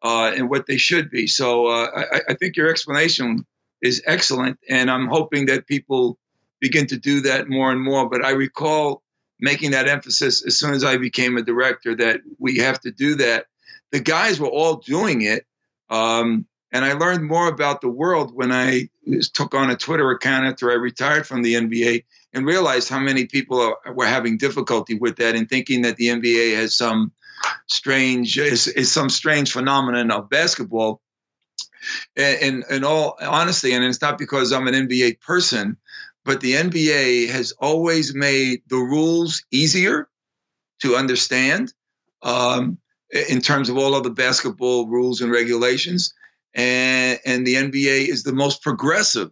uh, 0.03 0.31
and 0.35 0.49
what 0.49 0.65
they 0.65 0.77
should 0.77 1.09
be. 1.09 1.27
So 1.27 1.67
uh, 1.67 2.05
I, 2.11 2.21
I 2.29 2.33
think 2.35 2.57
your 2.57 2.69
explanation 2.69 3.45
is 3.81 4.03
excellent, 4.05 4.59
and 4.69 4.89
I'm 4.91 5.07
hoping 5.07 5.47
that 5.47 5.67
people 5.67 6.17
begin 6.59 6.87
to 6.87 6.97
do 6.97 7.21
that 7.21 7.49
more 7.49 7.71
and 7.71 7.81
more. 7.81 8.09
But 8.09 8.23
I 8.23 8.31
recall 8.31 9.01
making 9.41 9.71
that 9.71 9.87
emphasis 9.87 10.45
as 10.45 10.57
soon 10.57 10.73
as 10.73 10.83
I 10.83 10.97
became 10.97 11.35
a 11.35 11.41
director 11.41 11.95
that 11.95 12.21
we 12.37 12.57
have 12.57 12.79
to 12.81 12.91
do 12.91 13.15
that. 13.15 13.47
The 13.91 13.99
guys 13.99 14.39
were 14.39 14.47
all 14.47 14.77
doing 14.77 15.23
it. 15.23 15.45
Um, 15.89 16.45
and 16.71 16.85
I 16.85 16.93
learned 16.93 17.25
more 17.25 17.47
about 17.47 17.81
the 17.81 17.89
world 17.89 18.33
when 18.33 18.51
I 18.51 18.89
took 19.33 19.53
on 19.53 19.69
a 19.69 19.75
Twitter 19.75 20.09
account 20.11 20.45
after 20.45 20.71
I 20.71 20.75
retired 20.75 21.27
from 21.27 21.41
the 21.41 21.55
NBA 21.55 22.05
and 22.33 22.45
realized 22.45 22.87
how 22.87 22.99
many 22.99 23.25
people 23.25 23.59
are, 23.59 23.93
were 23.93 24.05
having 24.05 24.37
difficulty 24.37 24.95
with 24.95 25.17
that 25.17 25.35
and 25.35 25.49
thinking 25.49 25.81
that 25.81 25.97
the 25.97 26.07
NBA 26.07 26.55
has 26.55 26.77
some 26.77 27.11
strange 27.67 28.37
is, 28.37 28.67
is 28.67 28.91
some 28.91 29.09
strange 29.09 29.51
phenomenon 29.51 30.11
of 30.11 30.29
basketball. 30.29 31.01
And 32.15 32.63
in 32.69 32.83
all 32.85 33.17
honesty, 33.19 33.73
and 33.73 33.83
it's 33.83 34.01
not 34.01 34.17
because 34.17 34.53
I'm 34.53 34.67
an 34.67 34.87
NBA 34.87 35.19
person, 35.19 35.77
but 36.23 36.41
the 36.41 36.53
NBA 36.53 37.29
has 37.29 37.53
always 37.53 38.13
made 38.13 38.61
the 38.67 38.77
rules 38.77 39.43
easier 39.51 40.07
to 40.81 40.95
understand 40.95 41.73
um, 42.21 42.77
in 43.09 43.41
terms 43.41 43.69
of 43.69 43.77
all 43.77 43.95
of 43.95 44.03
the 44.03 44.11
basketball 44.11 44.87
rules 44.87 45.21
and 45.21 45.31
regulations. 45.31 46.13
And, 46.53 47.19
and 47.25 47.47
the 47.47 47.55
NBA 47.55 48.07
is 48.07 48.23
the 48.23 48.33
most 48.33 48.61
progressive 48.61 49.31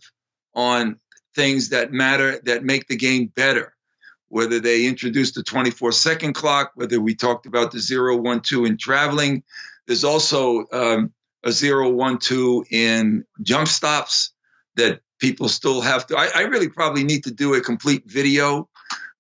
on 0.56 1.00
things 1.36 1.70
that 1.70 1.92
matter, 1.92 2.40
that 2.46 2.64
make 2.64 2.88
the 2.88 2.98
game 2.98 3.28
better. 3.28 3.74
Whether 4.28 4.60
they 4.60 4.86
introduced 4.86 5.36
the 5.36 5.44
24 5.44 5.92
second 5.92 6.34
clock, 6.34 6.72
whether 6.76 7.02
we 7.02 7.16
talked 7.16 7.48
about 7.48 7.72
the 7.72 7.80
0 7.80 8.18
1 8.18 8.42
2 8.42 8.66
in 8.66 8.78
traveling. 8.78 9.44
There's 9.88 10.04
also 10.04 10.66
um, 10.72 11.14
a 11.44 11.52
zero, 11.52 11.90
one, 11.90 12.18
two 12.18 12.66
in 12.70 13.26
jump 13.42 13.68
stops 13.68 14.34
that 14.76 15.02
people 15.20 15.49
still 15.49 15.82
have 15.82 16.07
to. 16.07 16.17
I, 16.17 16.30
I 16.34 16.41
really 16.41 16.70
probably 16.70 17.03
need 17.03 17.26
to 17.26 17.32
do 17.32 17.53
a 17.53 17.61
complete 17.61 18.05
video 18.05 18.70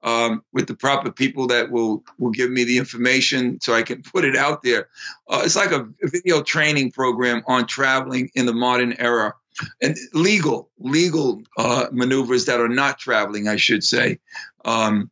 um, 0.01 0.43
with 0.53 0.67
the 0.67 0.75
proper 0.75 1.11
people 1.11 1.47
that 1.47 1.71
will 1.71 2.03
will 2.17 2.31
give 2.31 2.49
me 2.49 2.63
the 2.63 2.77
information 2.77 3.59
so 3.61 3.73
I 3.73 3.83
can 3.83 4.01
put 4.01 4.25
it 4.25 4.35
out 4.35 4.63
there. 4.63 4.87
Uh, 5.27 5.41
it's 5.43 5.55
like 5.55 5.71
a 5.71 5.87
video 6.01 6.41
training 6.41 6.91
program 6.91 7.43
on 7.47 7.67
traveling 7.67 8.31
in 8.33 8.45
the 8.45 8.53
modern 8.53 8.93
era 8.93 9.35
and 9.81 9.97
legal 10.13 10.69
legal 10.79 11.41
uh, 11.57 11.87
maneuvers 11.91 12.45
that 12.45 12.59
are 12.59 12.69
not 12.69 12.99
traveling, 12.99 13.47
I 13.47 13.57
should 13.57 13.83
say. 13.83 14.19
Um, 14.63 15.11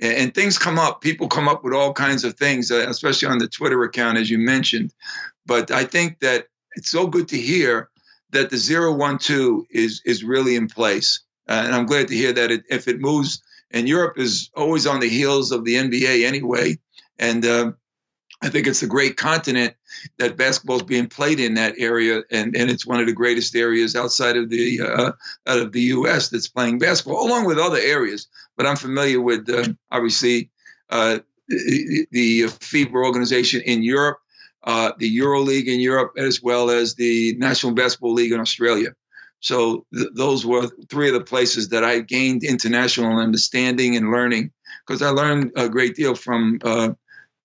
and, 0.00 0.32
things 0.32 0.58
come 0.58 0.78
up. 0.78 1.00
People 1.00 1.26
come 1.26 1.48
up 1.48 1.64
with 1.64 1.74
all 1.74 1.92
kinds 1.92 2.22
of 2.22 2.34
things, 2.34 2.70
uh, 2.70 2.86
especially 2.88 3.28
on 3.28 3.38
the 3.38 3.48
Twitter 3.48 3.82
account, 3.82 4.18
as 4.18 4.30
you 4.30 4.38
mentioned. 4.38 4.94
But 5.44 5.72
I 5.72 5.84
think 5.84 6.20
that 6.20 6.46
it's 6.76 6.90
so 6.90 7.08
good 7.08 7.28
to 7.28 7.36
hear 7.36 7.90
that 8.30 8.50
the 8.50 8.56
zero 8.56 8.94
one 8.94 9.18
two 9.18 9.66
is 9.70 10.02
is 10.04 10.24
really 10.24 10.56
in 10.56 10.68
place, 10.68 11.20
uh, 11.48 11.62
and 11.64 11.74
I'm 11.74 11.86
glad 11.86 12.08
to 12.08 12.14
hear 12.14 12.32
that 12.32 12.50
it, 12.50 12.64
if 12.68 12.88
it 12.88 13.00
moves. 13.00 13.42
And 13.70 13.86
Europe 13.86 14.18
is 14.18 14.50
always 14.56 14.86
on 14.86 15.00
the 15.00 15.08
heels 15.08 15.52
of 15.52 15.64
the 15.64 15.74
NBA 15.74 16.26
anyway, 16.26 16.78
and 17.18 17.44
uh, 17.44 17.72
I 18.40 18.48
think 18.50 18.66
it's 18.66 18.82
a 18.82 18.86
great 18.86 19.16
continent 19.16 19.74
that 20.18 20.36
basketball 20.36 20.76
is 20.76 20.82
being 20.82 21.08
played 21.08 21.40
in 21.40 21.54
that 21.54 21.74
area, 21.76 22.22
and, 22.30 22.56
and 22.56 22.70
it's 22.70 22.86
one 22.86 23.00
of 23.00 23.06
the 23.06 23.12
greatest 23.12 23.56
areas 23.56 23.96
outside 23.96 24.36
of 24.36 24.48
the 24.48 24.80
uh, 24.80 25.12
out 25.46 25.58
of 25.58 25.72
the 25.72 25.80
U.S. 25.80 26.28
that's 26.28 26.48
playing 26.48 26.78
basketball, 26.78 27.26
along 27.26 27.46
with 27.46 27.58
other 27.58 27.78
areas. 27.78 28.28
But 28.56 28.66
I'm 28.66 28.76
familiar 28.76 29.20
with 29.20 29.48
uh, 29.50 29.72
obviously 29.90 30.50
uh, 30.88 31.18
the, 31.48 32.06
the 32.12 32.42
FIBA 32.42 32.92
organization 32.92 33.62
in 33.62 33.82
Europe, 33.82 34.18
uh, 34.64 34.92
the 34.98 35.08
Euro 35.08 35.40
League 35.40 35.68
in 35.68 35.80
Europe, 35.80 36.14
as 36.16 36.42
well 36.42 36.70
as 36.70 36.94
the 36.94 37.34
National 37.38 37.72
Basketball 37.72 38.14
League 38.14 38.32
in 38.32 38.40
Australia. 38.40 38.94
So 39.40 39.86
th- 39.94 40.10
those 40.14 40.44
were 40.44 40.68
three 40.88 41.08
of 41.08 41.14
the 41.14 41.24
places 41.24 41.68
that 41.68 41.84
I 41.84 42.00
gained 42.00 42.42
international 42.42 43.18
understanding 43.18 43.96
and 43.96 44.10
learning 44.10 44.50
because 44.86 45.02
I 45.02 45.10
learned 45.10 45.52
a 45.56 45.68
great 45.68 45.94
deal 45.94 46.14
from 46.14 46.58
uh, 46.62 46.90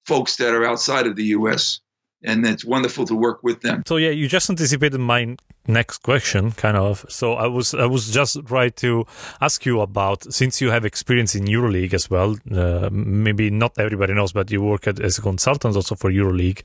folks 0.05 0.37
that 0.37 0.53
are 0.53 0.65
outside 0.65 1.07
of 1.07 1.15
the 1.15 1.25
U.S. 1.37 1.79
And 2.23 2.45
it's 2.45 2.65
wonderful 2.65 3.05
to 3.05 3.15
work 3.15 3.43
with 3.43 3.61
them. 3.61 3.83
So 3.85 3.97
yeah, 3.97 4.09
you 4.09 4.27
just 4.27 4.49
anticipated 4.49 4.97
my 4.97 5.35
next 5.67 5.99
question, 5.99 6.51
kind 6.51 6.77
of. 6.77 7.05
So 7.09 7.33
I 7.33 7.47
was 7.47 7.73
I 7.73 7.85
was 7.85 8.11
just 8.11 8.37
right 8.49 8.75
to 8.77 9.05
ask 9.41 9.65
you 9.65 9.81
about 9.81 10.31
since 10.33 10.61
you 10.61 10.71
have 10.71 10.85
experience 10.85 11.35
in 11.35 11.45
EuroLeague 11.45 11.93
as 11.93 12.09
well. 12.09 12.35
Uh, 12.51 12.89
maybe 12.91 13.49
not 13.49 13.73
everybody 13.77 14.13
knows, 14.13 14.33
but 14.33 14.51
you 14.51 14.61
work 14.61 14.87
at, 14.87 14.99
as 14.99 15.17
a 15.17 15.21
consultant 15.21 15.75
also 15.75 15.95
for 15.95 16.11
EuroLeague, 16.11 16.61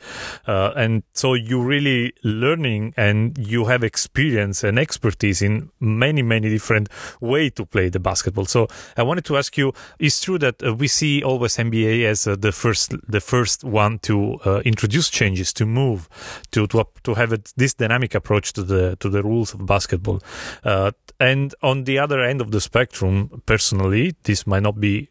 uh, 0.46 0.72
and 0.76 1.02
so 1.14 1.34
you 1.34 1.62
really 1.62 2.12
learning 2.24 2.94
and 2.96 3.38
you 3.38 3.66
have 3.66 3.84
experience 3.84 4.64
and 4.64 4.78
expertise 4.78 5.42
in 5.42 5.70
many 5.80 6.22
many 6.22 6.48
different 6.48 6.88
way 7.20 7.50
to 7.50 7.64
play 7.64 7.88
the 7.88 8.00
basketball. 8.00 8.46
So 8.46 8.68
I 8.96 9.02
wanted 9.02 9.24
to 9.26 9.36
ask 9.36 9.56
you: 9.56 9.72
It's 9.98 10.20
true 10.20 10.38
that 10.38 10.62
uh, 10.62 10.74
we 10.74 10.88
see 10.88 11.22
always 11.22 11.56
NBA 11.56 12.04
as 12.04 12.26
uh, 12.26 12.36
the 12.36 12.52
first 12.52 12.94
the 13.08 13.20
first 13.20 13.64
one 13.64 13.98
to 14.00 14.38
uh, 14.44 14.60
introduce 14.64 15.08
changes, 15.10 15.52
to 15.54 15.66
move, 15.66 16.08
to 16.50 16.66
to 16.66 16.84
to 17.04 17.14
have 17.14 17.32
a, 17.32 17.38
this 17.56 17.74
dynamic 17.74 18.14
approach 18.14 18.52
to 18.54 18.62
the 18.62 18.87
to 18.96 19.08
the 19.08 19.22
rules 19.22 19.54
of 19.54 19.66
basketball. 19.66 20.20
Uh, 20.64 20.92
and 21.20 21.54
on 21.62 21.84
the 21.84 21.98
other 21.98 22.22
end 22.22 22.40
of 22.40 22.52
the 22.52 22.60
spectrum, 22.60 23.42
personally, 23.44 24.14
this 24.22 24.46
might 24.46 24.62
not 24.62 24.80
be 24.80 25.08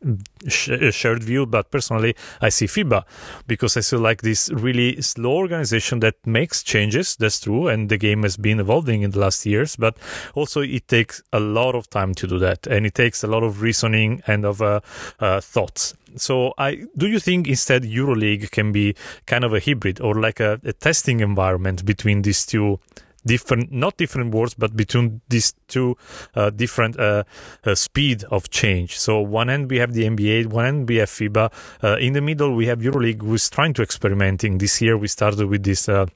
sh- 0.48 0.70
a 0.70 0.92
shared 0.92 1.22
view, 1.22 1.46
but 1.46 1.70
personally, 1.70 2.16
I 2.40 2.48
see 2.48 2.66
FIBA 2.66 3.04
because 3.46 3.76
I 3.76 3.82
feel 3.82 4.00
like 4.00 4.22
this 4.22 4.50
really 4.52 5.02
slow 5.02 5.34
organization 5.34 6.00
that 6.00 6.16
makes 6.26 6.64
changes. 6.64 7.18
That's 7.18 7.42
true, 7.42 7.68
and 7.68 7.90
the 7.90 7.98
game 7.98 8.24
has 8.24 8.38
been 8.38 8.60
evolving 8.60 9.02
in 9.02 9.12
the 9.12 9.20
last 9.20 9.46
years, 9.46 9.76
but 9.76 9.98
also 10.34 10.62
it 10.62 10.88
takes 10.88 11.22
a 11.34 11.42
lot 11.42 11.76
of 11.76 11.90
time 11.90 12.14
to 12.16 12.28
do 12.28 12.40
that, 12.40 12.68
and 12.68 12.86
it 12.86 12.96
takes 12.96 13.24
a 13.24 13.28
lot 13.28 13.44
of 13.44 13.62
reasoning 13.62 14.22
and 14.28 14.46
of 14.46 14.62
uh, 14.62 14.80
uh, 15.20 15.42
thoughts. 15.42 15.94
So, 16.16 16.54
I 16.58 16.86
do 16.96 17.08
you 17.08 17.20
think 17.20 17.48
instead 17.48 17.84
EuroLeague 17.84 18.50
can 18.52 18.72
be 18.72 18.96
kind 19.26 19.44
of 19.44 19.54
a 19.54 19.60
hybrid 19.60 20.00
or 20.00 20.16
like 20.16 20.40
a, 20.40 20.60
a 20.64 20.74
testing 20.74 21.20
environment 21.20 21.86
between 21.86 22.22
these 22.22 22.46
two? 22.46 22.80
Different 23.28 23.72
not 23.72 23.98
different 23.98 24.34
words 24.34 24.54
but 24.54 24.76
between 24.76 25.22
these 25.30 25.54
two 25.68 25.96
uh, 26.36 26.50
different 26.50 27.00
uh, 27.00 27.24
uh, 27.66 27.76
speed 27.76 28.24
of 28.32 28.50
change. 28.50 28.98
So 28.98 29.20
one 29.20 29.50
end 29.50 29.70
we 29.70 29.78
have 29.78 29.94
the 29.94 30.04
nba 30.04 30.48
one 30.48 30.66
end 30.66 30.90
we 30.90 30.98
have 30.98 31.10
fiba. 31.10 31.52
Uh, 31.84 31.98
in 31.98 32.14
the 32.14 32.22
middle 32.22 32.56
we 32.56 32.66
have 32.66 32.80
euroleague 32.80 33.22
who's 33.22 33.50
trying 33.50 33.74
to 33.74 33.82
experimenting 33.82 34.58
this 34.58 34.82
year. 34.82 34.98
We 34.98 35.08
started 35.08 35.46
with 35.48 35.64
this 35.64 35.88
uh, 35.90 36.08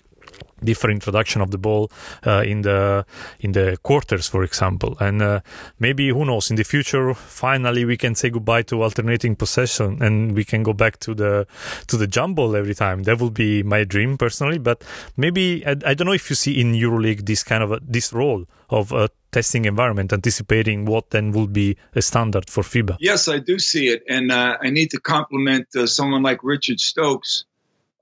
different 0.64 0.96
introduction 0.96 1.42
of 1.42 1.52
the 1.52 1.58
ball 1.58 1.92
uh, 2.26 2.44
in 2.46 2.62
the 2.62 3.06
in 3.40 3.52
the 3.52 3.78
quarters, 3.84 4.28
for 4.28 4.44
example. 4.44 4.98
And 5.00 5.22
uh, 5.22 5.42
maybe 5.80 6.10
who 6.10 6.26
knows 6.26 6.50
in 6.50 6.56
the 6.56 6.64
future, 6.64 7.14
finally 7.14 7.86
we 7.86 7.98
can 7.98 8.16
say 8.16 8.30
goodbye 8.30 8.64
to 8.64 8.82
alternating 8.84 9.36
possession 9.36 10.02
and 10.02 10.34
we 10.36 10.44
can 10.44 10.64
go 10.64 10.74
back 10.74 11.00
to 11.00 11.14
the 11.14 11.48
to 11.88 11.98
the 11.98 12.08
jump 12.08 12.36
ball 12.36 12.56
every 12.56 12.76
time. 12.76 13.04
That 13.04 13.20
would 13.22 13.34
be 13.34 13.64
my 13.64 13.84
dream 13.84 14.18
personally. 14.18 14.60
But 14.60 14.84
maybe 15.18 15.66
I, 15.66 15.72
I 15.86 15.94
don't 15.94 16.06
know 16.06 16.14
if 16.14 16.30
you 16.30 16.36
see 16.36 16.60
in 16.60 16.74
EuroLeague 16.74 17.26
this 17.26 17.44
kind 17.44 17.64
of 17.64 17.72
a, 17.72 17.80
this 17.82 18.14
role 18.14 18.46
of 18.70 18.92
a 18.92 19.10
testing 19.32 19.66
environment, 19.66 20.14
anticipating 20.14 20.86
what 20.86 21.10
then 21.12 21.32
will 21.32 21.48
be 21.48 21.78
a 21.96 22.02
standard 22.02 22.50
for 22.50 22.64
FIBA. 22.64 22.98
Yes, 23.00 23.28
I 23.28 23.40
do 23.40 23.60
see 23.60 23.88
it, 23.88 24.04
and 24.08 24.32
uh, 24.32 24.58
I 24.62 24.70
need 24.70 24.92
to 24.92 25.00
compliment 25.00 25.68
uh, 25.76 25.88
someone 25.88 26.24
like 26.24 26.44
Richard 26.44 26.80
Stokes 26.80 27.46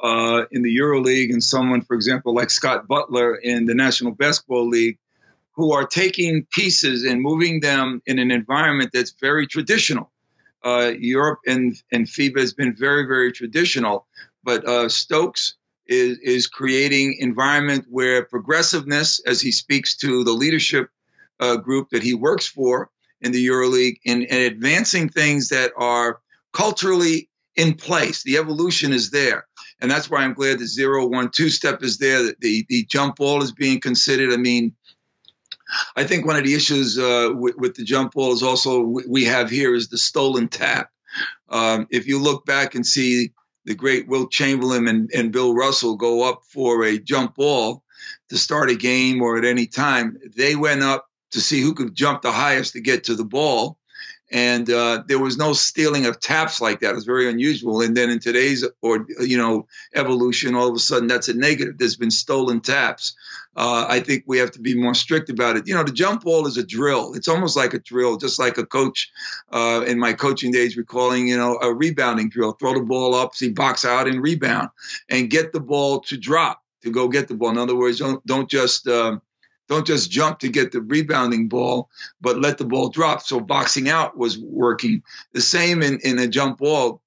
uh, 0.02 0.46
in 0.52 0.62
the 0.62 0.78
EuroLeague 0.78 1.32
and 1.32 1.44
someone, 1.44 1.82
for 1.82 1.96
example, 1.96 2.34
like 2.34 2.50
Scott 2.50 2.88
Butler 2.88 3.36
in 3.36 3.66
the 3.66 3.76
National 3.76 4.14
Basketball 4.14 4.68
League, 4.68 4.98
who 5.54 5.74
are 5.74 5.86
taking 5.86 6.46
pieces 6.50 7.04
and 7.04 7.22
moving 7.22 7.60
them 7.60 8.02
in 8.06 8.20
an 8.20 8.32
environment 8.32 8.92
that's 8.94 9.14
very 9.20 9.46
traditional. 9.46 10.12
Uh, 10.64 10.92
Europe 10.98 11.40
and, 11.46 11.76
and 11.92 12.06
FIBA 12.06 12.40
has 12.40 12.54
been 12.54 12.76
very, 12.76 13.06
very 13.08 13.32
traditional, 13.32 14.08
but 14.44 14.66
uh, 14.66 14.90
Stokes 14.90 15.56
is, 15.86 16.18
is 16.20 16.48
creating 16.48 17.18
environment 17.20 17.86
where 17.90 18.24
progressiveness, 18.24 19.20
as 19.26 19.42
he 19.42 19.52
speaks 19.52 19.98
to 19.98 20.24
the 20.24 20.32
leadership 20.32 20.90
uh, 21.40 21.58
group 21.58 21.90
that 21.90 22.04
he 22.04 22.14
works 22.14 22.48
for 22.48 22.90
in 23.22 23.32
the 23.32 23.48
EuroLeague, 23.48 24.00
and, 24.06 24.24
and 24.24 24.44
advancing 24.44 25.10
things 25.10 25.50
that 25.50 25.72
are 25.76 26.22
culturally 26.54 27.30
in 27.56 27.74
place. 27.74 28.24
The 28.24 28.38
evolution 28.38 28.94
is 28.94 29.12
there. 29.12 29.46
And 29.82 29.90
that's 29.90 30.10
why 30.10 30.24
I'm 30.24 30.34
glad 30.34 30.60
the 30.60 30.68
zero, 30.68 31.08
one, 31.08 31.30
two 31.32 31.50
step 31.50 31.84
is 31.84 31.98
there. 31.98 32.24
That 32.24 32.40
the, 32.40 32.66
the 32.68 32.86
jump 32.86 33.16
ball 33.16 33.42
is 33.42 33.52
being 33.52 33.80
considered. 33.80 34.34
I 34.34 34.38
mean, 34.38 34.76
I 35.96 36.04
think 36.04 36.26
one 36.26 36.36
of 36.36 36.44
the 36.44 36.54
issues 36.54 36.98
uh, 36.98 37.30
with, 37.34 37.56
with, 37.58 37.76
the 37.76 37.84
jump 37.84 38.14
ball 38.14 38.34
is 38.34 38.44
also 38.44 38.82
we 38.82 39.26
have 39.26 39.50
here 39.50 39.74
is 39.74 39.88
the 39.88 39.98
stolen 39.98 40.48
tap. 40.48 40.90
Um, 41.48 41.88
if 41.92 42.08
you 42.08 42.20
look 42.20 42.46
back 42.46 42.76
and 42.76 42.86
see 42.86 43.32
the 43.66 43.76
great 43.76 44.08
Wilt 44.08 44.32
Chamberlain 44.32 44.88
and, 44.88 45.12
and 45.14 45.32
Bill 45.32 45.54
Russell 45.54 45.96
go 45.96 46.30
up 46.30 46.44
for 46.52 46.84
a 46.84 47.00
jump 47.00 47.36
ball 47.36 47.84
to 48.30 48.38
start 48.38 48.70
a 48.70 48.76
game 48.76 49.22
or 49.22 49.38
at 49.38 49.46
any 49.46 49.68
time, 49.68 50.18
they 50.36 50.56
went 50.56 50.84
up 50.84 51.08
to 51.32 51.42
see 51.42 51.62
who 51.62 51.74
could 51.74 51.96
jump 51.96 52.22
the 52.22 52.32
highest 52.32 52.74
to 52.74 52.82
get 52.82 53.06
to 53.06 53.16
the 53.16 53.26
ball 53.26 53.78
and 54.32 54.70
uh, 54.70 55.04
there 55.08 55.20
was 55.20 55.38
no 55.38 55.54
stealing 55.54 56.06
of 56.06 56.20
taps 56.20 56.62
like 56.62 56.82
that. 56.82 56.92
It 56.92 56.96
was 56.96 57.06
very 57.06 57.30
unusual. 57.30 57.82
And 57.82 57.96
then 57.96 58.10
in 58.10 58.20
today's 58.20 58.66
or 58.82 59.06
you 59.20 59.38
know 59.38 59.68
evolution, 59.96 60.56
all 60.56 60.70
of 60.70 60.76
a 60.76 60.80
sudden 60.80 61.08
that's 61.08 61.30
a 61.30 61.34
negative. 61.34 61.78
There's 61.78 61.96
been 61.96 62.12
stolen 62.12 62.62
taps. 62.62 63.16
Uh, 63.56 63.86
I 63.90 64.00
think 64.00 64.24
we 64.28 64.38
have 64.38 64.52
to 64.52 64.62
be 64.62 64.76
more 64.76 64.94
strict 64.94 65.30
about 65.30 65.58
it. 65.58 65.68
You 65.68 65.74
know, 65.74 65.84
the 65.84 65.92
jump 65.92 66.24
ball 66.24 66.48
is 66.48 66.58
a 66.58 66.66
drill. 66.66 67.14
It's 67.16 67.28
almost 67.28 67.58
like 67.58 67.74
a 67.74 67.80
drill, 67.80 68.18
just 68.18 68.40
like 68.40 68.58
a 68.58 68.66
coach 68.66 69.12
uh, 69.52 69.84
in 69.86 70.00
my 70.00 70.14
coaching 70.14 70.52
days 70.52 70.78
recalling, 70.78 71.28
you 71.28 71.38
know, 71.38 71.58
a 71.62 71.74
rebounding 71.74 72.30
drill. 72.30 72.54
Throw 72.54 72.76
the 72.76 72.82
ball 72.82 73.16
up, 73.16 73.36
see 73.36 73.50
box 73.50 73.84
out, 73.84 74.08
and 74.08 74.22
rebound, 74.22 74.70
and 75.10 75.30
get 75.30 75.52
the 75.52 75.60
ball 75.60 76.02
to 76.02 76.18
drop 76.18 76.62
to 76.84 76.92
go 76.92 77.08
get 77.08 77.28
the 77.28 77.34
ball. 77.34 77.50
In 77.50 77.58
other 77.58 77.76
words, 77.76 78.00
don't 78.00 78.26
don't 78.26 78.50
just 78.50 78.88
um, 78.88 79.22
don't 79.70 79.86
just 79.86 80.10
jump 80.10 80.40
to 80.40 80.50
get 80.50 80.72
the 80.72 80.82
rebounding 80.82 81.48
ball, 81.48 81.90
but 82.20 82.40
let 82.40 82.58
the 82.58 82.66
ball 82.66 82.90
drop. 82.90 83.22
So 83.22 83.40
boxing 83.40 83.88
out 83.88 84.18
was 84.18 84.38
working. 84.38 85.04
The 85.32 85.42
same 85.42 85.84
in, 85.84 86.00
in 86.04 86.18
a 86.18 86.28
jump 86.28 86.58
ball. 86.58 87.02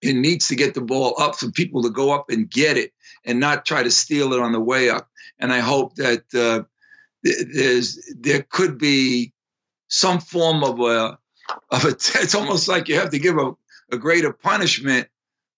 It 0.00 0.14
needs 0.14 0.48
to 0.48 0.56
get 0.56 0.74
the 0.74 0.82
ball 0.82 1.16
up 1.18 1.34
for 1.34 1.50
people 1.50 1.82
to 1.82 1.90
go 1.90 2.12
up 2.12 2.30
and 2.30 2.48
get 2.48 2.76
it 2.76 2.92
and 3.24 3.40
not 3.40 3.66
try 3.66 3.82
to 3.82 3.90
steal 3.90 4.32
it 4.34 4.40
on 4.40 4.52
the 4.52 4.60
way 4.60 4.88
up. 4.88 5.08
And 5.40 5.52
I 5.52 5.58
hope 5.58 5.96
that 5.96 6.22
uh, 6.32 6.62
there's 7.24 7.98
there 8.16 8.42
could 8.48 8.78
be 8.78 9.32
some 9.88 10.20
form 10.20 10.62
of 10.62 10.80
a 10.80 11.18
of 11.70 11.84
a. 11.84 11.88
It's 12.22 12.36
almost 12.36 12.68
like 12.68 12.88
you 12.88 13.00
have 13.00 13.10
to 13.10 13.18
give 13.18 13.36
a, 13.36 13.52
a 13.90 13.98
greater 13.98 14.32
punishment 14.32 15.08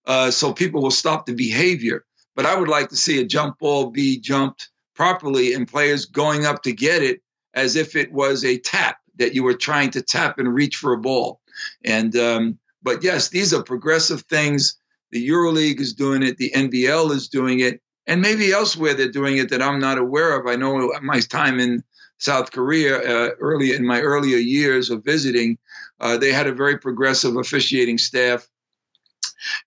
uh, 0.06 0.30
so 0.30 0.54
people 0.54 0.80
will 0.80 0.90
stop 0.90 1.26
the 1.26 1.34
behavior. 1.34 2.06
But 2.34 2.46
I 2.46 2.58
would 2.58 2.68
like 2.68 2.88
to 2.88 2.96
see 2.96 3.20
a 3.20 3.26
jump 3.26 3.58
ball 3.58 3.90
be 3.90 4.18
jumped 4.18 4.70
properly 4.98 5.54
and 5.54 5.68
players 5.68 6.06
going 6.06 6.44
up 6.44 6.64
to 6.64 6.72
get 6.72 7.04
it 7.04 7.22
as 7.54 7.76
if 7.76 7.94
it 7.94 8.12
was 8.12 8.44
a 8.44 8.58
tap 8.58 8.98
that 9.16 9.32
you 9.32 9.44
were 9.44 9.54
trying 9.54 9.90
to 9.90 10.02
tap 10.02 10.40
and 10.40 10.52
reach 10.52 10.74
for 10.74 10.92
a 10.92 10.98
ball. 10.98 11.40
And 11.84 12.14
um, 12.16 12.58
but 12.82 13.04
yes, 13.04 13.28
these 13.28 13.54
are 13.54 13.62
progressive 13.62 14.22
things. 14.22 14.76
The 15.12 15.26
EuroLeague 15.28 15.80
is 15.80 15.94
doing 15.94 16.24
it. 16.24 16.36
The 16.36 16.50
NBL 16.50 17.12
is 17.12 17.28
doing 17.28 17.60
it, 17.60 17.80
and 18.08 18.20
maybe 18.20 18.50
elsewhere 18.50 18.94
they're 18.94 19.12
doing 19.12 19.38
it 19.38 19.50
that 19.50 19.62
I'm 19.62 19.78
not 19.78 19.98
aware 19.98 20.38
of. 20.38 20.48
I 20.48 20.56
know 20.56 20.92
my 21.00 21.20
time 21.20 21.60
in 21.60 21.84
South 22.18 22.50
Korea 22.50 22.98
uh, 22.98 23.30
early 23.38 23.72
in 23.72 23.86
my 23.86 24.00
earlier 24.00 24.36
years 24.36 24.90
of 24.90 25.04
visiting. 25.04 25.58
Uh, 26.00 26.16
they 26.18 26.32
had 26.32 26.48
a 26.48 26.52
very 26.52 26.78
progressive 26.78 27.36
officiating 27.36 27.98
staff 27.98 28.48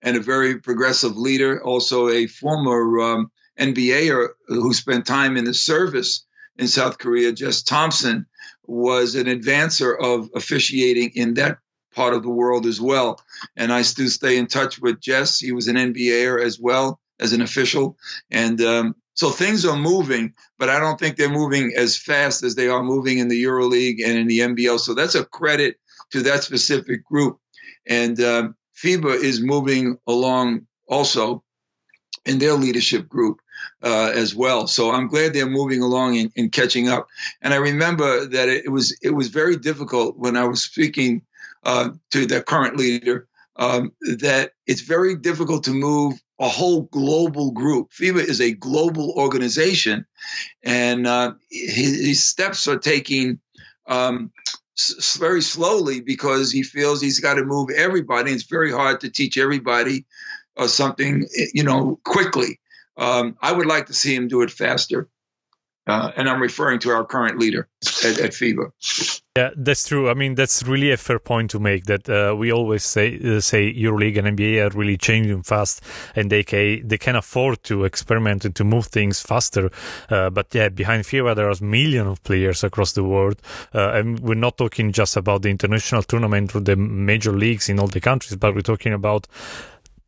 and 0.02 0.18
a 0.18 0.22
very 0.22 0.60
progressive 0.60 1.16
leader, 1.16 1.64
also 1.64 2.10
a 2.10 2.28
former 2.28 3.00
um, 3.00 3.32
NBAer 3.60 4.30
who 4.48 4.74
spent 4.74 5.06
time 5.06 5.38
in 5.38 5.46
the 5.46 5.54
service 5.54 6.26
in 6.58 6.68
South 6.68 6.98
Korea, 6.98 7.32
Jess 7.32 7.64
Thompson, 7.64 8.26
was 8.66 9.16
an 9.16 9.28
advancer 9.28 9.96
of 10.00 10.30
officiating 10.36 11.12
in 11.16 11.36
that 11.36 11.58
part 11.94 12.14
of 12.14 12.24
the 12.24 12.30
world 12.30 12.66
as 12.66 12.80
well. 12.80 13.20
And 13.56 13.72
I 13.72 13.82
still 13.82 14.10
stay 14.10 14.38
in 14.38 14.48
touch 14.48 14.80
with 14.80 15.02
Jess. 15.02 15.40
He 15.40 15.52
was 15.52 15.68
an 15.68 15.76
NBAer 15.76 16.44
as 16.44 16.60
well 16.60 17.00
as 17.20 17.34
an 17.34 17.42
official. 17.42 17.98
And 18.30 18.62
um, 18.62 18.96
so 19.14 19.30
things 19.30 19.66
are 19.66 19.78
moving, 19.78 20.34
but 20.58 20.70
I 20.70 20.80
don't 20.80 21.00
think 21.00 21.18
they're 21.18 21.30
moving 21.30 21.74
as 21.76 21.98
fast 21.98 22.44
as 22.44 22.56
they 22.56 22.70
are 22.70 22.84
moving 22.84 23.20
in 23.20 23.28
the 23.28 23.44
EuroLeague 23.44 24.04
and 24.04 24.18
in 24.18 24.28
the 24.28 24.40
NBL. 24.40 24.80
So 24.80 24.94
that's 24.94 25.16
a 25.16 25.26
credit 25.26 25.78
to 26.12 26.24
that 26.24 26.44
specific 26.44 27.06
group. 27.06 27.38
And 27.88 28.20
um, 28.22 28.56
FIBA 28.82 29.16
is 29.16 29.42
moving 29.42 29.98
along 30.08 30.68
also 30.88 31.44
in 32.26 32.40
their 32.40 32.54
leadership 32.54 33.08
group 33.08 33.42
uh, 33.84 34.12
as 34.14 34.36
well. 34.36 34.68
So 34.68 34.92
I'm 34.92 35.08
glad 35.08 35.34
they're 35.34 35.50
moving 35.50 35.82
along 35.82 36.18
and, 36.18 36.32
and 36.38 36.52
catching 36.52 36.88
up. 36.88 37.08
And 37.42 37.54
I 37.54 37.58
remember 37.58 38.28
that 38.28 38.50
it, 38.50 38.72
was 38.72 38.98
it 39.02 39.12
was 39.12 39.30
very 39.30 39.58
difficult 39.58 40.18
when 40.18 40.38
I 40.38 40.46
was 40.46 40.62
speaking 40.62 41.24
uh, 41.64 41.90
to 42.12 42.26
the 42.26 42.42
current 42.42 42.78
leader 42.78 43.28
um, 43.56 43.92
that 44.18 44.54
it's 44.66 44.82
very 44.82 45.16
difficult 45.16 45.66
to 45.66 45.72
move 45.72 46.20
a 46.40 46.50
whole 46.50 46.84
global 46.84 47.52
group. 47.52 47.92
FIBA 47.92 48.28
is 48.28 48.42
a 48.42 48.54
global 48.54 49.14
organization, 49.16 50.06
and 50.64 51.06
uh, 51.06 51.34
his, 51.52 52.04
his, 52.04 52.28
steps 52.28 52.68
are 52.68 52.80
taking 52.80 53.40
um, 53.88 54.32
very 55.20 55.42
slowly 55.42 56.02
because 56.02 56.52
he 56.52 56.64
feels 56.64 57.02
he's 57.02 57.20
got 57.20 57.36
to 57.36 57.46
move 57.46 57.70
everybody. 57.70 58.32
It's 58.32 58.44
very 58.44 58.72
hard 58.72 59.02
to 59.02 59.12
teach 59.12 59.38
everybody 59.38 60.06
uh, 60.62 60.68
something, 60.68 61.26
you 61.54 61.64
know, 61.64 62.00
quickly. 62.04 62.60
Um, 62.98 63.38
I 63.42 63.52
would 63.52 63.66
like 63.66 63.88
to 63.88 63.94
see 63.94 64.16
him 64.16 64.28
do 64.28 64.42
it 64.42 64.52
faster. 64.52 65.10
Uh, 65.88 66.12
and 66.16 66.30
I'm 66.30 66.42
referring 66.42 66.80
to 66.80 66.92
our 66.92 67.04
current 67.04 67.40
leader 67.40 67.68
at, 68.04 68.20
at 68.20 68.32
FIBA. 68.32 68.72
Yeah, 69.36 69.50
that's 69.56 69.88
true. 69.88 70.10
I 70.10 70.14
mean, 70.14 70.36
that's 70.36 70.62
really 70.62 70.92
a 70.92 70.98
fair 70.98 71.18
point 71.18 71.50
to 71.52 71.60
make. 71.60 71.86
That 71.86 72.08
uh, 72.08 72.36
we 72.36 72.52
always 72.52 72.84
say 72.84 73.18
uh, 73.18 73.40
say 73.40 73.74
EuroLeague 73.74 74.18
and 74.18 74.38
NBA 74.38 74.64
are 74.64 74.78
really 74.78 74.98
changing 74.98 75.42
fast, 75.42 75.82
and 76.16 76.30
they 76.30 76.44
can 76.44 76.88
they 76.88 76.98
can 76.98 77.16
afford 77.16 77.64
to 77.64 77.86
experiment 77.86 78.46
and 78.46 78.56
to 78.58 78.64
move 78.64 78.88
things 78.88 79.22
faster. 79.22 79.72
Uh, 80.10 80.30
but 80.30 80.54
yeah, 80.54 80.70
behind 80.70 81.04
FIBA 81.06 81.36
there 81.36 81.50
are 81.50 81.56
millions 81.62 82.10
of 82.10 82.24
players 82.24 82.64
across 82.64 82.92
the 82.92 83.04
world, 83.04 83.42
uh, 83.74 83.92
and 83.94 84.20
we're 84.20 84.36
not 84.36 84.58
talking 84.58 84.92
just 84.92 85.18
about 85.18 85.42
the 85.42 85.50
international 85.50 86.04
tournament 86.04 86.54
or 86.54 86.60
the 86.60 86.76
major 86.76 87.32
leagues 87.32 87.70
in 87.70 87.80
all 87.80 87.88
the 87.88 88.02
countries, 88.02 88.36
but 88.36 88.54
we're 88.54 88.62
talking 88.62 88.94
about 88.94 89.28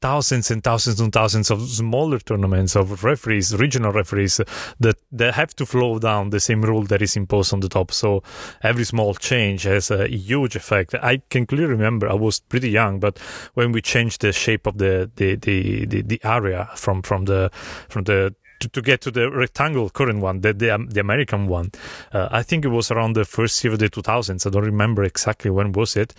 thousands 0.03 0.51
and 0.51 0.61
thousands 0.61 0.99
and 0.99 1.13
thousands 1.13 1.49
of 1.49 1.61
smaller 1.61 2.19
tournaments 2.19 2.75
of 2.75 3.05
referees, 3.05 3.55
regional 3.55 3.93
referees 3.93 4.41
that, 4.77 4.97
that 5.13 5.33
have 5.33 5.55
to 5.55 5.65
flow 5.65 5.97
down 5.97 6.29
the 6.29 6.41
same 6.41 6.61
rule 6.61 6.83
that 6.83 7.01
is 7.01 7.15
imposed 7.15 7.53
on 7.53 7.61
the 7.61 7.69
top. 7.69 7.89
So 7.89 8.21
every 8.61 8.83
small 8.83 9.13
change 9.13 9.63
has 9.63 9.89
a 9.91 10.09
huge 10.09 10.57
effect. 10.57 10.93
I 10.95 11.21
can 11.29 11.45
clearly 11.45 11.67
remember 11.67 12.09
I 12.09 12.15
was 12.15 12.41
pretty 12.41 12.69
young, 12.69 12.99
but 12.99 13.17
when 13.53 13.71
we 13.71 13.81
changed 13.81 14.19
the 14.19 14.33
shape 14.33 14.67
of 14.67 14.77
the, 14.77 15.09
the, 15.15 15.35
the, 15.35 15.85
the, 15.85 16.01
the 16.01 16.19
area 16.25 16.69
from, 16.75 17.01
from 17.01 17.23
the, 17.23 17.49
from 17.87 18.03
the 18.03 18.35
to, 18.59 18.67
to, 18.67 18.81
get 18.81 18.99
to 19.01 19.11
the 19.11 19.31
rectangle 19.31 19.89
current 19.89 20.19
one, 20.19 20.41
the 20.41 20.53
the, 20.53 20.69
um, 20.71 20.87
the 20.89 20.99
American 20.99 21.47
one. 21.47 21.71
Uh, 22.11 22.27
I 22.29 22.43
think 22.43 22.65
it 22.65 22.69
was 22.69 22.91
around 22.91 23.13
the 23.13 23.25
first 23.25 23.63
year 23.63 23.73
of 23.73 23.79
the 23.79 23.89
2000s. 23.89 24.45
I 24.45 24.49
don't 24.49 24.63
remember 24.63 25.03
exactly 25.03 25.49
when 25.51 25.71
was 25.73 25.95
it, 25.95 26.13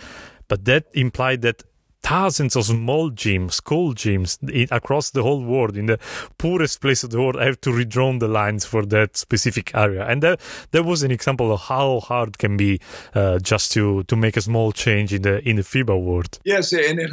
but 0.47 0.65
that 0.65 0.85
implied 0.93 1.41
that 1.41 1.63
thousands 2.05 2.55
of 2.55 2.65
small 2.65 3.09
gyms, 3.09 3.53
school 3.53 3.95
gyms 3.95 4.37
in, 4.49 4.67
across 4.69 5.09
the 5.09 5.23
whole 5.23 5.43
world, 5.43 5.75
in 5.75 5.87
the 5.87 5.97
poorest 6.37 6.79
place 6.79 7.03
of 7.03 7.09
the 7.09 7.17
world, 7.17 7.35
I 7.35 7.45
have 7.45 7.59
to 7.61 7.71
redraw 7.71 8.19
the 8.19 8.27
lines 8.27 8.63
for 8.63 8.85
that 8.85 9.17
specific 9.17 9.73
area. 9.73 10.05
And 10.05 10.21
that, 10.21 10.39
that 10.69 10.83
was 10.83 11.01
an 11.01 11.09
example 11.09 11.51
of 11.51 11.61
how 11.61 12.01
hard 12.01 12.37
can 12.37 12.57
be 12.57 12.79
uh, 13.15 13.39
just 13.39 13.71
to, 13.71 14.03
to 14.03 14.15
make 14.15 14.37
a 14.37 14.41
small 14.41 14.71
change 14.71 15.13
in 15.13 15.23
the 15.23 15.35
in 15.49 15.55
the 15.55 15.63
FIBA 15.63 15.99
world. 15.99 16.39
Yes, 16.45 16.73
and 16.73 16.99
it, 16.99 17.11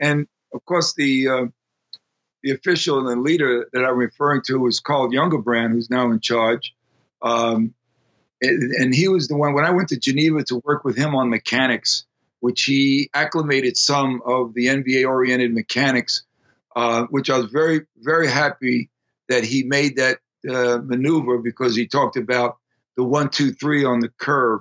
and 0.00 0.26
of 0.54 0.64
course 0.64 0.94
the 0.94 1.28
uh, 1.28 1.46
the 2.42 2.52
official 2.52 2.98
and 2.98 3.08
the 3.08 3.20
leader 3.20 3.68
that 3.72 3.84
I'm 3.84 3.98
referring 3.98 4.40
to 4.46 4.66
is 4.66 4.80
called 4.80 5.12
Jungebrand, 5.12 5.72
who's 5.72 5.90
now 5.90 6.10
in 6.10 6.20
charge. 6.20 6.74
Um, 7.20 7.74
and 8.42 8.94
he 8.94 9.08
was 9.08 9.28
the 9.28 9.36
one 9.36 9.52
when 9.52 9.66
I 9.66 9.70
went 9.70 9.90
to 9.90 9.98
Geneva 9.98 10.42
to 10.44 10.62
work 10.64 10.82
with 10.82 10.96
him 10.96 11.14
on 11.14 11.28
mechanics 11.28 12.06
which 12.40 12.64
he 12.64 13.10
acclimated 13.14 13.76
some 13.76 14.22
of 14.24 14.54
the 14.54 14.66
NBA 14.66 15.06
oriented 15.06 15.54
mechanics, 15.54 16.22
uh, 16.74 17.04
which 17.10 17.30
I 17.30 17.38
was 17.38 17.50
very, 17.50 17.82
very 17.96 18.28
happy 18.28 18.90
that 19.28 19.44
he 19.44 19.62
made 19.62 19.96
that 19.96 20.18
uh, 20.48 20.78
maneuver 20.82 21.38
because 21.38 21.76
he 21.76 21.86
talked 21.86 22.16
about 22.16 22.56
the 22.96 23.04
one, 23.04 23.28
two, 23.28 23.52
three 23.52 23.84
on 23.84 24.00
the 24.00 24.08
curve, 24.08 24.60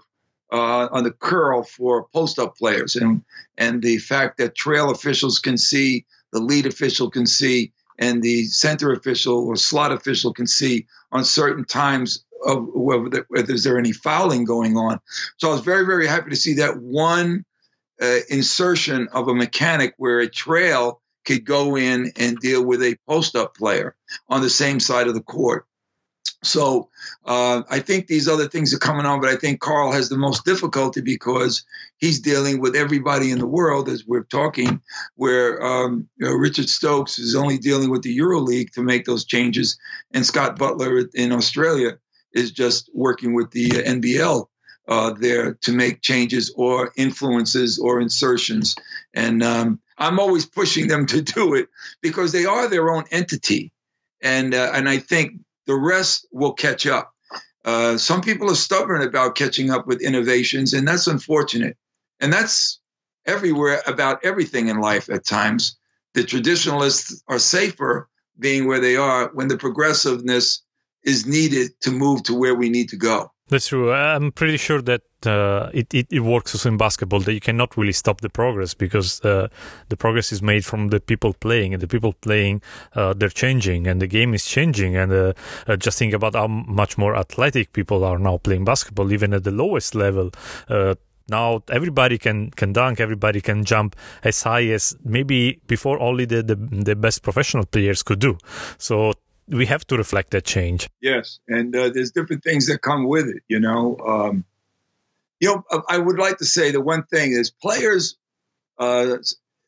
uh, 0.52 0.88
on 0.92 1.04
the 1.04 1.12
curl 1.12 1.64
for 1.64 2.08
post 2.14 2.40
up 2.40 2.58
players, 2.58 2.96
and 2.96 3.24
and 3.58 3.82
the 3.82 3.98
fact 3.98 4.38
that 4.38 4.56
trail 4.56 4.90
officials 4.90 5.40
can 5.40 5.58
see, 5.58 6.06
the 6.32 6.40
lead 6.40 6.66
official 6.66 7.10
can 7.10 7.28
see, 7.28 7.72
and 7.98 8.22
the 8.22 8.46
center 8.46 8.92
official 8.92 9.48
or 9.48 9.56
slot 9.56 9.92
official 9.92 10.34
can 10.34 10.48
see 10.48 10.88
on 11.12 11.24
certain 11.24 11.66
times 11.66 12.26
of 12.46 12.68
whether, 12.74 13.26
whether 13.28 13.54
is 13.54 13.64
there 13.64 13.78
any 13.78 13.92
fouling 13.92 14.46
going 14.46 14.78
on. 14.78 15.00
So 15.38 15.50
I 15.50 15.52
was 15.52 15.62
very, 15.62 15.86
very 15.86 16.08
happy 16.08 16.30
to 16.30 16.36
see 16.36 16.56
that 16.56 16.78
one 16.82 17.46
uh, 18.02 18.20
insertion 18.30 19.10
of 19.12 19.28
a 19.28 19.36
mechanic 19.36 19.94
where 19.98 20.20
a 20.20 20.30
trail 20.30 21.02
could 21.26 21.46
go 21.46 21.78
in 21.78 22.14
and 22.16 22.40
deal 22.40 22.64
with 22.64 22.82
a 22.82 22.98
post 23.08 23.36
up 23.36 23.56
player 23.56 23.96
on 24.28 24.42
the 24.42 24.50
same 24.50 24.80
side 24.80 25.08
of 25.08 25.14
the 25.14 25.22
court. 25.22 25.66
So 26.42 26.90
uh, 27.26 27.64
I 27.70 27.80
think 27.80 28.08
these 28.08 28.30
other 28.30 28.48
things 28.48 28.74
are 28.74 28.80
coming 28.80 29.06
on, 29.06 29.20
but 29.20 29.30
I 29.30 29.36
think 29.36 29.60
Carl 29.60 29.92
has 29.92 30.08
the 30.08 30.18
most 30.18 30.46
difficulty 30.46 31.02
because 31.02 31.66
he's 31.98 32.22
dealing 32.22 32.62
with 32.62 32.76
everybody 32.76 33.32
in 33.32 33.40
the 33.40 33.48
world 33.48 33.90
as 33.90 34.06
we're 34.06 34.24
talking. 34.24 34.82
Where 35.16 35.62
um, 35.62 36.08
you 36.18 36.28
know, 36.28 36.34
Richard 36.34 36.70
Stokes 36.70 37.20
is 37.20 37.36
only 37.36 37.58
dealing 37.58 37.90
with 37.90 38.04
the 38.04 38.18
EuroLeague 38.18 38.72
to 38.74 38.84
make 38.84 39.06
those 39.06 39.26
changes, 39.26 39.78
and 40.14 40.26
Scott 40.26 40.58
Butler 40.58 41.10
in 41.14 41.34
Australia 41.34 41.98
is 42.34 42.52
just 42.52 42.90
working 42.94 43.34
with 43.34 43.52
the 43.52 43.70
NBL 43.70 44.48
uh, 44.90 45.14
there 45.14 45.54
to 45.62 45.72
make 45.72 46.02
changes 46.02 46.52
or 46.56 46.92
influences 46.98 47.78
or 47.78 48.02
insertions. 48.02 48.76
And 49.14 49.44
um, 49.44 49.80
I'm 49.98 50.20
always 50.20 50.48
pushing 50.48 50.88
them 50.88 51.06
to 51.08 51.22
do 51.22 51.54
it 51.54 51.70
because 52.02 52.32
they 52.32 52.46
are 52.46 52.68
their 52.68 52.90
own 52.90 53.04
entity. 53.12 53.72
And, 54.22 54.54
uh, 54.54 54.72
and 54.74 54.90
I 54.90 54.98
think 54.98 55.42
the 55.68 55.76
rest 55.76 56.28
will 56.32 56.54
catch 56.54 56.88
up. 56.88 57.14
Uh, 57.64 57.98
some 57.98 58.22
people 58.22 58.50
are 58.50 58.56
stubborn 58.56 59.04
about 59.04 59.36
catching 59.36 59.70
up 59.70 59.86
with 59.86 60.02
innovations, 60.02 60.74
and 60.74 60.88
that's 60.88 61.06
unfortunate. 61.08 61.78
And 62.20 62.34
that's 62.34 62.80
everywhere 63.28 63.82
about 63.86 64.26
everything 64.26 64.70
in 64.70 64.82
life 64.82 65.10
at 65.10 65.24
times. 65.24 65.78
The 66.16 66.24
traditionalists 66.24 67.22
are 67.28 67.38
safer 67.38 68.10
being 68.40 68.66
where 68.68 68.80
they 68.80 68.96
are 68.96 69.30
when 69.34 69.50
the 69.50 69.58
progressiveness 69.58 70.64
is 71.04 71.28
needed 71.28 71.80
to 71.82 71.92
move 71.92 72.24
to 72.24 72.34
where 72.34 72.56
we 72.56 72.70
need 72.70 72.90
to 72.90 72.98
go. 72.98 73.32
That's 73.50 73.68
true. 73.68 73.92
I'm 73.92 74.32
pretty 74.32 74.58
sure 74.58 74.80
that 74.84 75.02
uh, 75.26 75.72
it, 75.74 75.92
it, 75.92 76.08
it 76.12 76.20
works 76.20 76.54
also 76.54 76.70
in 76.70 76.78
basketball 76.78 77.20
that 77.22 77.34
you 77.34 77.40
cannot 77.40 77.76
really 77.78 77.94
stop 77.94 78.22
the 78.22 78.30
progress 78.30 78.76
because 78.76 79.26
uh, 79.26 79.48
the 79.90 79.98
progress 79.98 80.32
is 80.32 80.44
made 80.44 80.66
from 80.66 80.90
the 80.90 81.00
people 81.00 81.34
playing 81.34 81.74
and 81.74 81.82
the 81.82 81.88
people 81.88 82.14
playing 82.14 82.62
uh, 82.94 83.14
they're 83.14 83.30
changing 83.30 83.88
and 83.88 84.00
the 84.02 84.08
game 84.08 84.36
is 84.36 84.46
changing. 84.46 84.96
And 84.96 85.12
uh, 85.12 85.34
uh, 85.66 85.78
just 85.78 85.98
think 85.98 86.14
about 86.14 86.36
how 86.36 86.48
much 86.48 86.96
more 86.98 87.16
athletic 87.16 87.74
people 87.74 88.04
are 88.04 88.20
now 88.20 88.38
playing 88.38 88.66
basketball 88.66 89.12
even 89.12 89.34
at 89.34 89.44
the 89.44 89.52
lowest 89.52 89.96
level. 89.96 90.30
Uh, 90.68 90.94
now 91.28 91.64
everybody 91.70 92.18
can 92.18 92.52
can 92.52 92.74
dunk 92.74 93.00
everybody 93.00 93.42
can 93.42 93.64
jump 93.64 93.96
as 94.24 94.42
high 94.44 94.66
as 94.66 94.96
maybe 95.04 95.60
before 95.68 96.00
only 96.00 96.26
the, 96.26 96.42
the, 96.44 96.56
the 96.56 96.96
best 96.96 97.24
professional 97.24 97.66
players 97.66 98.04
could 98.04 98.20
do. 98.20 98.38
So 98.78 99.14
we 99.50 99.66
have 99.66 99.86
to 99.88 99.98
reflect 99.98 100.32
that 100.32 100.46
change. 100.46 100.90
Yes, 101.02 101.40
and 101.48 101.76
uh, 101.76 101.90
there's 101.90 102.12
different 102.12 102.44
things 102.44 102.68
that 102.68 102.82
come 102.82 103.08
with 103.08 103.28
it. 103.28 103.44
You 103.48 103.60
know, 103.60 103.98
um, 103.98 104.46
you 105.40 105.50
know, 105.50 105.84
I 105.88 105.98
would 105.98 106.18
like 106.18 106.38
to 106.38 106.46
say 106.46 106.72
the 106.72 106.82
one 106.82 107.04
thing 107.04 107.32
is 107.32 107.50
players, 107.50 108.18
uh, 108.78 109.18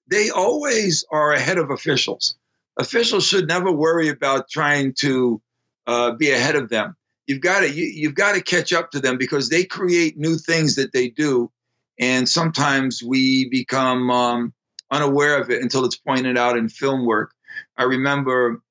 they 0.08 0.30
always 0.30 1.06
are 1.12 1.32
ahead 1.34 1.58
of 1.58 1.72
officials. 1.72 2.36
Officials 2.78 3.26
should 3.26 3.48
never 3.48 3.72
worry 3.72 4.10
about 4.10 4.50
trying 4.50 4.94
to 5.00 5.42
uh, 5.88 6.12
be 6.12 6.32
ahead 6.32 6.56
of 6.56 6.70
them. 6.70 6.96
You've 7.28 7.42
got 7.42 7.62
to 7.62 7.72
you, 7.72 7.86
you've 7.86 8.16
got 8.16 8.36
to 8.36 8.42
catch 8.42 8.74
up 8.74 8.92
to 8.92 9.00
them 9.00 9.18
because 9.18 9.50
they 9.50 9.64
create 9.64 10.18
new 10.18 10.38
things 10.38 10.76
that 10.76 10.92
they 10.92 11.10
do, 11.10 11.52
and 12.00 12.28
sometimes 12.28 13.02
we 13.04 13.50
become 13.50 14.10
um, 14.10 14.54
unaware 14.90 15.42
of 15.42 15.50
it 15.50 15.62
until 15.62 15.86
it's 15.86 15.96
pointed 15.96 16.38
out 16.38 16.58
in 16.58 16.70
film 16.70 17.06
work. 17.06 17.34
I 17.78 17.84
remember 17.84 18.62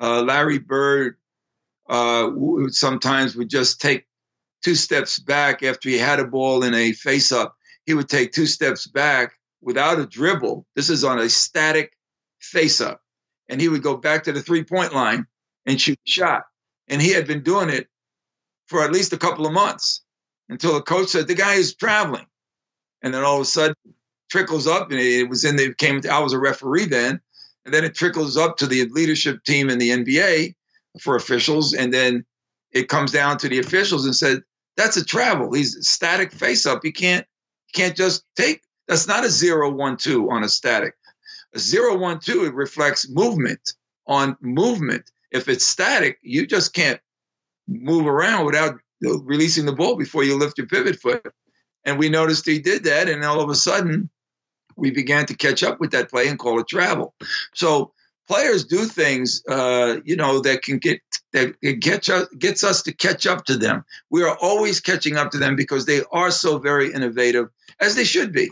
uh, 0.00 0.22
Larry 0.22 0.58
Bird 0.58 1.16
uh, 1.88 2.30
sometimes 2.68 3.36
would 3.36 3.48
just 3.48 3.80
take 3.80 4.06
two 4.64 4.74
steps 4.74 5.18
back 5.18 5.62
after 5.62 5.88
he 5.88 5.98
had 5.98 6.20
a 6.20 6.26
ball 6.26 6.62
in 6.62 6.74
a 6.74 6.92
face 6.92 7.32
up. 7.32 7.56
He 7.86 7.94
would 7.94 8.08
take 8.08 8.32
two 8.32 8.46
steps 8.46 8.86
back 8.86 9.32
without 9.60 9.98
a 9.98 10.06
dribble. 10.06 10.66
This 10.74 10.90
is 10.90 11.04
on 11.04 11.18
a 11.18 11.28
static 11.28 11.92
face 12.40 12.80
up. 12.80 13.00
And 13.48 13.60
he 13.60 13.68
would 13.68 13.82
go 13.82 13.96
back 13.96 14.24
to 14.24 14.32
the 14.32 14.42
three 14.42 14.64
point 14.64 14.94
line 14.94 15.26
and 15.64 15.80
shoot 15.80 15.98
a 16.06 16.10
shot. 16.10 16.42
And 16.88 17.00
he 17.00 17.12
had 17.12 17.26
been 17.26 17.42
doing 17.42 17.70
it 17.70 17.88
for 18.66 18.84
at 18.84 18.92
least 18.92 19.12
a 19.12 19.18
couple 19.18 19.46
of 19.46 19.52
months 19.52 20.02
until 20.48 20.74
the 20.74 20.82
coach 20.82 21.08
said, 21.08 21.26
the 21.26 21.34
guy 21.34 21.54
is 21.54 21.74
traveling. 21.74 22.26
And 23.02 23.14
then 23.14 23.24
all 23.24 23.36
of 23.36 23.42
a 23.42 23.46
sudden 23.46 23.74
trickles 24.30 24.66
up 24.66 24.90
and 24.90 25.00
it 25.00 25.28
was 25.28 25.44
in 25.44 25.56
the, 25.56 25.74
came, 25.74 26.02
I 26.10 26.20
was 26.20 26.34
a 26.34 26.38
referee 26.38 26.86
then. 26.86 27.20
And 27.68 27.74
then 27.74 27.84
it 27.84 27.94
trickles 27.94 28.38
up 28.38 28.56
to 28.58 28.66
the 28.66 28.86
leadership 28.86 29.44
team 29.44 29.68
in 29.68 29.78
the 29.78 29.90
NBA 29.90 30.54
for 31.02 31.16
officials. 31.16 31.74
And 31.74 31.92
then 31.92 32.24
it 32.72 32.88
comes 32.88 33.12
down 33.12 33.36
to 33.38 33.48
the 33.50 33.58
officials 33.58 34.06
and 34.06 34.16
said, 34.16 34.40
that's 34.78 34.96
a 34.96 35.04
travel. 35.04 35.52
He's 35.52 35.86
static 35.86 36.32
face 36.32 36.64
up. 36.64 36.82
You 36.82 36.94
can't, 36.94 37.26
can't 37.74 37.94
just 37.94 38.24
take, 38.36 38.62
that's 38.86 39.06
not 39.06 39.26
a 39.26 39.28
zero, 39.28 39.70
one, 39.70 39.98
two 39.98 40.30
on 40.30 40.44
a 40.44 40.48
static. 40.48 40.94
A 41.54 41.58
zero, 41.58 41.98
one, 41.98 42.20
two, 42.20 42.46
it 42.46 42.54
reflects 42.54 43.06
movement 43.06 43.74
on 44.06 44.38
movement. 44.40 45.10
If 45.30 45.50
it's 45.50 45.66
static, 45.66 46.16
you 46.22 46.46
just 46.46 46.72
can't 46.72 47.02
move 47.66 48.06
around 48.06 48.46
without 48.46 48.76
releasing 49.02 49.66
the 49.66 49.74
ball 49.74 49.96
before 49.96 50.24
you 50.24 50.38
lift 50.38 50.56
your 50.56 50.68
pivot 50.68 50.98
foot. 50.98 51.22
And 51.84 51.98
we 51.98 52.08
noticed 52.08 52.46
he 52.46 52.60
did 52.60 52.84
that. 52.84 53.10
And 53.10 53.22
all 53.26 53.42
of 53.42 53.50
a 53.50 53.54
sudden, 53.54 54.08
we 54.78 54.90
began 54.90 55.26
to 55.26 55.36
catch 55.36 55.62
up 55.62 55.80
with 55.80 55.90
that 55.90 56.10
play 56.10 56.28
and 56.28 56.38
call 56.38 56.60
it 56.60 56.68
travel. 56.68 57.14
So 57.54 57.92
players 58.28 58.64
do 58.64 58.84
things, 58.84 59.42
uh, 59.48 59.96
you 60.04 60.16
know, 60.16 60.40
that 60.40 60.62
can 60.62 60.78
get 60.78 61.00
that 61.32 61.54
it 61.60 61.80
gets 61.80 62.08
us, 62.08 62.28
gets 62.38 62.64
us 62.64 62.82
to 62.82 62.92
catch 62.92 63.26
up 63.26 63.44
to 63.46 63.56
them. 63.56 63.84
We 64.10 64.22
are 64.22 64.36
always 64.36 64.80
catching 64.80 65.16
up 65.16 65.32
to 65.32 65.38
them 65.38 65.56
because 65.56 65.84
they 65.84 66.02
are 66.12 66.30
so 66.30 66.58
very 66.58 66.92
innovative, 66.92 67.48
as 67.80 67.94
they 67.94 68.04
should 68.04 68.32
be. 68.32 68.50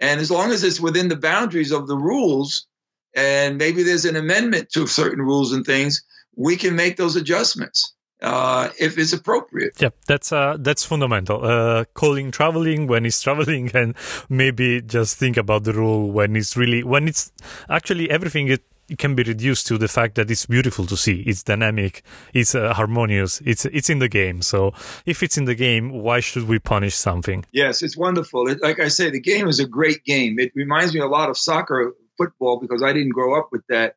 And 0.00 0.20
as 0.20 0.30
long 0.30 0.50
as 0.50 0.64
it's 0.64 0.80
within 0.80 1.08
the 1.08 1.16
boundaries 1.16 1.70
of 1.70 1.86
the 1.86 1.96
rules, 1.96 2.66
and 3.14 3.56
maybe 3.56 3.82
there's 3.82 4.04
an 4.04 4.16
amendment 4.16 4.70
to 4.72 4.86
certain 4.86 5.22
rules 5.22 5.52
and 5.52 5.64
things, 5.64 6.02
we 6.34 6.56
can 6.56 6.74
make 6.74 6.96
those 6.96 7.16
adjustments 7.16 7.94
uh, 8.22 8.68
if 8.78 8.98
it's 8.98 9.12
appropriate. 9.12 9.80
Yeah, 9.80 9.90
that's 10.06 10.32
uh, 10.32 10.56
that's 10.58 10.84
fundamental. 10.84 11.44
Uh, 11.44 11.84
calling 11.94 12.30
traveling 12.30 12.86
when 12.86 13.04
he's 13.04 13.20
traveling, 13.26 13.70
and 13.74 13.94
maybe 14.28 14.80
just 14.80 15.16
think 15.16 15.36
about 15.36 15.64
the 15.64 15.72
rule 15.72 16.10
when 16.10 16.36
it's 16.36 16.56
really 16.56 16.82
when 16.82 17.08
it's 17.08 17.32
actually 17.68 18.10
everything. 18.10 18.48
It, 18.48 18.62
it 18.88 18.98
can 18.98 19.14
be 19.14 19.22
reduced 19.22 19.66
to 19.68 19.78
the 19.78 19.88
fact 19.88 20.16
that 20.16 20.30
it's 20.30 20.44
beautiful 20.44 20.84
to 20.86 20.96
see. 20.96 21.22
It's 21.22 21.42
dynamic. 21.42 22.02
It's 22.34 22.54
uh, 22.54 22.74
harmonious. 22.74 23.40
It's 23.44 23.64
it's 23.66 23.90
in 23.90 23.98
the 23.98 24.08
game. 24.08 24.42
So 24.42 24.72
if 25.06 25.22
it's 25.22 25.38
in 25.38 25.46
the 25.46 25.54
game, 25.54 25.90
why 25.90 26.20
should 26.20 26.46
we 26.46 26.58
punish 26.58 26.94
something? 26.94 27.44
Yes, 27.52 27.82
it's 27.82 27.96
wonderful. 27.96 28.48
It, 28.48 28.62
like 28.62 28.80
I 28.80 28.88
say, 28.88 29.10
the 29.10 29.20
game 29.20 29.48
is 29.48 29.60
a 29.60 29.66
great 29.66 30.04
game. 30.04 30.38
It 30.38 30.52
reminds 30.54 30.94
me 30.94 31.00
a 31.00 31.06
lot 31.06 31.30
of 31.30 31.38
soccer, 31.38 31.94
football, 32.18 32.60
because 32.60 32.82
I 32.82 32.92
didn't 32.92 33.10
grow 33.12 33.38
up 33.38 33.48
with 33.50 33.66
that. 33.68 33.96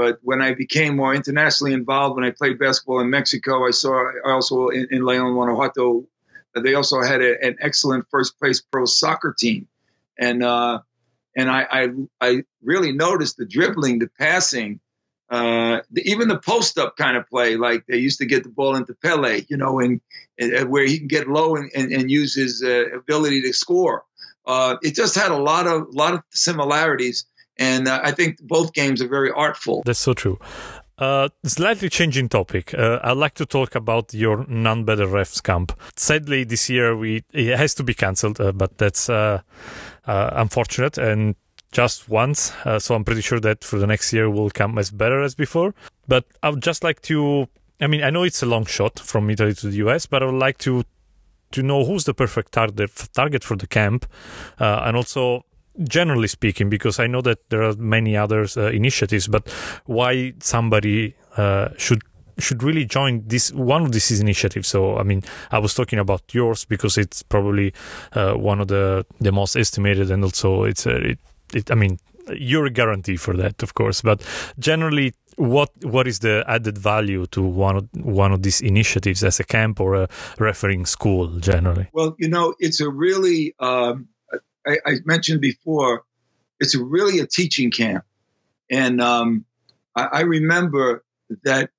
But 0.00 0.18
when 0.22 0.40
I 0.40 0.54
became 0.54 0.96
more 0.96 1.14
internationally 1.14 1.74
involved, 1.74 2.16
when 2.16 2.24
I 2.24 2.30
played 2.30 2.58
basketball 2.58 3.00
in 3.00 3.10
Mexico, 3.10 3.66
I 3.66 3.70
saw 3.70 3.92
I 4.26 4.30
also 4.30 4.68
in, 4.68 4.88
in 4.90 5.04
Leon, 5.04 5.34
Guanajuato, 5.34 6.06
they 6.54 6.72
also 6.72 7.02
had 7.02 7.20
a, 7.20 7.44
an 7.44 7.58
excellent 7.60 8.06
first 8.10 8.38
place 8.38 8.62
pro 8.62 8.86
soccer 8.86 9.34
team, 9.38 9.68
and 10.18 10.42
uh, 10.42 10.80
and 11.36 11.50
I, 11.50 11.66
I, 11.70 11.88
I 12.18 12.44
really 12.62 12.92
noticed 12.92 13.36
the 13.36 13.44
dribbling, 13.44 13.98
the 13.98 14.08
passing, 14.18 14.80
uh, 15.28 15.80
the, 15.90 16.10
even 16.10 16.28
the 16.28 16.38
post 16.38 16.78
up 16.78 16.96
kind 16.96 17.18
of 17.18 17.28
play. 17.28 17.58
Like 17.58 17.84
they 17.86 17.98
used 17.98 18.20
to 18.20 18.26
get 18.26 18.42
the 18.42 18.48
ball 18.48 18.76
into 18.76 18.94
Pele, 18.94 19.44
you 19.50 19.58
know, 19.58 19.80
and, 19.80 20.00
and 20.38 20.70
where 20.70 20.86
he 20.86 20.96
can 20.96 21.08
get 21.08 21.28
low 21.28 21.56
and, 21.56 21.70
and, 21.74 21.92
and 21.92 22.10
use 22.10 22.34
his 22.34 22.62
uh, 22.62 22.96
ability 22.96 23.42
to 23.42 23.52
score. 23.52 24.06
Uh, 24.46 24.76
it 24.82 24.94
just 24.94 25.14
had 25.14 25.30
a 25.30 25.36
lot 25.36 25.66
of 25.66 25.94
lot 25.94 26.14
of 26.14 26.22
similarities, 26.30 27.26
and 27.60 27.86
uh, 27.86 28.00
I 28.02 28.10
think 28.10 28.40
both 28.40 28.72
games 28.72 29.00
are 29.02 29.08
very 29.08 29.30
artful. 29.30 29.82
That's 29.84 30.00
so 30.00 30.14
true. 30.14 30.38
Uh, 30.98 31.28
slightly 31.44 31.88
changing 31.88 32.28
topic. 32.28 32.74
Uh, 32.74 32.98
I'd 33.02 33.16
like 33.16 33.34
to 33.34 33.46
talk 33.46 33.74
about 33.74 34.12
your 34.12 34.46
Nunn 34.48 34.84
Better 34.84 35.06
Refs 35.06 35.42
camp. 35.42 35.72
Sadly, 35.96 36.44
this 36.44 36.68
year 36.68 36.96
we 36.96 37.22
it 37.32 37.56
has 37.56 37.74
to 37.76 37.82
be 37.82 37.94
cancelled, 37.94 38.40
uh, 38.40 38.52
but 38.52 38.76
that's 38.76 39.08
uh, 39.08 39.40
uh, 40.06 40.30
unfortunate 40.32 40.98
and 40.98 41.36
just 41.72 42.08
once. 42.08 42.52
Uh, 42.66 42.78
so 42.78 42.94
I'm 42.94 43.04
pretty 43.04 43.22
sure 43.22 43.40
that 43.40 43.64
for 43.64 43.78
the 43.78 43.86
next 43.86 44.12
year 44.12 44.28
will 44.28 44.50
come 44.50 44.76
as 44.76 44.90
better 44.90 45.22
as 45.22 45.34
before. 45.34 45.74
But 46.06 46.24
I 46.42 46.50
would 46.50 46.62
just 46.62 46.82
like 46.82 47.00
to. 47.02 47.48
I 47.80 47.86
mean, 47.86 48.02
I 48.02 48.10
know 48.10 48.24
it's 48.24 48.42
a 48.42 48.46
long 48.46 48.66
shot 48.66 48.98
from 48.98 49.30
Italy 49.30 49.54
to 49.54 49.68
the 49.68 49.76
US, 49.88 50.04
but 50.04 50.22
I 50.22 50.26
would 50.26 50.34
like 50.34 50.58
to 50.58 50.84
to 51.52 51.62
know 51.62 51.84
who's 51.84 52.04
the 52.04 52.12
perfect 52.12 52.52
target 52.52 53.08
target 53.14 53.42
for 53.42 53.56
the 53.56 53.66
camp, 53.66 54.04
and 54.58 54.96
also 54.96 55.46
generally 55.88 56.28
speaking, 56.28 56.70
because 56.70 56.98
I 56.98 57.06
know 57.06 57.22
that 57.22 57.48
there 57.50 57.62
are 57.62 57.74
many 57.76 58.16
other 58.16 58.46
uh, 58.56 58.70
initiatives, 58.70 59.28
but 59.28 59.48
why 59.86 60.34
somebody 60.40 61.14
uh, 61.36 61.68
should 61.76 62.02
should 62.38 62.62
really 62.62 62.84
join 62.84 63.22
this 63.26 63.52
one 63.52 63.84
of 63.84 63.92
these 63.92 64.20
initiatives. 64.20 64.68
So, 64.68 64.96
I 64.96 65.02
mean, 65.02 65.22
I 65.50 65.58
was 65.58 65.74
talking 65.74 65.98
about 65.98 66.22
yours 66.32 66.64
because 66.64 66.96
it's 66.98 67.22
probably 67.22 67.72
uh, 68.12 68.34
one 68.34 68.60
of 68.60 68.68
the 68.68 69.04
the 69.20 69.32
most 69.32 69.56
estimated, 69.56 70.10
and 70.10 70.24
also 70.24 70.64
it's 70.64 70.86
uh, 70.86 71.00
it, 71.02 71.18
it. 71.54 71.70
I 71.70 71.74
mean, 71.74 71.98
you're 72.34 72.66
a 72.66 72.70
guarantee 72.70 73.16
for 73.16 73.36
that, 73.36 73.62
of 73.62 73.74
course, 73.74 74.02
but 74.02 74.22
generally. 74.58 75.14
What 75.36 75.70
what 75.84 76.06
is 76.06 76.18
the 76.18 76.44
added 76.46 76.76
value 76.76 77.24
to 77.28 77.40
one 77.40 77.76
of 77.76 77.88
one 77.94 78.34
of 78.34 78.42
these 78.42 78.60
initiatives 78.60 79.24
as 79.24 79.40
a 79.40 79.44
camp 79.44 79.80
or 79.80 79.94
a 79.94 80.08
refereeing 80.38 80.84
school 80.84 81.38
generally? 81.38 81.88
Well, 81.94 82.14
you 82.18 82.28
know, 82.28 82.52
it's 82.58 82.80
a 82.80 82.90
really 82.90 83.54
um, 83.58 84.08
I, 84.66 84.78
I, 84.86 84.94
mentioned 85.04 85.40
before, 85.40 86.04
it's 86.58 86.74
really 86.74 87.20
a 87.20 87.26
teaching 87.26 87.70
camp. 87.70 88.04
And 88.70 89.00
um, 89.00 89.44
I, 89.96 90.04
I, 90.04 90.20
remember 90.22 91.04
that 91.44 91.70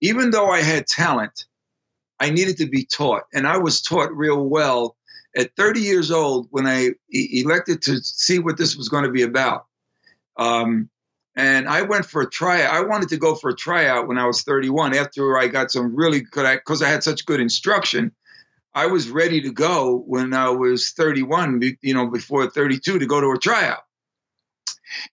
even 0.00 0.30
though 0.30 0.50
I 0.50 0.60
had 0.60 0.86
talent, 0.86 1.46
I 2.18 2.30
needed 2.30 2.58
to 2.58 2.66
be 2.66 2.84
taught. 2.84 3.24
And 3.32 3.46
I 3.46 3.58
was 3.58 3.82
taught 3.82 4.14
real 4.16 4.42
well 4.42 4.96
at 5.36 5.56
30 5.56 5.80
years 5.80 6.10
old 6.10 6.48
when 6.50 6.66
I 6.66 6.90
e- 7.12 7.42
elected 7.44 7.82
to 7.82 8.02
see 8.02 8.38
what 8.38 8.56
this 8.56 8.76
was 8.76 8.88
going 8.88 9.04
to 9.04 9.10
be 9.10 9.22
about. 9.22 9.66
Um, 10.36 10.90
and 11.34 11.66
I 11.66 11.82
went 11.82 12.04
for 12.04 12.22
a 12.22 12.28
tryout. 12.28 12.74
I 12.74 12.82
wanted 12.82 13.08
to 13.10 13.16
go 13.16 13.34
for 13.34 13.50
a 13.50 13.56
tryout 13.56 14.06
when 14.06 14.18
I 14.18 14.26
was 14.26 14.42
31 14.42 14.94
after 14.94 15.38
I 15.38 15.48
got 15.48 15.70
some 15.70 15.96
really 15.96 16.20
good, 16.20 16.58
because 16.58 16.82
I 16.82 16.88
had 16.88 17.02
such 17.02 17.24
good 17.24 17.40
instruction. 17.40 18.12
I 18.74 18.86
was 18.86 19.10
ready 19.10 19.42
to 19.42 19.52
go 19.52 19.98
when 20.06 20.32
I 20.32 20.48
was 20.50 20.90
31, 20.90 21.60
you 21.82 21.94
know, 21.94 22.06
before 22.06 22.48
32 22.48 22.98
to 22.98 23.06
go 23.06 23.20
to 23.20 23.32
a 23.32 23.38
tryout. 23.38 23.82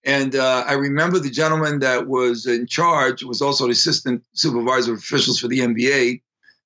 And 0.03 0.35
uh, 0.35 0.63
I 0.67 0.73
remember 0.73 1.19
the 1.19 1.29
gentleman 1.29 1.79
that 1.79 2.07
was 2.07 2.45
in 2.45 2.67
charge 2.67 3.23
was 3.23 3.41
also 3.41 3.65
the 3.65 3.71
assistant 3.71 4.23
supervisor 4.33 4.93
of 4.93 4.99
officials 4.99 5.39
for 5.39 5.47
the 5.47 5.59
NBA, 5.59 6.21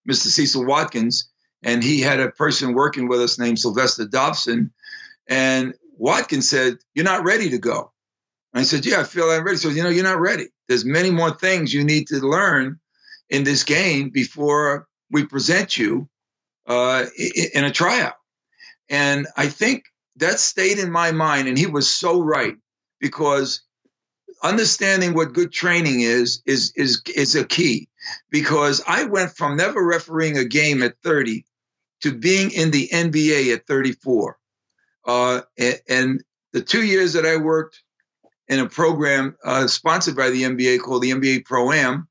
Mr. 0.10 0.28
Cecil 0.28 0.66
Watkins. 0.66 1.30
And 1.64 1.84
he 1.84 2.02
had 2.02 2.20
a 2.20 2.30
person 2.30 2.74
working 2.74 3.08
with 3.08 3.22
us 3.22 3.40
named 3.40 3.60
Sylvester 3.60 4.06
Dobson. 4.06 4.72
And 5.28 5.74
Watkins 5.98 6.50
said, 6.50 6.78
You're 6.94 7.06
not 7.06 7.24
ready 7.24 7.52
to 7.52 7.58
go. 7.58 7.92
And 8.54 8.62
I 8.62 8.64
said, 8.64 8.86
Yeah, 8.86 9.00
I 9.00 9.04
feel 9.04 9.30
I'm 9.30 9.44
ready. 9.44 9.58
So, 9.58 9.70
you 9.70 9.84
know, 9.84 9.90
you're 9.90 10.04
not 10.04 10.20
ready. 10.20 10.48
There's 10.68 10.86
many 10.86 11.12
more 11.12 11.32
things 11.32 11.74
you 11.74 11.84
need 11.84 12.08
to 12.08 12.18
learn 12.18 12.80
in 13.30 13.44
this 13.44 13.64
game 13.64 14.10
before 14.10 14.88
we 15.10 15.26
present 15.26 15.78
you 15.78 16.10
uh, 16.68 17.06
in 17.54 17.64
a 17.64 17.72
tryout. 17.72 18.16
And 18.90 19.28
I 19.36 19.48
think 19.48 19.86
that 20.18 20.40
stayed 20.40 20.80
in 20.80 20.92
my 20.92 21.12
mind. 21.12 21.48
And 21.48 21.58
he 21.58 21.66
was 21.66 21.92
so 21.92 22.22
right 22.22 22.56
because 23.00 23.62
understanding 24.42 25.14
what 25.14 25.34
good 25.34 25.52
training 25.52 26.02
is 26.02 26.42
is 26.46 26.74
is 26.76 27.02
is 27.16 27.36
a 27.36 27.46
key 27.46 27.88
because 28.30 28.84
I 28.86 29.06
went 29.06 29.36
from 29.36 29.56
never 29.56 29.84
refereeing 29.84 30.38
a 30.38 30.46
game 30.46 30.84
at 30.84 30.96
30 31.04 31.46
to 32.02 32.14
being 32.14 32.52
in 32.52 32.72
the 32.72 32.90
NBA 32.90 33.54
at 33.54 33.66
34. 33.66 34.38
Uh, 35.06 35.42
and, 35.90 36.22
the 36.52 36.62
two 36.62 36.86
years 36.86 37.14
that 37.14 37.26
I 37.26 37.38
worked 37.38 37.82
in 38.48 38.60
a 38.60 38.70
program 38.70 39.36
uh, 39.44 39.66
sponsored 39.66 40.16
by 40.16 40.30
the 40.30 40.44
NBA 40.44 40.82
called 40.82 41.02
the 41.02 41.10
NBA 41.10 41.46
Pro 41.46 41.72
Am, 41.72 42.08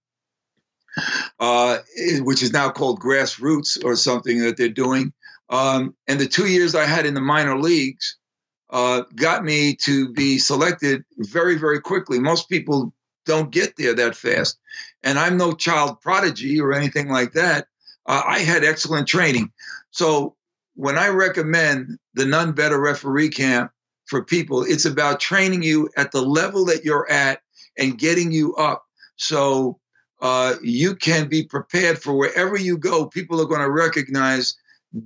uh, 1.38 1.78
which 2.20 2.42
is 2.42 2.52
now 2.52 2.70
called 2.70 3.00
grassroots 3.00 3.82
or 3.84 3.96
something 3.96 4.40
that 4.40 4.56
they're 4.56 4.68
doing. 4.68 5.12
Um, 5.48 5.94
and 6.08 6.18
the 6.18 6.26
two 6.26 6.46
years 6.46 6.74
I 6.74 6.86
had 6.86 7.06
in 7.06 7.14
the 7.14 7.20
minor 7.20 7.58
leagues 7.58 8.16
uh, 8.70 9.02
got 9.14 9.44
me 9.44 9.74
to 9.76 10.12
be 10.12 10.38
selected 10.38 11.04
very, 11.18 11.56
very 11.56 11.80
quickly. 11.80 12.18
Most 12.18 12.48
people 12.48 12.94
don't 13.26 13.52
get 13.52 13.76
there 13.76 13.94
that 13.94 14.16
fast. 14.16 14.58
And 15.02 15.18
I'm 15.18 15.36
no 15.36 15.52
child 15.52 16.00
prodigy 16.00 16.60
or 16.60 16.72
anything 16.72 17.08
like 17.08 17.32
that. 17.32 17.66
Uh, 18.06 18.22
I 18.26 18.38
had 18.40 18.64
excellent 18.64 19.06
training. 19.06 19.52
So 19.90 20.36
when 20.74 20.96
I 20.96 21.08
recommend 21.08 21.98
the 22.14 22.24
Nunn 22.24 22.52
Better 22.52 22.80
Referee 22.80 23.28
Camp 23.28 23.70
for 24.06 24.24
people, 24.24 24.64
it's 24.64 24.86
about 24.86 25.20
training 25.20 25.62
you 25.62 25.90
at 25.96 26.12
the 26.12 26.22
level 26.22 26.64
that 26.66 26.84
you're 26.84 27.08
at 27.10 27.42
and 27.78 27.98
getting 27.98 28.32
you 28.32 28.54
up. 28.56 28.84
So 29.16 29.78
uh, 30.22 30.54
you 30.62 30.94
can 30.94 31.28
be 31.28 31.42
prepared 31.42 32.00
for 32.00 32.14
wherever 32.14 32.56
you 32.56 32.78
go. 32.78 33.06
People 33.06 33.40
are 33.40 33.46
going 33.46 33.60
to 33.60 33.70
recognize 33.70 34.54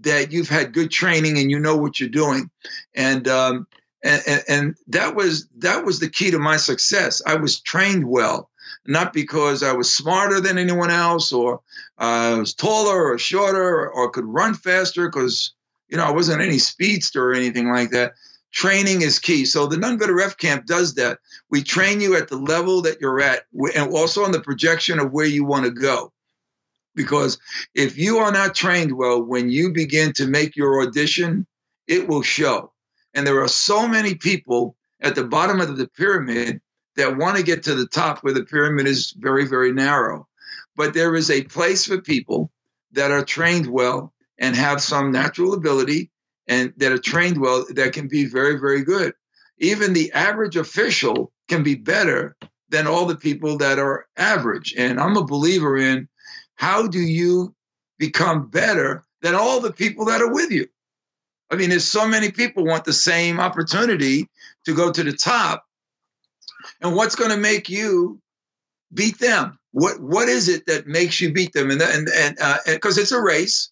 that 0.03 0.31
you've 0.31 0.51
had 0.51 0.75
good 0.75 0.91
training 0.91 1.39
and 1.39 1.51
you 1.51 1.59
know 1.59 1.77
what 1.77 1.99
you're 1.99 2.09
doing, 2.11 2.51
and 2.95 3.27
um, 3.27 3.67
and, 4.05 4.45
and, 4.47 4.77
that 4.89 5.15
was 5.15 5.49
that 5.59 5.85
was 5.85 6.01
the 6.01 6.11
key 6.11 6.31
to 6.33 6.39
my 6.39 6.59
success. 6.59 7.23
I 7.27 7.37
was 7.37 7.61
trained 7.61 8.07
well, 8.07 8.51
not 8.87 9.15
because 9.15 9.63
I 9.63 9.73
was 9.73 9.91
smarter 9.91 10.41
than 10.41 10.59
anyone 10.59 10.91
else, 10.91 11.33
or 11.33 11.61
uh, 11.99 12.35
I 12.35 12.35
was 12.35 12.53
taller 12.53 13.13
or 13.13 13.19
shorter, 13.19 13.63
or, 13.63 13.89
or 13.89 14.11
could 14.11 14.27
run 14.27 14.53
faster, 14.53 15.09
because 15.09 15.55
you 15.89 15.97
know 15.97 16.05
I 16.05 16.11
wasn't 16.11 16.43
any 16.43 16.59
speedster 16.59 17.31
or 17.31 17.35
anything 17.35 17.71
like 17.71 17.91
that. 17.91 18.13
Training 18.57 19.03
is 19.03 19.19
key. 19.19 19.45
So 19.45 19.67
the 19.67 19.77
Better 19.77 20.15
Ref 20.15 20.39
Camp 20.39 20.65
does 20.65 20.95
that. 20.95 21.19
We 21.51 21.63
train 21.63 22.01
you 22.01 22.17
at 22.17 22.29
the 22.29 22.39
level 22.39 22.81
that 22.83 23.03
you're 23.03 23.21
at, 23.21 23.43
and 23.53 23.93
also 23.93 24.25
on 24.25 24.33
the 24.33 24.41
projection 24.41 24.99
of 24.99 25.13
where 25.13 25.27
you 25.27 25.45
want 25.45 25.67
to 25.67 25.71
go. 25.71 26.11
Because 26.95 27.39
if 27.75 27.99
you 27.99 28.17
are 28.17 28.33
not 28.33 28.55
trained 28.55 28.97
well, 28.97 29.23
when 29.23 29.51
you 29.51 29.75
begin 29.75 30.15
to 30.15 30.27
make 30.27 30.57
your 30.57 30.81
audition, 30.81 31.47
it 31.87 32.09
will 32.09 32.23
show. 32.23 32.73
And 33.13 33.27
there 33.27 33.43
are 33.43 33.49
so 33.49 33.87
many 33.87 34.15
people 34.15 34.75
at 35.03 35.15
the 35.15 35.25
bottom 35.25 35.61
of 35.61 35.77
the 35.77 35.89
pyramid 35.89 36.63
that 36.97 37.19
want 37.19 37.37
to 37.37 37.43
get 37.43 37.65
to 37.65 37.75
the 37.75 37.87
top 37.87 38.21
where 38.21 38.33
the 38.33 38.47
pyramid 38.47 38.87
is 38.87 39.11
very, 39.11 39.47
very 39.47 39.73
narrow. 39.73 40.29
But 40.77 40.95
there 40.95 41.15
is 41.15 41.31
a 41.31 41.45
place 41.45 41.85
for 41.85 42.01
people 42.01 42.51
that 42.93 43.11
are 43.11 43.23
trained 43.23 43.67
well 43.67 44.15
and 44.39 44.57
have 44.57 44.81
some 44.81 45.13
natural 45.13 45.53
ability 45.53 46.11
and 46.49 46.73
that 46.77 46.93
are 46.93 46.99
trained 46.99 47.41
well 47.41 47.65
that 47.75 47.93
can 47.93 48.09
be 48.09 48.27
very, 48.27 48.59
very 48.59 48.85
good. 48.85 49.15
Even 49.59 49.93
the 49.93 50.13
average 50.13 50.57
official 50.57 51.33
can 51.49 51.63
be 51.63 51.75
better 51.75 52.37
than 52.69 52.87
all 52.87 53.07
the 53.07 53.17
people 53.17 53.59
that 53.59 53.79
are 53.79 54.07
average. 54.17 54.75
And 54.77 55.01
I'm 55.01 55.17
a 55.17 55.25
believer 55.25 55.77
in 55.77 56.09
how 56.57 56.89
do 56.89 57.01
you 57.01 57.55
become 57.99 58.49
better 58.49 59.05
than 59.23 59.35
all 59.35 59.61
the 59.61 59.73
people 59.73 60.07
that 60.07 60.21
are 60.21 60.33
with 60.33 60.51
you? 60.51 60.67
I 61.51 61.57
mean, 61.57 61.71
there's 61.71 61.85
so 61.85 62.09
many 62.09 62.33
people 62.33 62.65
want 62.65 62.85
the 62.85 62.93
same 62.93 63.39
opportunity 63.39 64.29
to 64.65 64.75
go 64.75 64.91
to 64.91 65.03
the 65.03 65.13
top. 65.13 65.65
And 66.81 66.97
what's 66.97 67.15
going 67.15 67.31
to 67.31 67.37
make 67.37 67.69
you 67.69 68.21
beat 68.93 69.19
them? 69.19 69.59
What 69.71 70.01
what 70.01 70.29
is 70.29 70.49
it 70.49 70.67
that 70.67 70.87
makes 70.87 71.21
you 71.21 71.33
beat 71.33 71.53
them? 71.53 71.71
And 71.71 71.81
and 71.83 72.09
and 72.09 72.37
because 72.67 72.99
uh, 72.99 73.03
it's 73.03 73.13
a 73.13 73.21
race, 73.21 73.71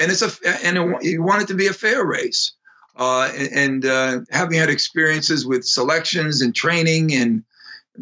and 0.00 0.10
it's 0.10 0.22
a 0.22 0.30
and 0.64 0.78
it, 0.78 1.04
you 1.04 1.22
want 1.22 1.42
it 1.42 1.48
to 1.48 1.54
be 1.54 1.68
a 1.68 1.72
fair 1.72 2.04
race. 2.04 2.52
Uh, 2.96 3.32
and, 3.52 3.86
uh, 3.86 4.20
having 4.30 4.58
had 4.58 4.68
experiences 4.68 5.46
with 5.46 5.64
selections 5.64 6.42
and 6.42 6.54
training 6.54 7.14
and 7.14 7.44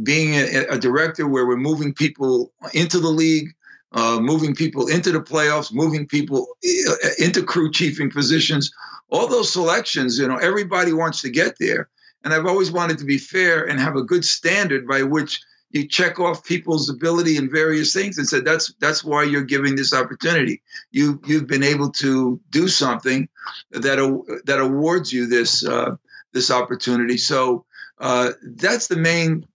being 0.03 0.35
a, 0.35 0.65
a, 0.71 0.79
director 0.79 1.29
where 1.29 1.47
we're 1.47 1.57
moving 1.57 1.95
people 1.95 2.53
into 2.73 2.99
the 2.99 3.09
league, 3.09 3.55
uh, 3.93 4.19
moving 4.19 4.55
people 4.55 4.89
into 4.89 5.13
the 5.13 5.21
playoffs, 5.21 5.73
moving 5.73 6.07
people 6.07 6.49
uh, 6.65 6.95
into 7.19 7.45
crew 7.45 7.71
chiefing 7.71 8.11
positions, 8.11 8.73
all 9.11 9.29
those 9.29 9.53
selections, 9.53 10.19
you 10.19 10.27
know, 10.27 10.37
everybody 10.37 10.93
wants 10.93 11.23
to 11.23 11.31
get 11.31 11.57
there. 11.61 11.89
And 12.25 12.35
I've 12.35 12.47
always 12.47 12.73
wanted 12.73 12.99
to 12.99 13.05
be 13.05 13.19
fair 13.19 13.65
and 13.65 13.79
have 13.79 13.95
a 13.95 14.03
good 14.03 14.25
standard 14.25 14.89
by 14.89 15.03
which 15.03 15.43
you 15.71 15.87
check 15.87 16.19
off 16.19 16.45
people's 16.45 16.89
ability 16.89 17.37
in 17.37 17.51
various 17.51 17.93
things 17.93 18.19
and 18.19 18.27
said 18.27 18.45
that's 18.45 18.73
that's 18.81 19.05
why 19.05 19.25
you're 19.25 19.43
giving 19.43 19.77
this 19.77 19.93
opportunity. 19.93 20.63
You 20.91 21.21
you've 21.27 21.47
been 21.47 21.63
able 21.63 21.91
to 21.93 22.41
do 22.51 22.69
something 22.69 23.29
that 23.71 24.41
that 24.47 24.61
awards 24.61 25.13
you 25.13 25.27
this 25.27 25.67
uh, 25.67 25.97
this 26.33 26.51
opportunity. 26.51 27.19
So 27.19 27.67
uh, 27.99 28.31
that's 28.43 28.87
the 28.87 28.97
main 28.97 29.47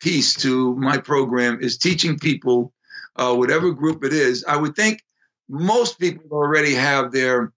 piece 0.00 0.34
to 0.34 0.74
my 0.76 0.98
program 0.98 1.60
is 1.60 1.76
teaching 1.76 2.18
people 2.18 2.72
uh, 3.16 3.34
whatever 3.34 3.72
group 3.72 4.04
it 4.04 4.12
is. 4.12 4.44
I 4.44 4.56
would 4.56 4.74
think 4.74 5.02
most 5.48 5.98
people 5.98 6.30
already 6.32 6.74
have 6.74 7.12
their 7.12 7.52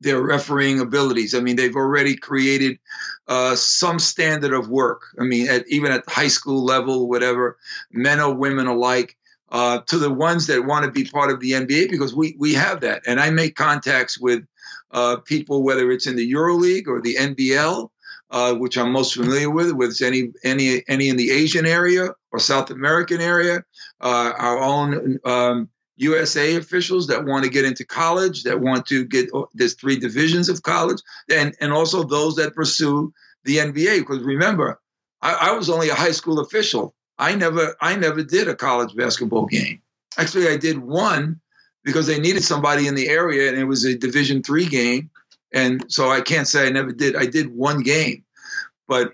their 0.00 0.22
refereeing 0.22 0.80
abilities. 0.80 1.34
I 1.34 1.40
mean, 1.40 1.56
they've 1.56 1.74
already 1.74 2.16
created 2.16 2.78
uh, 3.26 3.56
some 3.56 3.98
standard 3.98 4.52
of 4.52 4.68
work. 4.68 5.02
I 5.18 5.24
mean, 5.24 5.48
at, 5.48 5.66
even 5.68 5.92
at 5.92 6.08
high 6.08 6.28
school 6.28 6.64
level, 6.64 7.08
whatever, 7.08 7.56
men 7.90 8.20
or 8.20 8.34
women 8.34 8.66
alike, 8.66 9.16
uh, 9.50 9.80
to 9.86 9.98
the 9.98 10.12
ones 10.12 10.48
that 10.48 10.64
want 10.64 10.84
to 10.84 10.90
be 10.90 11.04
part 11.04 11.30
of 11.30 11.40
the 11.40 11.52
NBA 11.52 11.90
because 11.90 12.14
we 12.14 12.34
we 12.38 12.54
have 12.54 12.80
that. 12.80 13.02
And 13.06 13.20
I 13.20 13.30
make 13.30 13.54
contacts 13.54 14.18
with 14.18 14.44
uh, 14.90 15.18
people, 15.18 15.62
whether 15.62 15.90
it's 15.90 16.06
in 16.06 16.16
the 16.16 16.32
EuroLeague 16.32 16.86
or 16.88 17.00
the 17.00 17.14
NBL, 17.14 17.88
uh, 18.30 18.54
which 18.54 18.76
I'm 18.76 18.90
most 18.90 19.14
familiar 19.14 19.50
with, 19.50 19.72
with 19.72 20.00
any 20.02 20.32
any 20.42 20.82
any 20.88 21.08
in 21.08 21.16
the 21.16 21.30
Asian 21.30 21.66
area 21.66 22.10
or 22.32 22.38
South 22.38 22.70
American 22.70 23.20
area. 23.20 23.64
Uh, 24.00 24.32
our 24.36 24.58
own 24.58 25.18
um, 25.24 25.68
USA 25.96 26.56
officials 26.56 27.06
that 27.08 27.24
want 27.24 27.44
to 27.44 27.50
get 27.50 27.64
into 27.64 27.84
college, 27.84 28.44
that 28.44 28.60
want 28.60 28.86
to 28.86 29.04
get, 29.04 29.30
oh, 29.32 29.48
there's 29.54 29.74
three 29.74 29.98
divisions 29.98 30.48
of 30.48 30.62
college, 30.62 31.00
and, 31.30 31.54
and 31.60 31.72
also 31.72 32.02
those 32.02 32.36
that 32.36 32.54
pursue 32.54 33.12
the 33.44 33.58
NBA. 33.58 34.00
Because 34.00 34.22
remember, 34.22 34.80
I, 35.22 35.32
I 35.32 35.52
was 35.52 35.70
only 35.70 35.88
a 35.88 35.94
high 35.94 36.12
school 36.12 36.40
official. 36.40 36.94
I 37.18 37.36
never, 37.36 37.76
I 37.80 37.96
never 37.96 38.24
did 38.24 38.48
a 38.48 38.56
college 38.56 38.94
basketball 38.96 39.46
game. 39.46 39.82
Actually, 40.16 40.48
I 40.48 40.56
did 40.56 40.78
one 40.78 41.40
because 41.84 42.06
they 42.06 42.18
needed 42.18 42.42
somebody 42.42 42.88
in 42.88 42.94
the 42.94 43.08
area, 43.08 43.48
and 43.48 43.58
it 43.58 43.64
was 43.64 43.84
a 43.84 43.96
Division 43.96 44.42
three 44.42 44.66
game. 44.66 45.10
And 45.52 45.84
so 45.92 46.10
I 46.10 46.20
can't 46.20 46.48
say 46.48 46.66
I 46.66 46.70
never 46.70 46.92
did. 46.92 47.14
I 47.14 47.26
did 47.26 47.54
one 47.54 47.82
game, 47.82 48.24
but 48.88 49.12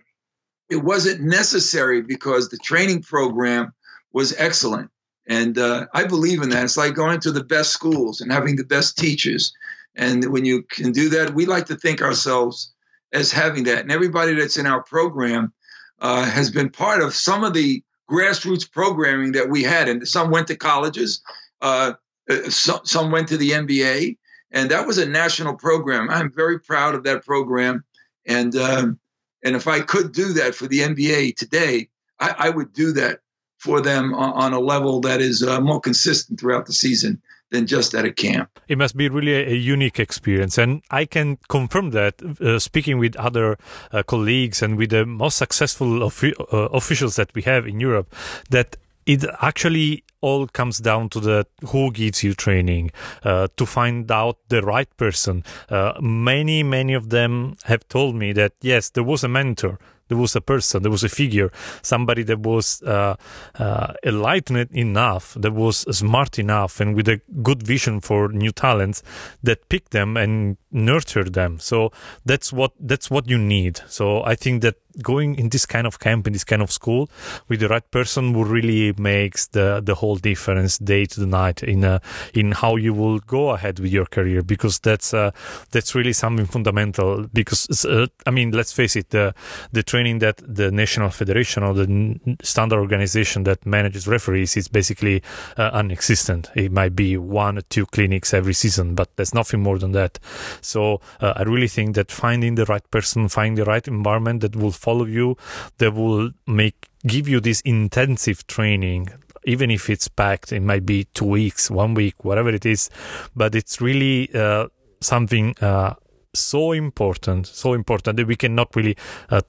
it 0.71 0.77
wasn't 0.77 1.21
necessary 1.21 2.01
because 2.01 2.49
the 2.49 2.57
training 2.57 3.03
program 3.03 3.75
was 4.13 4.35
excellent. 4.39 4.91
And 5.31 5.57
uh, 5.59 5.87
I 5.95 6.07
believe 6.07 6.43
in 6.43 6.51
that. 6.51 6.65
It's 6.65 6.77
like 6.77 6.95
going 6.95 7.21
to 7.21 7.31
the 7.31 7.45
best 7.45 7.73
schools 7.73 8.21
and 8.21 8.33
having 8.33 8.57
the 8.57 8.65
best 8.65 8.99
teachers. 8.99 9.55
And 9.95 10.25
when 10.33 10.45
you 10.45 10.65
can 10.65 10.91
do 10.91 11.09
that, 11.11 11.35
we 11.35 11.47
like 11.47 11.67
to 11.67 11.77
think 11.77 12.03
ourselves 12.03 12.73
as 13.13 13.31
having 13.31 13.63
that. 13.65 13.79
And 13.79 13.93
everybody 13.93 14.35
that's 14.35 14.57
in 14.57 14.67
our 14.67 14.83
program 14.83 15.53
uh, 16.01 16.25
has 16.25 16.51
been 16.51 16.69
part 16.69 17.01
of 17.01 17.15
some 17.15 17.45
of 17.45 17.55
the 17.55 17.85
grassroots 18.11 18.69
programming 18.69 19.33
that 19.33 19.49
we 19.49 19.63
had. 19.63 19.89
And 19.89 20.07
some 20.07 20.33
went 20.33 20.49
to 20.49 20.57
colleges, 20.57 21.23
uh, 21.63 21.93
uh 22.29 22.51
some, 22.51 22.81
some 22.83 23.13
went 23.13 23.29
to 23.29 23.37
the 23.37 23.53
NBA. 23.53 24.19
And 24.51 24.73
that 24.73 24.85
was 24.85 24.99
a 24.99 25.09
national 25.09 25.55
program. 25.55 26.11
I'm 26.11 26.33
very 26.35 26.59
proud 26.59 26.97
of 26.97 27.05
that 27.05 27.25
program. 27.25 27.85
And 28.27 28.57
um, 28.57 28.99
and 29.45 29.55
if 29.55 29.69
I 29.69 29.79
could 29.79 30.11
do 30.11 30.33
that 30.35 30.57
for 30.57 30.67
the 30.67 30.81
NBA 30.81 31.37
today, 31.37 31.89
I, 32.19 32.35
I 32.37 32.51
would 32.51 32.73
do 32.73 32.93
that 32.95 33.21
for 33.61 33.83
them 33.83 34.15
on, 34.15 34.55
a 34.55 34.59
level 34.59 35.01
that 35.03 35.21
is 35.21 35.43
uh, 35.43 35.61
more 35.61 35.81
consistent 35.81 36.41
throughout 36.41 36.65
the 36.65 36.73
season 36.73 37.21
than 37.51 37.67
just 37.67 37.95
at 37.95 38.07
a 38.07 38.13
camp. 38.13 38.49
It 38.69 38.79
must 38.79 38.97
be 38.97 39.09
really 39.09 39.35
a, 39.35 39.51
a 39.51 39.55
unique 39.55 40.01
experience. 40.01 40.57
And 40.57 40.83
I 40.91 41.05
can 41.05 41.37
confirm 41.49 41.91
that 41.91 42.15
uh, 42.23 42.59
speaking 42.59 42.99
with 42.99 43.17
other 43.17 43.59
uh, 43.93 44.03
colleagues 44.03 44.63
and 44.63 44.79
with 44.79 44.91
the 44.91 45.05
most 45.05 45.37
successful 45.37 46.03
of, 46.03 46.25
uh, 46.25 46.57
officials 46.73 47.17
that 47.17 47.35
we 47.35 47.43
have 47.43 47.67
in 47.67 47.81
Europe, 47.81 48.15
that 48.49 48.77
it 49.05 49.25
actually 49.43 50.05
all 50.23 50.47
comes 50.47 50.79
down 50.79 51.09
to 51.11 51.21
the 51.21 51.47
who 51.67 51.91
gives 51.91 52.23
you 52.23 52.35
training 52.35 52.91
uh, 53.25 53.49
to 53.57 53.67
find 53.67 54.11
out 54.11 54.39
the 54.49 54.63
right 54.63 54.95
person. 54.97 55.45
Uh, 55.69 55.93
many, 56.01 56.63
many 56.63 56.95
of 56.95 57.11
them 57.11 57.57
have 57.65 57.87
told 57.89 58.15
me 58.15 58.33
that 58.33 58.53
yes, 58.63 58.91
there 58.91 59.05
was 59.05 59.23
a 59.25 59.29
mentor 59.29 59.79
there 60.11 60.19
was 60.19 60.37
a 60.37 60.41
person, 60.41 60.83
there 60.83 60.91
was 60.91 61.05
a 61.05 61.09
figure, 61.09 61.51
somebody 61.83 62.25
that 62.25 62.41
was 62.41 62.83
uh, 62.83 63.15
uh, 63.59 63.95
enlightened 64.05 64.69
enough, 64.73 65.35
that 65.39 65.53
was 65.53 65.87
smart 65.97 66.39
enough, 66.39 66.81
and 66.81 66.97
with 66.97 67.09
a 67.09 67.21
good 67.43 67.63
vision 67.63 68.01
for 68.01 68.29
new 68.29 68.51
talents 68.51 69.03
that 69.43 69.69
picked 69.69 69.93
them 69.93 70.17
and 70.17 70.57
nurtured 70.73 71.35
them. 71.35 71.59
So 71.59 71.93
that's 72.25 72.53
what 72.53 72.73
that's 72.79 73.11
what 73.11 73.29
you 73.29 73.39
need. 73.39 73.81
So 73.89 74.23
I 74.25 74.35
think 74.35 74.63
that 74.63 74.77
going 75.03 75.39
in 75.39 75.49
this 75.49 75.67
kind 75.67 75.87
of 75.87 75.99
camp 75.99 76.27
in 76.27 76.33
this 76.33 76.45
kind 76.45 76.63
of 76.63 76.71
school 76.71 77.09
with 77.49 77.61
the 77.61 77.69
right 77.69 77.89
person 77.91 78.33
will 78.33 78.45
really 78.45 78.93
makes 78.99 79.47
the 79.49 79.81
the 79.85 79.95
whole 79.95 80.17
difference 80.17 80.79
day 80.79 81.05
to 81.07 81.21
the 81.21 81.27
night 81.27 81.63
in 81.63 81.85
uh, 81.85 81.99
in 82.35 82.53
how 82.53 82.77
you 82.77 82.93
will 82.93 83.19
go 83.21 83.51
ahead 83.51 83.79
with 83.79 83.93
your 83.93 84.07
career 84.07 84.43
because 84.43 84.79
that's 84.81 85.15
uh, 85.15 85.31
that's 85.71 85.95
really 85.95 86.13
something 86.13 86.47
fundamental 86.47 87.27
because 87.33 87.85
uh, 87.85 88.07
I 88.27 88.31
mean 88.31 88.51
let's 88.51 88.73
face 88.73 88.97
it 88.97 89.11
the 89.11 89.35
the 89.73 89.83
training 89.83 90.19
that 90.21 90.43
the 90.47 90.71
national 90.71 91.11
federation 91.11 91.63
or 91.63 91.75
the 91.75 92.37
standard 92.43 92.79
organization 92.79 93.45
that 93.45 93.65
manages 93.65 94.09
referees 94.09 94.57
is 94.57 94.69
basically 94.69 95.23
uh, 95.57 95.71
non-existent 95.71 96.51
it 96.55 96.73
might 96.73 96.95
be 96.97 97.17
one 97.17 97.59
or 97.59 97.63
two 97.63 97.87
clinics 97.87 98.35
every 98.35 98.55
season 98.55 98.95
but 98.95 99.15
there's 99.17 99.35
nothing 99.35 99.61
more 99.61 99.79
than 99.79 99.93
that 99.93 100.19
so 100.61 101.01
uh, 101.21 101.33
I 101.37 101.43
really 101.43 101.69
think 101.69 101.95
that 101.97 102.11
finding 102.11 102.55
the 102.55 102.65
right 102.67 102.89
person 102.91 103.29
finding 103.29 103.55
the 103.57 103.65
right 103.65 103.87
environment 103.87 104.41
that 104.43 104.57
will 104.57 104.73
follow 104.73 105.05
you 105.05 105.37
that 105.79 105.95
will 105.95 106.31
make 106.47 106.89
give 107.07 107.29
you 107.29 107.41
this 107.41 107.61
intensive 107.63 108.47
training 108.47 109.09
even 109.45 109.71
if 109.71 109.89
it's 109.89 110.07
packed 110.09 110.53
it 110.53 110.61
might 110.61 110.85
be 110.85 111.05
two 111.15 111.25
weeks 111.25 111.71
one 111.71 111.95
week 111.95 112.25
whatever 112.25 112.51
it 112.51 112.67
is 112.67 112.91
but 113.35 113.55
it's 113.55 113.81
really 113.81 114.29
uh, 114.35 114.67
something 115.01 115.55
uh, 115.63 115.95
so 116.35 116.73
important 116.73 117.47
so 117.47 117.73
important 117.73 118.17
that 118.19 118.27
we 118.27 118.37
cannot 118.37 118.75
really 118.77 118.97
uh, 119.31 119.41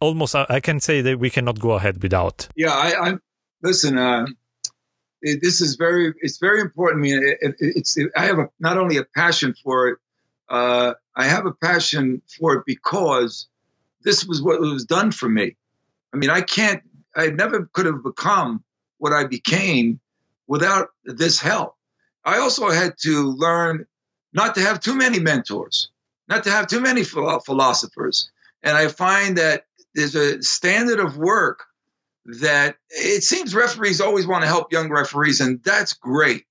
almost 0.00 0.34
i 0.34 0.60
can 0.60 0.80
say 0.80 1.00
that 1.02 1.18
we 1.18 1.28
cannot 1.30 1.58
go 1.60 1.72
ahead 1.72 2.02
without 2.02 2.48
yeah 2.56 2.72
i, 2.72 3.10
I 3.10 3.14
listen 3.62 3.98
uh, 3.98 4.26
it- 5.22 5.40
this 5.42 5.60
is 5.60 5.76
very 5.76 6.14
it's 6.20 6.38
very 6.38 6.60
important 6.60 7.02
to 7.04 7.08
me. 7.10 7.14
It, 7.14 7.38
it, 7.40 7.54
it's 7.58 7.96
I 8.16 8.26
have 8.26 8.38
a, 8.38 8.48
not 8.60 8.76
only 8.78 8.96
a 8.98 9.04
passion 9.04 9.54
for 9.64 9.88
it, 9.88 9.98
uh, 10.48 10.94
I 11.14 11.24
have 11.24 11.46
a 11.46 11.52
passion 11.52 12.22
for 12.38 12.54
it 12.54 12.64
because 12.66 13.48
this 14.02 14.24
was 14.24 14.40
what 14.42 14.60
was 14.60 14.84
done 14.84 15.10
for 15.10 15.28
me. 15.28 15.56
I 16.12 16.16
mean, 16.16 16.30
I 16.30 16.40
can't. 16.40 16.82
I 17.14 17.28
never 17.28 17.68
could 17.72 17.86
have 17.86 18.02
become 18.02 18.62
what 18.98 19.12
I 19.12 19.24
became 19.24 20.00
without 20.46 20.88
this 21.04 21.40
help. 21.40 21.76
I 22.24 22.38
also 22.38 22.70
had 22.70 22.94
to 23.02 23.30
learn 23.30 23.86
not 24.32 24.54
to 24.56 24.60
have 24.60 24.80
too 24.80 24.94
many 24.94 25.18
mentors, 25.18 25.90
not 26.28 26.44
to 26.44 26.50
have 26.50 26.66
too 26.66 26.80
many 26.80 27.04
philosophers. 27.04 28.30
And 28.62 28.76
I 28.76 28.88
find 28.88 29.38
that 29.38 29.64
there's 29.94 30.14
a 30.14 30.42
standard 30.42 31.00
of 31.00 31.16
work 31.16 31.64
that 32.26 32.76
it 32.90 33.22
seems 33.22 33.54
referees 33.54 34.00
always 34.00 34.26
want 34.26 34.42
to 34.42 34.48
help 34.48 34.72
young 34.72 34.90
referees, 34.90 35.40
and 35.40 35.62
that's 35.62 35.94
great. 35.94 36.44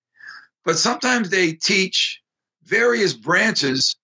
But 0.64 0.78
sometimes 0.78 1.30
they 1.30 1.54
teach 1.54 2.22
various 2.66 3.14
branches 3.14 3.96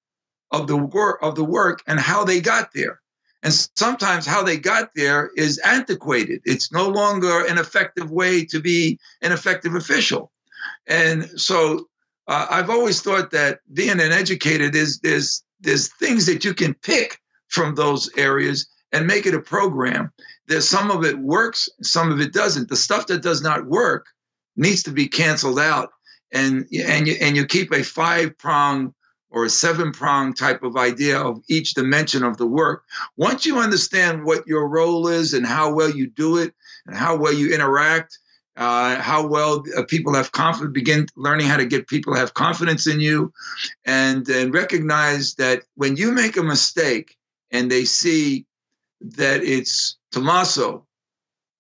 of 0.52 0.68
the 0.68 0.78
work 0.78 1.20
of 1.22 1.36
the 1.36 1.44
work 1.44 1.82
and 1.88 2.00
how 2.00 2.26
they 2.26 2.42
got 2.42 2.74
there. 2.74 3.02
And 3.44 3.54
sometimes 3.76 4.26
how 4.26 4.44
they 4.44 4.58
got 4.58 4.92
there 4.96 5.32
is 5.36 5.60
antiquated. 5.60 6.42
It's 6.46 6.72
no 6.72 6.90
longer 6.90 7.46
an 7.46 7.58
effective 7.58 8.12
way 8.12 8.46
to 8.46 8.60
be 8.60 9.00
an 9.22 9.32
effective 9.32 9.74
official. 9.74 10.32
And 10.86 11.40
so 11.40 11.88
uh, 12.28 12.48
I've 12.50 12.70
always 12.70 13.02
thought 13.02 13.32
that 13.32 13.60
being 13.72 14.00
an 14.00 14.12
educator, 14.12 14.70
there's 14.70 15.00
there's 15.00 15.44
there's 15.60 15.94
things 15.96 16.28
that 16.28 16.46
you 16.46 16.54
can 16.54 16.76
pick 16.76 17.20
from 17.48 17.76
those 17.76 18.10
areas 18.16 18.68
and 18.92 19.08
make 19.08 19.26
it 19.26 19.34
a 19.34 19.42
program. 19.42 20.12
There's 20.48 20.68
some 20.68 20.92
of 20.92 21.04
it 21.04 21.18
works, 21.18 21.70
some 21.82 22.12
of 22.12 22.20
it 22.20 22.34
doesn't. 22.34 22.70
The 22.70 22.76
stuff 22.76 23.08
that 23.08 23.24
does 23.24 23.42
not 23.42 23.66
work 23.66 24.06
needs 24.56 24.84
to 24.84 24.92
be 24.92 25.08
canceled 25.08 25.60
out, 25.60 25.90
and 26.32 26.68
and 26.74 27.08
you 27.08 27.16
and 27.20 27.36
you 27.36 27.46
keep 27.46 27.72
a 27.74 27.84
five 27.84 28.38
prong 28.38 28.94
or 29.30 29.46
a 29.46 29.50
seven 29.50 29.92
prong 29.92 30.34
type 30.34 30.62
of 30.64 30.76
idea 30.76 31.20
of 31.20 31.42
each 31.48 31.74
dimension 31.74 32.24
of 32.24 32.38
the 32.38 32.46
work. 32.46 32.84
Once 33.16 33.46
you 33.46 33.60
understand 33.60 34.26
what 34.26 34.46
your 34.46 34.68
role 34.68 35.08
is 35.08 35.34
and 35.34 35.46
how 35.46 35.74
well 35.74 35.90
you 35.90 36.08
do 36.08 36.38
it 36.38 36.54
and 36.86 36.96
how 36.96 37.16
well 37.16 37.34
you 37.34 37.54
interact, 37.54 38.20
uh, 38.58 38.96
how 39.00 39.28
well 39.28 39.64
uh, 39.76 39.84
people 39.84 40.14
have 40.14 40.32
confidence, 40.32 40.74
begin 40.74 41.08
learning 41.16 41.48
how 41.48 41.58
to 41.58 41.66
get 41.66 41.88
people 41.88 42.14
to 42.14 42.20
have 42.20 42.34
confidence 42.34 42.88
in 42.88 43.00
you, 43.00 43.34
and 43.86 44.28
and 44.28 44.54
recognize 44.54 45.36
that 45.36 45.64
when 45.76 45.96
you 45.96 46.12
make 46.12 46.38
a 46.38 46.44
mistake 46.44 47.16
and 47.52 47.72
they 47.72 47.86
see 47.86 48.46
that 49.02 49.42
it's 49.44 49.98
Tommaso, 50.12 50.86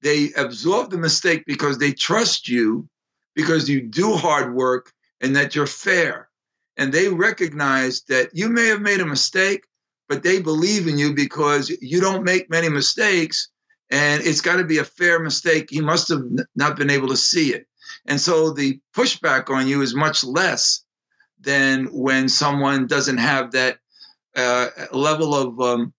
they 0.01 0.31
absorb 0.33 0.91
the 0.91 0.97
mistake 0.97 1.43
because 1.45 1.77
they 1.77 1.93
trust 1.93 2.47
you, 2.47 2.89
because 3.35 3.69
you 3.69 3.81
do 3.81 4.13
hard 4.13 4.53
work 4.53 4.91
and 5.21 5.35
that 5.35 5.55
you're 5.55 5.67
fair, 5.67 6.29
and 6.77 6.93
they 6.93 7.09
recognize 7.09 8.01
that 8.03 8.29
you 8.33 8.49
may 8.49 8.67
have 8.67 8.81
made 8.81 9.01
a 9.01 9.05
mistake, 9.05 9.65
but 10.09 10.23
they 10.23 10.41
believe 10.41 10.87
in 10.87 10.97
you 10.97 11.13
because 11.13 11.69
you 11.69 12.01
don't 12.01 12.23
make 12.23 12.49
many 12.49 12.69
mistakes 12.69 13.49
and 13.91 14.23
it's 14.25 14.41
got 14.41 14.55
to 14.55 14.63
be 14.63 14.77
a 14.77 14.85
fair 14.85 15.19
mistake. 15.19 15.69
He 15.69 15.81
must 15.81 16.07
have 16.09 16.23
not 16.55 16.77
been 16.77 16.89
able 16.89 17.09
to 17.09 17.17
see 17.17 17.53
it. 17.53 17.67
And 18.05 18.19
so 18.19 18.51
the 18.51 18.79
pushback 18.95 19.49
on 19.49 19.67
you 19.67 19.81
is 19.81 19.93
much 19.93 20.23
less 20.23 20.83
than 21.39 21.87
when 21.87 22.29
someone 22.29 22.87
doesn't 22.87 23.17
have 23.17 23.51
that 23.51 23.79
uh, 24.35 24.69
level 24.93 25.35
of 25.35 25.59
um, 25.59 25.93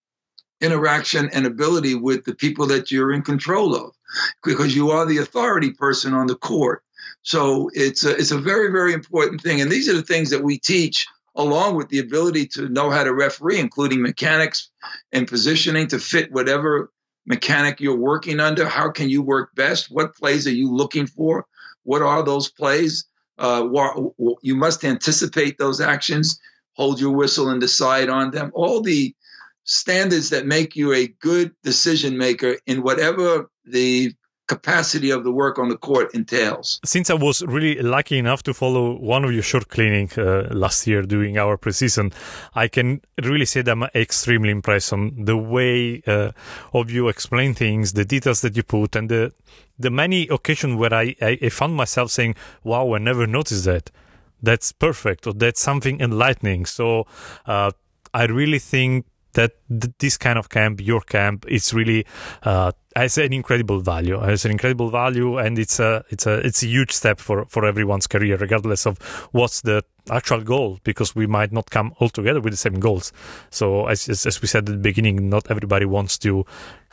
interaction 0.60 1.28
and 1.32 1.44
ability 1.44 1.94
with 1.94 2.24
the 2.24 2.34
people 2.34 2.68
that 2.68 2.90
you're 2.90 3.12
in 3.12 3.22
control 3.22 3.74
of, 3.74 3.94
because 4.42 4.74
you 4.74 4.90
are 4.90 5.04
the 5.04 5.18
authority 5.18 5.72
person 5.72 6.14
on 6.14 6.26
the 6.26 6.36
court. 6.36 6.82
So 7.22 7.70
it's 7.72 8.04
a, 8.04 8.16
it's 8.16 8.30
a 8.32 8.38
very, 8.38 8.70
very 8.72 8.92
important 8.92 9.40
thing. 9.40 9.60
And 9.60 9.70
these 9.70 9.88
are 9.88 9.94
the 9.94 10.02
things 10.02 10.30
that 10.30 10.42
we 10.42 10.58
teach 10.58 11.06
along 11.34 11.76
with 11.76 11.88
the 11.88 12.00
ability 12.00 12.46
to 12.46 12.68
know 12.68 12.90
how 12.90 13.04
to 13.04 13.14
referee, 13.14 13.58
including 13.58 14.02
mechanics 14.02 14.70
and 15.12 15.26
positioning 15.26 15.88
to 15.88 15.98
fit 15.98 16.32
whatever 16.32 16.90
mechanic 17.26 17.80
you're 17.80 17.96
working 17.96 18.40
under. 18.40 18.66
How 18.66 18.90
can 18.90 19.08
you 19.08 19.22
work 19.22 19.54
best? 19.54 19.86
What 19.90 20.14
plays 20.14 20.46
are 20.46 20.52
you 20.52 20.72
looking 20.72 21.06
for? 21.06 21.46
What 21.84 22.02
are 22.02 22.22
those 22.22 22.50
plays? 22.50 23.06
Uh, 23.38 23.66
you 24.42 24.56
must 24.56 24.84
anticipate 24.84 25.58
those 25.58 25.80
actions, 25.80 26.38
hold 26.74 27.00
your 27.00 27.12
whistle 27.12 27.48
and 27.48 27.60
decide 27.60 28.08
on 28.08 28.30
them. 28.30 28.50
All 28.54 28.82
the 28.82 29.14
standards 29.64 30.30
that 30.30 30.46
make 30.46 30.76
you 30.76 30.92
a 30.92 31.08
good 31.08 31.52
decision 31.62 32.18
maker 32.18 32.56
in 32.66 32.82
whatever 32.82 33.48
the 33.64 34.12
capacity 34.54 35.10
of 35.10 35.24
the 35.24 35.32
work 35.42 35.58
on 35.58 35.68
the 35.68 35.78
court 35.88 36.14
entails. 36.14 36.80
Since 36.84 37.06
I 37.10 37.14
was 37.14 37.42
really 37.56 37.74
lucky 37.96 38.18
enough 38.18 38.42
to 38.44 38.52
follow 38.52 38.84
one 39.14 39.24
of 39.24 39.32
your 39.32 39.42
short 39.42 39.68
cleaning 39.68 40.08
uh, 40.16 40.48
last 40.64 40.86
year 40.86 41.02
during 41.02 41.38
our 41.38 41.56
preseason, 41.56 42.12
I 42.54 42.68
can 42.68 43.00
really 43.22 43.46
say 43.46 43.62
that 43.62 43.72
I'm 43.72 43.84
extremely 43.94 44.50
impressed 44.50 44.92
on 44.92 45.24
the 45.24 45.36
way 45.36 46.02
uh, 46.06 46.32
of 46.72 46.90
you 46.90 47.08
explain 47.08 47.54
things, 47.54 47.92
the 47.92 48.04
details 48.04 48.40
that 48.42 48.56
you 48.56 48.62
put, 48.62 48.96
and 48.96 49.08
the 49.08 49.32
the 49.78 49.90
many 49.90 50.28
occasions 50.28 50.74
where 50.76 50.94
I, 50.94 51.16
I, 51.20 51.38
I 51.46 51.48
found 51.48 51.74
myself 51.74 52.10
saying, 52.10 52.34
"Wow, 52.62 52.94
I 52.94 52.98
never 52.98 53.26
noticed 53.26 53.64
that." 53.64 53.90
That's 54.44 54.72
perfect, 54.72 55.26
or 55.28 55.34
that's 55.34 55.60
something 55.60 56.00
enlightening. 56.00 56.66
So 56.66 57.06
uh, 57.46 57.70
I 58.12 58.24
really 58.24 58.58
think 58.58 59.06
that 59.34 59.52
th- 59.68 59.92
this 59.98 60.16
kind 60.16 60.38
of 60.38 60.48
camp, 60.48 60.80
your 60.80 61.00
camp, 61.00 61.44
it's 61.48 61.72
really 61.72 62.06
uh, 62.42 62.72
has 62.94 63.18
an 63.18 63.32
incredible 63.32 63.80
value. 63.80 64.22
It's 64.24 64.44
an 64.44 64.50
incredible 64.50 64.90
value, 64.90 65.38
and 65.38 65.58
it's 65.58 65.80
a 65.80 66.04
it's 66.10 66.26
a 66.26 66.34
it's 66.46 66.62
a 66.62 66.66
huge 66.66 66.92
step 66.92 67.20
for 67.20 67.44
for 67.46 67.64
everyone's 67.64 68.06
career, 68.06 68.36
regardless 68.36 68.86
of 68.86 68.98
what's 69.32 69.62
the 69.62 69.82
actual 70.10 70.40
goal, 70.40 70.78
because 70.84 71.14
we 71.14 71.26
might 71.26 71.52
not 71.52 71.70
come 71.70 71.94
all 71.98 72.08
together 72.08 72.40
with 72.40 72.52
the 72.52 72.56
same 72.56 72.80
goals. 72.80 73.12
So 73.50 73.86
as 73.86 74.08
as, 74.08 74.26
as 74.26 74.42
we 74.42 74.48
said 74.48 74.68
at 74.68 74.72
the 74.72 74.78
beginning, 74.78 75.28
not 75.28 75.50
everybody 75.50 75.86
wants 75.86 76.18
to 76.18 76.44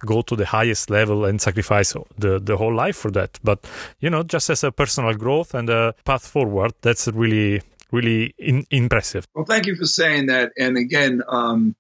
go 0.06 0.22
to 0.22 0.36
the 0.36 0.46
highest 0.46 0.90
level 0.90 1.26
and 1.26 1.42
sacrifice 1.42 1.94
the 2.18 2.40
the 2.40 2.58
whole 2.58 2.74
life 2.74 2.96
for 2.96 3.12
that. 3.12 3.40
But 3.44 3.68
you 4.00 4.10
know, 4.10 4.24
just 4.24 4.50
as 4.50 4.64
a 4.64 4.72
personal 4.72 5.14
growth 5.14 5.54
and 5.54 5.70
a 5.70 5.94
path 6.06 6.26
forward, 6.28 6.74
that's 6.82 7.08
really 7.08 7.62
really 7.92 8.34
in, 8.38 8.66
impressive. 8.70 9.28
Well, 9.34 9.46
thank 9.46 9.66
you 9.66 9.76
for 9.76 9.86
saying 9.86 10.28
that. 10.28 10.52
And 10.58 10.78
again, 10.78 11.24
um, 11.28 11.76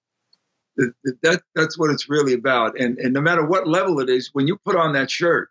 that 1.22 1.42
that's 1.56 1.78
what 1.78 1.92
it's 1.92 2.10
really 2.10 2.34
about. 2.34 2.80
And 2.80 2.98
and 2.98 3.14
no 3.14 3.22
matter 3.22 3.46
what 3.46 3.68
level 3.68 4.00
it 4.00 4.10
is, 4.10 4.30
when 4.34 4.48
you 4.48 4.58
put 4.58 4.76
on 4.76 4.94
that 4.94 5.12
shirt, 5.12 5.50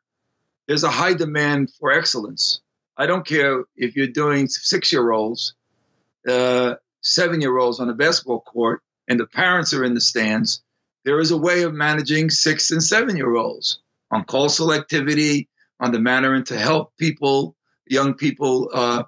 there's 0.66 0.84
a 0.84 0.90
high 0.90 1.14
demand 1.14 1.70
for 1.78 1.92
excellence. 1.92 2.60
I 2.96 3.06
don't 3.06 3.26
care 3.26 3.64
if 3.76 3.96
you're 3.96 4.08
doing 4.08 4.48
six 4.48 4.92
year 4.92 5.10
olds, 5.10 5.54
uh, 6.28 6.74
seven 7.00 7.40
year 7.40 7.56
olds 7.56 7.80
on 7.80 7.88
a 7.88 7.94
basketball 7.94 8.40
court, 8.40 8.82
and 9.06 9.20
the 9.20 9.26
parents 9.26 9.72
are 9.74 9.84
in 9.84 9.94
the 9.94 10.00
stands. 10.00 10.62
There 11.04 11.20
is 11.20 11.30
a 11.30 11.36
way 11.36 11.62
of 11.62 11.72
managing 11.72 12.30
six 12.30 12.70
and 12.70 12.82
seven 12.82 13.16
year 13.16 13.34
olds 13.34 13.80
on 14.10 14.24
call 14.24 14.48
selectivity, 14.48 15.48
on 15.80 15.92
the 15.92 16.00
manner 16.00 16.34
and 16.34 16.46
to 16.46 16.58
help 16.58 16.96
people, 16.96 17.54
young 17.86 18.14
people, 18.14 18.70
uh, 18.72 19.04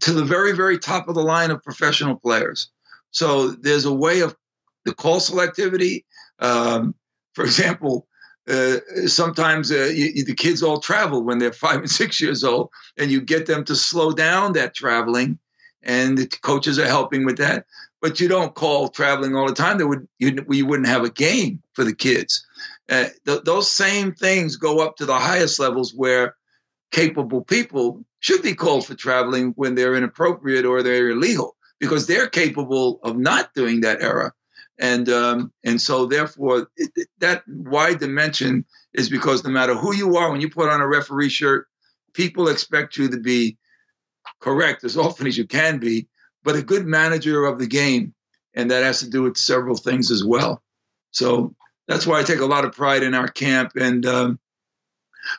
to 0.00 0.12
the 0.12 0.24
very, 0.24 0.52
very 0.52 0.78
top 0.78 1.08
of 1.08 1.14
the 1.14 1.22
line 1.22 1.50
of 1.50 1.62
professional 1.62 2.16
players. 2.16 2.70
So 3.10 3.50
there's 3.50 3.84
a 3.84 3.92
way 3.92 4.20
of 4.20 4.36
the 4.84 4.94
call 4.94 5.18
selectivity. 5.18 6.04
Um, 6.38 6.94
for 7.34 7.44
example, 7.44 8.06
uh, 8.48 8.78
sometimes 9.06 9.70
uh, 9.70 9.90
you, 9.94 10.24
the 10.24 10.34
kids 10.34 10.62
all 10.62 10.80
travel 10.80 11.22
when 11.22 11.38
they're 11.38 11.52
five 11.66 11.80
and 11.80 11.90
six 11.90 12.20
years 12.20 12.44
old, 12.44 12.70
and 12.98 13.10
you 13.10 13.20
get 13.20 13.46
them 13.46 13.64
to 13.64 13.76
slow 13.76 14.12
down 14.12 14.54
that 14.54 14.74
traveling, 14.74 15.38
and 15.82 16.18
the 16.18 16.26
coaches 16.26 16.78
are 16.78 16.86
helping 16.86 17.24
with 17.24 17.38
that. 17.38 17.66
But 18.00 18.18
you 18.18 18.26
don't 18.26 18.54
call 18.54 18.88
traveling 18.88 19.36
all 19.36 19.46
the 19.46 19.54
time. 19.54 19.78
There 19.78 19.86
would 19.86 20.08
you, 20.18 20.44
you 20.50 20.66
wouldn't 20.66 20.88
have 20.88 21.04
a 21.04 21.10
game 21.10 21.62
for 21.74 21.84
the 21.84 21.94
kids. 21.94 22.44
Uh, 22.90 23.06
th- 23.26 23.44
those 23.44 23.70
same 23.70 24.12
things 24.12 24.56
go 24.56 24.80
up 24.80 24.96
to 24.96 25.06
the 25.06 25.18
highest 25.18 25.60
levels 25.60 25.94
where 25.94 26.34
capable 26.90 27.42
people 27.42 28.04
should 28.20 28.42
be 28.42 28.54
called 28.54 28.86
for 28.86 28.94
traveling 28.94 29.52
when 29.56 29.74
they're 29.74 29.94
inappropriate 29.94 30.64
or 30.64 30.82
they're 30.82 31.10
illegal 31.10 31.56
because 31.80 32.06
they're 32.06 32.28
capable 32.28 33.00
of 33.02 33.16
not 33.16 33.54
doing 33.54 33.80
that 33.80 34.02
error. 34.02 34.34
And 34.82 35.08
um, 35.08 35.52
and 35.62 35.80
so 35.80 36.06
therefore 36.06 36.68
it, 36.76 37.08
that 37.20 37.44
wide 37.46 38.00
dimension 38.00 38.64
is 38.92 39.08
because 39.08 39.44
no 39.44 39.50
matter 39.50 39.76
who 39.76 39.94
you 39.94 40.16
are, 40.16 40.30
when 40.30 40.40
you 40.40 40.50
put 40.50 40.68
on 40.68 40.80
a 40.80 40.88
referee 40.88 41.28
shirt, 41.28 41.68
people 42.14 42.48
expect 42.48 42.96
you 42.96 43.08
to 43.08 43.20
be 43.20 43.58
correct 44.40 44.82
as 44.82 44.96
often 44.98 45.28
as 45.28 45.38
you 45.38 45.46
can 45.46 45.78
be, 45.78 46.08
but 46.42 46.56
a 46.56 46.62
good 46.62 46.84
manager 46.84 47.44
of 47.44 47.60
the 47.60 47.68
game, 47.68 48.12
and 48.54 48.72
that 48.72 48.82
has 48.82 49.00
to 49.00 49.08
do 49.08 49.22
with 49.22 49.36
several 49.36 49.76
things 49.76 50.10
as 50.10 50.24
well. 50.24 50.60
So 51.12 51.54
that's 51.86 52.04
why 52.04 52.18
I 52.18 52.24
take 52.24 52.40
a 52.40 52.46
lot 52.46 52.64
of 52.64 52.72
pride 52.72 53.04
in 53.04 53.14
our 53.14 53.28
camp, 53.28 53.76
and 53.76 54.04
um, 54.04 54.40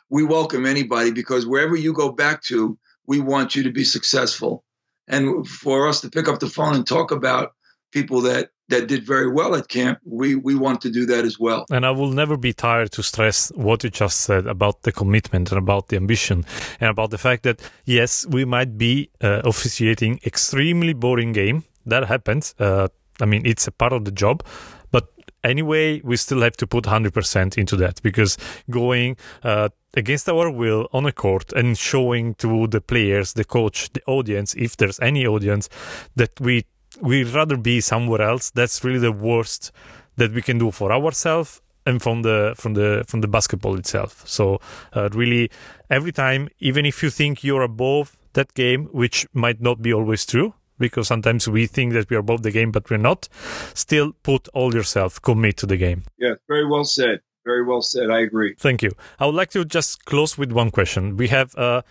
we 0.08 0.24
welcome 0.24 0.64
anybody 0.64 1.10
because 1.10 1.46
wherever 1.46 1.76
you 1.76 1.92
go 1.92 2.10
back 2.10 2.42
to, 2.44 2.78
we 3.06 3.20
want 3.20 3.56
you 3.56 3.64
to 3.64 3.72
be 3.72 3.84
successful, 3.84 4.64
and 5.06 5.46
for 5.46 5.86
us 5.86 6.00
to 6.00 6.08
pick 6.08 6.28
up 6.28 6.40
the 6.40 6.48
phone 6.48 6.74
and 6.76 6.86
talk 6.86 7.10
about 7.10 7.52
people 7.92 8.22
that 8.22 8.48
that 8.68 8.88
did 8.88 9.06
very 9.06 9.30
well 9.30 9.54
at 9.54 9.68
camp, 9.68 9.98
we 10.04 10.34
we 10.34 10.54
want 10.54 10.80
to 10.82 10.90
do 10.90 11.06
that 11.06 11.24
as 11.24 11.38
well. 11.38 11.66
And 11.70 11.84
I 11.84 11.90
will 11.90 12.10
never 12.10 12.36
be 12.36 12.52
tired 12.52 12.92
to 12.92 13.02
stress 13.02 13.52
what 13.54 13.84
you 13.84 13.90
just 13.90 14.20
said 14.20 14.46
about 14.46 14.82
the 14.82 14.92
commitment 14.92 15.50
and 15.50 15.58
about 15.58 15.88
the 15.88 15.96
ambition 15.96 16.44
and 16.80 16.90
about 16.90 17.10
the 17.10 17.18
fact 17.18 17.42
that 17.42 17.60
yes, 17.84 18.26
we 18.26 18.44
might 18.44 18.78
be 18.78 19.10
uh, 19.22 19.42
officiating 19.44 20.20
extremely 20.24 20.94
boring 20.94 21.32
game. 21.32 21.64
That 21.86 22.06
happens. 22.06 22.54
Uh, 22.58 22.88
I 23.20 23.26
mean, 23.26 23.42
it's 23.44 23.66
a 23.66 23.72
part 23.72 23.92
of 23.92 24.04
the 24.04 24.10
job, 24.10 24.42
but 24.90 25.08
anyway, 25.44 26.00
we 26.02 26.16
still 26.16 26.40
have 26.40 26.56
to 26.56 26.66
put 26.66 26.84
100% 26.84 27.58
into 27.58 27.76
that 27.76 28.02
because 28.02 28.36
going 28.70 29.16
uh, 29.44 29.68
against 29.96 30.28
our 30.28 30.50
will 30.50 30.88
on 30.92 31.06
a 31.06 31.12
court 31.12 31.52
and 31.52 31.78
showing 31.78 32.34
to 32.36 32.66
the 32.66 32.80
players, 32.80 33.34
the 33.34 33.44
coach, 33.44 33.92
the 33.92 34.02
audience, 34.06 34.54
if 34.54 34.76
there's 34.76 34.98
any 35.00 35.26
audience, 35.26 35.68
that 36.16 36.40
we 36.40 36.64
we'd 37.00 37.28
rather 37.28 37.56
be 37.56 37.80
somewhere 37.80 38.22
else. 38.22 38.50
That's 38.50 38.84
really 38.84 38.98
the 38.98 39.12
worst 39.12 39.72
that 40.16 40.32
we 40.32 40.42
can 40.42 40.58
do 40.58 40.70
for 40.70 40.92
ourselves 40.92 41.60
and 41.86 42.00
from 42.00 42.22
the 42.22 42.54
from 42.56 42.74
the 42.74 43.04
from 43.06 43.20
the 43.20 43.28
basketball 43.28 43.76
itself. 43.76 44.26
So 44.26 44.60
uh, 44.94 45.08
really, 45.12 45.50
every 45.90 46.12
time, 46.12 46.48
even 46.58 46.86
if 46.86 47.02
you 47.02 47.10
think 47.10 47.44
you're 47.44 47.62
above 47.62 48.16
that 48.34 48.54
game, 48.54 48.86
which 48.92 49.26
might 49.32 49.60
not 49.60 49.82
be 49.82 49.92
always 49.92 50.26
true. 50.26 50.54
Because 50.76 51.06
sometimes 51.06 51.46
we 51.48 51.68
think 51.68 51.92
that 51.92 52.10
we 52.10 52.16
are 52.16 52.18
above 52.18 52.42
the 52.42 52.50
game, 52.50 52.72
but 52.72 52.90
we're 52.90 52.96
not. 52.96 53.28
Still, 53.74 54.12
put 54.24 54.48
all 54.48 54.74
yourself, 54.74 55.22
commit 55.22 55.56
to 55.58 55.66
the 55.66 55.76
game. 55.76 56.02
Yeah, 56.18 56.34
very 56.48 56.66
well 56.66 56.82
said. 56.84 57.20
Very 57.44 57.64
well 57.64 57.80
said. 57.80 58.10
I 58.10 58.22
agree. 58.22 58.56
Thank 58.58 58.82
you. 58.82 58.90
I 59.20 59.26
would 59.26 59.36
like 59.36 59.50
to 59.50 59.64
just 59.64 60.04
close 60.04 60.36
with 60.36 60.50
one 60.50 60.72
question. 60.72 61.16
We 61.16 61.28
have 61.28 61.54
uh, 61.56 61.82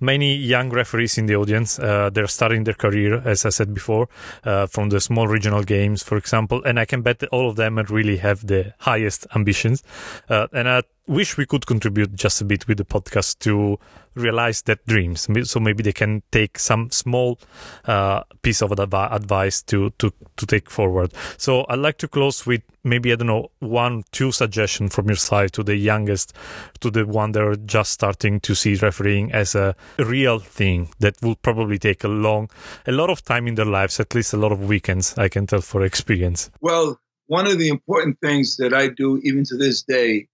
many 0.00 0.34
young 0.34 0.70
referees 0.70 1.18
in 1.18 1.26
the 1.26 1.36
audience. 1.36 1.78
Uh, 1.78 2.10
they're 2.10 2.26
starting 2.26 2.64
their 2.64 2.74
career, 2.74 3.22
as 3.24 3.44
I 3.44 3.50
said 3.50 3.74
before, 3.74 4.08
uh, 4.44 4.66
from 4.66 4.88
the 4.88 5.00
small 5.00 5.28
regional 5.28 5.62
games, 5.62 6.02
for 6.02 6.16
example. 6.16 6.62
And 6.64 6.80
I 6.80 6.84
can 6.84 7.02
bet 7.02 7.18
that 7.20 7.28
all 7.30 7.48
of 7.48 7.56
them 7.56 7.78
really 7.90 8.16
have 8.18 8.46
the 8.46 8.74
highest 8.78 9.26
ambitions. 9.34 9.82
Uh, 10.28 10.46
and 10.52 10.68
I 10.68 10.82
wish 11.06 11.36
we 11.36 11.46
could 11.46 11.66
contribute 11.66 12.14
just 12.14 12.40
a 12.40 12.44
bit 12.44 12.68
with 12.68 12.78
the 12.78 12.84
podcast 12.84 13.38
to 13.40 13.78
realize 14.14 14.62
that 14.62 14.84
dreams. 14.86 15.28
So 15.44 15.60
maybe 15.60 15.82
they 15.82 15.92
can 15.92 16.22
take 16.30 16.58
some 16.58 16.90
small 16.90 17.38
uh, 17.84 18.22
piece 18.42 18.62
of 18.62 18.70
advi- 18.70 19.12
advice 19.12 19.62
to, 19.62 19.90
to, 19.98 20.12
to 20.36 20.46
take 20.46 20.68
forward. 20.70 21.12
So 21.36 21.64
I'd 21.68 21.78
like 21.78 21.98
to 21.98 22.08
close 22.08 22.46
with 22.46 22.62
maybe, 22.82 23.12
I 23.12 23.16
don't 23.16 23.28
know, 23.28 23.50
one, 23.60 24.04
two 24.12 24.32
suggestions 24.32 24.94
from 24.94 25.06
your 25.06 25.16
side 25.16 25.52
to 25.54 25.62
the 25.62 25.76
youngest, 25.76 26.32
to 26.80 26.90
the 26.90 27.06
one 27.06 27.32
that 27.32 27.42
are 27.42 27.56
just 27.56 27.92
starting 27.92 28.40
to 28.40 28.54
see 28.54 28.74
refereeing 28.76 29.32
as 29.32 29.54
a 29.54 29.76
real 29.98 30.38
thing 30.38 30.90
that 30.98 31.20
will 31.22 31.36
probably 31.36 31.78
take 31.78 32.04
a 32.04 32.08
long, 32.08 32.50
a 32.86 32.92
lot 32.92 33.10
of 33.10 33.24
time 33.24 33.46
in 33.46 33.54
their 33.54 33.64
lives, 33.64 34.00
at 34.00 34.14
least 34.14 34.32
a 34.32 34.36
lot 34.36 34.52
of 34.52 34.68
weekends, 34.68 35.16
I 35.18 35.28
can 35.28 35.46
tell 35.46 35.60
for 35.60 35.82
experience. 35.82 36.50
Well, 36.60 37.00
one 37.26 37.46
of 37.46 37.58
the 37.58 37.68
important 37.68 38.18
things 38.20 38.56
that 38.56 38.74
I 38.74 38.88
do 38.88 39.18
even 39.22 39.44
to 39.44 39.56
this 39.56 39.82
day 39.82 40.26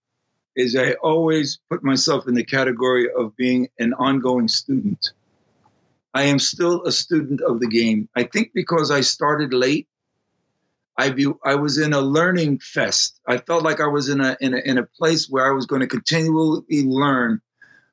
is 0.57 0.75
I 0.75 0.93
always 0.95 1.61
put 1.71 1.85
myself 1.85 2.27
in 2.27 2.35
the 2.35 2.45
category 2.45 3.09
of 3.13 3.37
being 3.37 3.69
an 3.79 3.93
ongoing 3.93 4.49
student. 4.49 5.13
I 6.15 6.25
am 6.25 6.39
still 6.39 6.85
a 6.87 6.93
student 6.93 7.43
of 7.43 7.61
the 7.61 7.69
game. 7.69 8.09
I 8.17 8.25
think 8.25 8.53
because 8.55 8.91
I 8.91 9.03
started 9.03 9.53
late, 9.53 9.87
I 10.97 11.11
view, 11.11 11.39
I 11.45 11.57
was 11.57 11.77
in 11.77 11.93
a 11.93 12.01
learning 12.01 12.61
fest. 12.61 13.21
I 13.29 13.37
felt 13.37 13.63
like 13.63 13.81
I 13.81 13.89
was 13.89 14.09
in 14.09 14.23
a, 14.23 14.35
in 14.41 14.55
a 14.55 14.59
in 14.59 14.79
a 14.79 14.87
place 14.87 15.29
where 15.29 15.47
I 15.47 15.55
was 15.55 15.67
going 15.67 15.83
to 15.83 15.87
continually 15.87 16.85
learn 16.85 17.43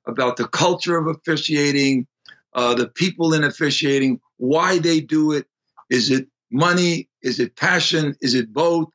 about 0.06 0.38
the 0.38 0.48
culture 0.48 0.98
of 0.98 1.08
officiating, 1.08 2.08
uh, 2.54 2.76
the 2.76 2.88
people 2.88 3.34
in 3.34 3.44
officiating, 3.44 4.22
why 4.38 4.80
they 4.80 5.02
do 5.02 5.34
it. 5.34 5.48
Is 5.90 6.10
it 6.12 6.28
money? 6.50 7.10
Is 7.22 7.42
it 7.42 7.58
passion? 7.58 8.16
Is 8.22 8.36
it 8.36 8.54
both? 8.54 8.90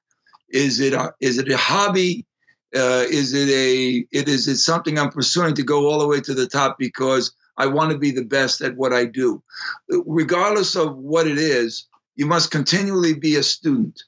Is 0.49 0.81
it 0.81 0.95
a, 0.95 1.13
is 1.21 1.37
it 1.37 1.51
a 1.51 1.57
hobby? 1.59 2.27
Uh, 2.75 3.05
is 3.09 3.33
it 3.33 3.49
a 3.49 4.07
it 4.13 4.29
is 4.29 4.47
it 4.47 4.59
something 4.59 4.99
I'm 4.99 5.11
pursuing 5.11 5.55
to 5.55 5.63
go 5.63 5.89
all 5.89 5.99
the 6.01 6.07
way 6.07 6.21
to 6.21 6.35
the 6.35 6.47
top 6.47 6.77
because 6.79 7.33
I 7.57 7.67
want 7.67 7.93
to 7.93 7.99
be 7.99 8.11
the 8.11 8.25
best 8.25 8.61
at 8.61 8.77
what 8.77 8.93
I 8.93 9.07
do. 9.07 9.43
Regardless 9.89 10.77
of 10.77 10.97
what 10.97 11.27
it 11.27 11.39
is, 11.39 11.87
you 12.15 12.27
must 12.27 12.51
continually 12.51 13.15
be 13.15 13.37
a 13.37 13.43
student. 13.43 14.03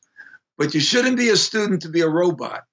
But 0.59 0.75
you 0.75 0.81
shouldn't 0.81 1.17
be 1.17 1.31
a 1.31 1.37
student 1.37 1.83
to 1.83 1.89
be 1.89 2.03
a 2.03 2.09
robot. 2.09 2.65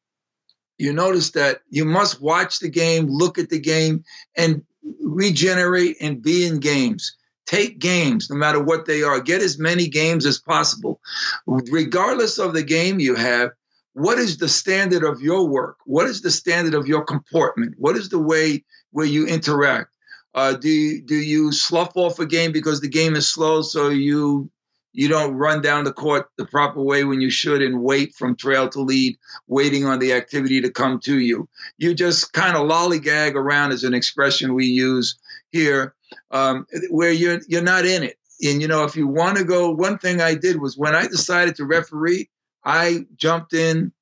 You 0.78 0.94
notice 0.94 1.32
that 1.32 1.62
you 1.70 1.86
must 1.86 2.22
watch 2.22 2.60
the 2.60 2.70
game, 2.70 3.08
look 3.08 3.40
at 3.40 3.50
the 3.50 3.60
game, 3.60 4.04
and 4.36 4.64
regenerate 5.02 5.98
and 6.02 6.22
be 6.22 6.46
in 6.46 6.60
games. 6.60 7.16
Take 7.48 7.80
games, 7.80 8.30
no 8.30 8.36
matter 8.36 8.62
what 8.62 8.86
they 8.86 9.04
are. 9.04 9.22
Get 9.22 9.42
as 9.42 9.58
many 9.58 9.88
games 9.88 10.26
as 10.26 10.38
possible. 10.38 11.00
Regardless 11.48 12.40
of 12.40 12.54
the 12.54 12.64
game 12.64 13.00
you 13.00 13.16
have, 13.16 13.52
what 13.98 14.20
is 14.20 14.38
the 14.38 14.48
standard 14.48 15.04
of 15.04 15.22
your 15.22 15.48
work? 15.48 15.78
What 15.86 16.06
is 16.06 16.22
the 16.22 16.30
standard 16.30 16.76
of 16.76 16.86
your 16.86 17.04
comportment? 17.04 17.74
What 17.80 17.98
is 17.98 18.10
the 18.10 18.20
way 18.20 18.64
where 18.92 19.08
you 19.08 19.26
interact? 19.26 19.90
Uh, 20.36 20.54
do 20.54 20.70
you, 20.70 21.02
do 21.02 21.16
you 21.16 21.52
slough 21.52 21.94
off 21.96 22.20
a 22.20 22.28
game 22.28 22.52
because 22.52 22.80
the 22.80 22.90
game 22.90 23.16
is 23.16 23.28
slow, 23.28 23.64
so 23.64 23.90
you 23.90 24.52
you 24.94 25.08
don't 25.08 25.34
run 25.34 25.62
down 25.62 25.84
the 25.84 25.94
court 25.94 26.30
the 26.38 26.46
proper 26.46 26.80
way 26.80 27.06
when 27.06 27.22
you 27.22 27.32
should 27.32 27.64
and 27.64 27.82
wait 27.82 28.14
from 28.14 28.36
trail 28.36 28.70
to 28.70 28.82
lead, 28.82 29.18
waiting 29.48 29.86
on 29.86 29.98
the 29.98 30.14
activity 30.14 30.62
to 30.62 30.70
come 30.70 31.00
to 31.00 31.18
you. 31.20 31.50
You 31.80 31.96
just 31.96 32.34
kind 32.34 32.56
of 32.56 32.68
lollygag 32.70 33.34
around, 33.34 33.72
is 33.72 33.84
an 33.84 33.96
expression 33.96 34.54
we 34.54 34.68
use 34.68 35.18
here, 35.52 35.96
um, 36.30 36.68
where 36.92 37.12
you're 37.12 37.40
you're 37.48 37.64
not 37.64 37.86
in 37.88 38.04
it. 38.04 38.18
And 38.44 38.62
you 38.62 38.68
know, 38.68 38.84
if 38.84 38.96
you 38.96 39.08
want 39.08 39.40
to 39.40 39.44
go, 39.44 39.72
one 39.72 39.98
thing 39.98 40.22
I 40.22 40.36
did 40.36 40.62
was 40.62 40.78
when 40.78 40.94
I 40.94 41.08
decided 41.08 41.56
to 41.56 41.66
referee, 41.66 42.30
I 42.68 43.06
jumped 43.16 43.54
in, 43.54 43.94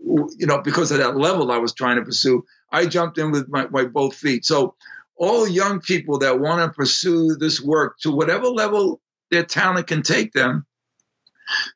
you 0.00 0.46
know, 0.46 0.62
because 0.62 0.90
of 0.90 0.98
that 0.98 1.14
level 1.14 1.52
I 1.52 1.58
was 1.58 1.74
trying 1.74 1.96
to 1.96 2.04
pursue. 2.04 2.46
I 2.72 2.86
jumped 2.86 3.18
in 3.18 3.32
with 3.32 3.48
my, 3.48 3.66
my 3.68 3.84
both 3.84 4.16
feet. 4.16 4.46
So 4.46 4.76
all 5.14 5.46
young 5.46 5.80
people 5.80 6.20
that 6.20 6.40
want 6.40 6.62
to 6.62 6.74
pursue 6.74 7.36
this 7.36 7.60
work 7.60 7.98
to 8.00 8.10
whatever 8.10 8.46
level 8.46 9.02
their 9.30 9.44
talent 9.44 9.88
can 9.88 10.02
take 10.02 10.32
them, 10.32 10.64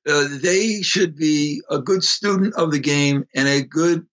uh, 0.09 0.26
they 0.40 0.80
should 0.80 1.16
be 1.16 1.61
a 1.68 1.80
good 1.80 2.03
student 2.03 2.55
of 2.55 2.70
the 2.70 2.78
game 2.78 3.26
and 3.34 3.46
a 3.46 3.62
good 3.62 4.07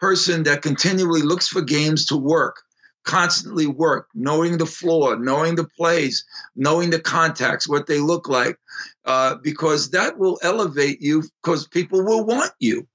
person 0.00 0.44
that 0.44 0.62
continually 0.62 1.20
looks 1.20 1.48
for 1.48 1.60
games 1.60 2.06
to 2.06 2.16
work, 2.16 2.62
constantly 3.04 3.66
work, 3.66 4.08
knowing 4.14 4.58
the 4.58 4.66
floor, 4.66 5.16
knowing 5.16 5.54
the 5.54 5.68
plays, 5.76 6.24
knowing 6.56 6.90
the 6.90 7.00
contacts, 7.00 7.68
what 7.68 7.86
they 7.86 8.00
look 8.00 8.28
like, 8.28 8.58
uh, 9.04 9.36
because 9.36 9.90
that 9.90 10.18
will 10.18 10.38
elevate 10.42 11.00
you 11.00 11.22
because 11.42 11.66
people 11.68 12.04
will 12.04 12.24
want 12.24 12.50
you. 12.58 12.86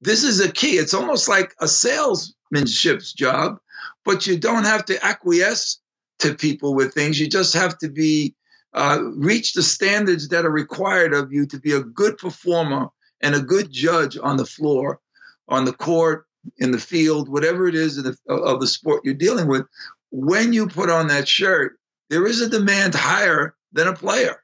This 0.00 0.24
is 0.24 0.40
a 0.40 0.52
key. 0.52 0.72
It's 0.72 0.94
almost 0.94 1.28
like 1.28 1.54
a 1.60 1.66
salesmanship's 1.66 3.12
job, 3.12 3.58
but 4.04 4.26
you 4.26 4.38
don't 4.38 4.64
have 4.64 4.84
to 4.86 5.04
acquiesce 5.04 5.80
to 6.18 6.34
people 6.34 6.74
with 6.74 6.92
things. 6.92 7.18
You 7.18 7.28
just 7.28 7.54
have 7.54 7.78
to 7.78 7.88
be 7.88 8.34
uh, 8.74 8.98
reach 9.14 9.54
the 9.54 9.62
standards 9.62 10.28
that 10.28 10.44
are 10.44 10.50
required 10.50 11.14
of 11.14 11.32
you 11.32 11.46
to 11.46 11.58
be 11.58 11.72
a 11.72 11.80
good 11.80 12.18
performer 12.18 12.88
and 13.22 13.34
a 13.34 13.40
good 13.40 13.72
judge 13.72 14.18
on 14.22 14.36
the 14.36 14.44
floor, 14.44 15.00
on 15.48 15.64
the 15.64 15.72
court, 15.72 16.26
in 16.58 16.70
the 16.70 16.78
field, 16.78 17.28
whatever 17.28 17.68
it 17.68 17.74
is 17.74 17.98
of 17.98 18.04
the, 18.04 18.32
of 18.32 18.60
the 18.60 18.66
sport 18.66 19.02
you're 19.04 19.14
dealing 19.14 19.48
with. 19.48 19.66
When 20.10 20.52
you 20.52 20.68
put 20.68 20.90
on 20.90 21.08
that 21.08 21.28
shirt, 21.28 21.78
there 22.10 22.26
is 22.26 22.40
a 22.40 22.48
demand 22.48 22.94
higher 22.94 23.54
than 23.72 23.88
a 23.88 23.94
player. 23.94 24.42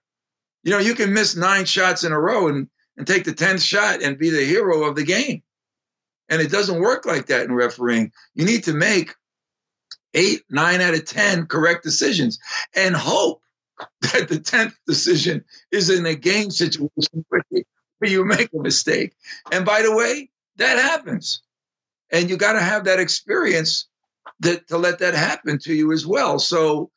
You 0.65 0.73
know, 0.73 0.79
you 0.79 0.95
can 0.95 1.13
miss 1.13 1.37
nine 1.37 1.65
shots 1.65 2.05
in 2.05 2.13
a 2.13 2.21
row 2.21 2.49
and, 2.49 2.69
and 2.97 3.07
take 3.07 3.25
the 3.25 3.33
10th 3.33 3.63
shot 3.63 4.03
and 4.03 4.19
be 4.19 4.31
the 4.31 4.45
hero 4.45 4.85
of 4.85 4.97
the 4.97 5.05
game. 5.05 5.43
And 6.29 6.41
it 6.41 6.51
doesn't 6.51 6.81
work 6.81 7.05
like 7.05 7.27
that 7.27 7.45
in 7.45 7.53
refereeing. 7.53 8.13
You 8.35 8.45
need 8.45 8.65
to 8.65 8.73
make 8.73 9.15
eight, 10.15 10.43
nine 10.51 10.81
out 10.81 10.95
of 10.95 11.05
10 11.05 11.47
correct 11.47 11.83
decisions 11.83 12.39
and 12.75 12.95
hope 12.95 13.43
that 14.01 14.29
the 14.29 14.39
10th 14.39 14.75
decision 14.87 15.45
is 15.71 15.91
in 15.91 16.07
a 16.07 16.15
game 16.15 16.51
situation 16.51 17.25
where 17.29 18.11
you 18.11 18.25
make 18.25 18.51
a 18.53 18.59
mistake. 18.59 19.15
And 19.51 19.65
by 19.65 19.83
the 19.83 19.95
way, 19.95 20.31
that 20.57 20.79
happens. 20.79 21.43
And 22.13 22.29
you 22.29 22.37
got 22.37 22.53
to 22.53 22.61
have 22.61 22.85
that 22.85 23.01
experience 23.01 23.89
that 24.41 24.69
to 24.69 24.79
let 24.79 25.01
that 25.01 25.15
happen 25.15 25.59
to 25.61 25.75
you 25.75 25.93
as 25.93 26.07
well. 26.07 26.39
So 26.39 26.91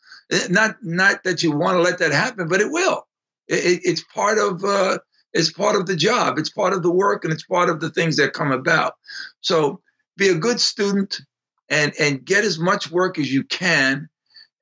not 0.50 0.76
not 0.82 1.24
that 1.24 1.44
you 1.44 1.52
want 1.52 1.78
to 1.78 1.82
let 1.82 2.00
that 2.00 2.12
happen, 2.12 2.48
but 2.48 2.62
it 2.62 2.72
will. 2.72 3.08
It, 3.48 3.82
it's 3.84 4.04
part 4.04 4.38
of 4.38 4.64
uh, 4.64 5.00
it's 5.34 5.52
part 5.52 5.76
of 5.76 5.86
the 5.86 5.96
job. 5.96 6.38
It's 6.38 6.50
part 6.50 6.74
of 6.74 6.84
the 6.84 6.92
work, 6.92 7.24
and 7.24 7.34
it's 7.34 7.46
part 7.46 7.70
of 7.70 7.80
the 7.80 7.90
things 7.90 8.18
that 8.18 8.34
come 8.34 8.52
about. 8.52 8.94
So 9.42 9.82
be 10.18 10.30
a 10.30 10.36
good 10.36 10.60
student 10.60 11.22
and 11.70 11.94
and 12.00 12.26
get 12.26 12.44
as 12.44 12.60
much 12.60 12.92
work 12.92 13.20
as 13.20 13.32
you 13.32 13.44
can, 13.44 14.10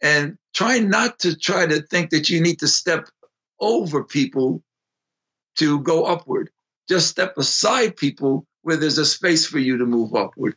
and 0.01 0.37
try 0.53 0.79
not 0.79 1.19
to 1.19 1.35
try 1.35 1.65
to 1.65 1.81
think 1.81 2.11
that 2.11 2.29
you 2.29 2.41
need 2.41 2.59
to 2.59 2.67
step 2.67 3.07
over 3.59 4.03
people 4.03 4.63
to 5.57 5.79
go 5.79 6.05
upward. 6.05 6.49
Just 6.89 7.07
step 7.07 7.37
aside 7.37 7.95
people 7.95 8.45
where 8.63 8.77
there's 8.77 8.97
a 8.97 9.05
space 9.05 9.45
for 9.45 9.59
you 9.59 9.77
to 9.77 9.85
move 9.85 10.15
upward, 10.15 10.55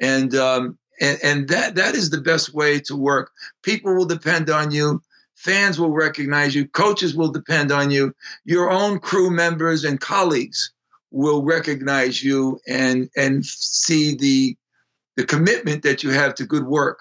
and 0.00 0.34
um, 0.34 0.78
and 1.00 1.18
and 1.22 1.48
that 1.48 1.76
that 1.76 1.94
is 1.94 2.10
the 2.10 2.20
best 2.20 2.52
way 2.52 2.80
to 2.80 2.96
work. 2.96 3.30
People 3.62 3.94
will 3.94 4.06
depend 4.06 4.50
on 4.50 4.70
you. 4.70 5.02
Fans 5.36 5.80
will 5.80 5.90
recognize 5.90 6.54
you, 6.54 6.68
coaches 6.68 7.16
will 7.16 7.30
depend 7.30 7.72
on 7.72 7.90
you, 7.90 8.14
your 8.44 8.70
own 8.70 9.00
crew 9.00 9.30
members 9.30 9.82
and 9.84 10.00
colleagues 10.00 10.72
will 11.10 11.42
recognize 11.42 12.22
you 12.22 12.60
and 12.66 13.08
and 13.16 13.44
see 13.44 14.16
the 14.16 14.56
the 15.16 15.26
commitment 15.26 15.82
that 15.82 16.02
you 16.02 16.10
have 16.10 16.34
to 16.36 16.46
good 16.46 16.66
work. 16.66 17.00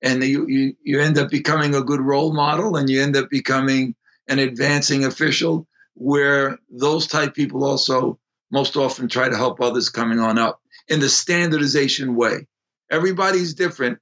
And 0.00 0.22
you, 0.22 0.46
you 0.46 0.74
you 0.82 1.00
end 1.00 1.18
up 1.18 1.30
becoming 1.30 1.74
a 1.74 1.82
good 1.82 2.00
role 2.00 2.32
model 2.32 2.76
and 2.76 2.88
you 2.88 3.02
end 3.02 3.16
up 3.16 3.30
becoming 3.30 3.94
an 4.28 4.38
advancing 4.38 5.04
official 5.04 5.66
where 5.94 6.58
those 6.70 7.08
type 7.08 7.34
people 7.34 7.64
also 7.64 8.18
most 8.50 8.76
often 8.76 9.08
try 9.08 9.28
to 9.28 9.36
help 9.36 9.60
others 9.60 9.88
coming 9.88 10.18
on 10.18 10.38
up 10.38 10.60
in 10.88 11.00
the 11.00 11.08
standardization 11.08 12.14
way. 12.14 12.46
Everybody's 12.90 13.54
different 13.54 13.98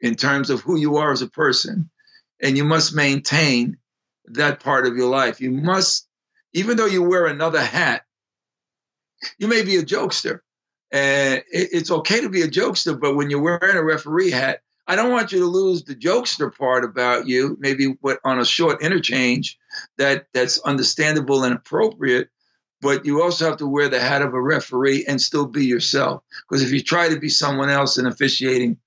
in 0.00 0.14
terms 0.14 0.50
of 0.50 0.60
who 0.60 0.76
you 0.76 0.96
are 0.96 1.12
as 1.12 1.22
a 1.22 1.28
person 1.28 1.90
and 2.40 2.56
you 2.56 2.64
must 2.64 2.94
maintain 2.94 3.78
that 4.26 4.60
part 4.60 4.86
of 4.86 4.96
your 4.96 5.08
life. 5.08 5.40
You 5.40 5.50
must 5.50 6.08
even 6.52 6.76
though 6.76 6.86
you 6.86 7.02
wear 7.02 7.26
another 7.26 7.60
hat 7.60 8.02
you 9.38 9.48
may 9.48 9.62
be 9.62 9.76
a 9.76 9.82
jokester 9.82 10.40
and 10.90 11.42
it's 11.50 11.90
okay 11.90 12.20
to 12.20 12.28
be 12.28 12.42
a 12.42 12.48
jokester 12.48 12.98
but 12.98 13.14
when 13.14 13.30
you're 13.30 13.42
wearing 13.42 13.76
a 13.76 13.84
referee 13.84 14.30
hat 14.30 14.60
i 14.86 14.96
don't 14.96 15.12
want 15.12 15.32
you 15.32 15.40
to 15.40 15.46
lose 15.46 15.84
the 15.84 15.94
jokester 15.94 16.56
part 16.56 16.84
about 16.84 17.26
you 17.26 17.56
maybe 17.60 17.96
what 18.00 18.18
on 18.24 18.38
a 18.38 18.44
short 18.44 18.82
interchange 18.82 19.58
that 19.98 20.26
that's 20.32 20.58
understandable 20.60 21.44
and 21.44 21.54
appropriate 21.54 22.28
but 22.80 23.04
you 23.04 23.22
also 23.22 23.46
have 23.46 23.58
to 23.58 23.66
wear 23.66 23.88
the 23.88 24.00
hat 24.00 24.22
of 24.22 24.34
a 24.34 24.40
referee 24.40 25.04
and 25.06 25.20
still 25.20 25.46
be 25.46 25.66
yourself. 25.66 26.22
Because 26.48 26.62
if 26.62 26.72
you 26.72 26.82
try 26.82 27.08
to 27.08 27.18
be 27.18 27.28
someone 27.28 27.70
else 27.70 27.98
in 27.98 28.06
officiating 28.06 28.78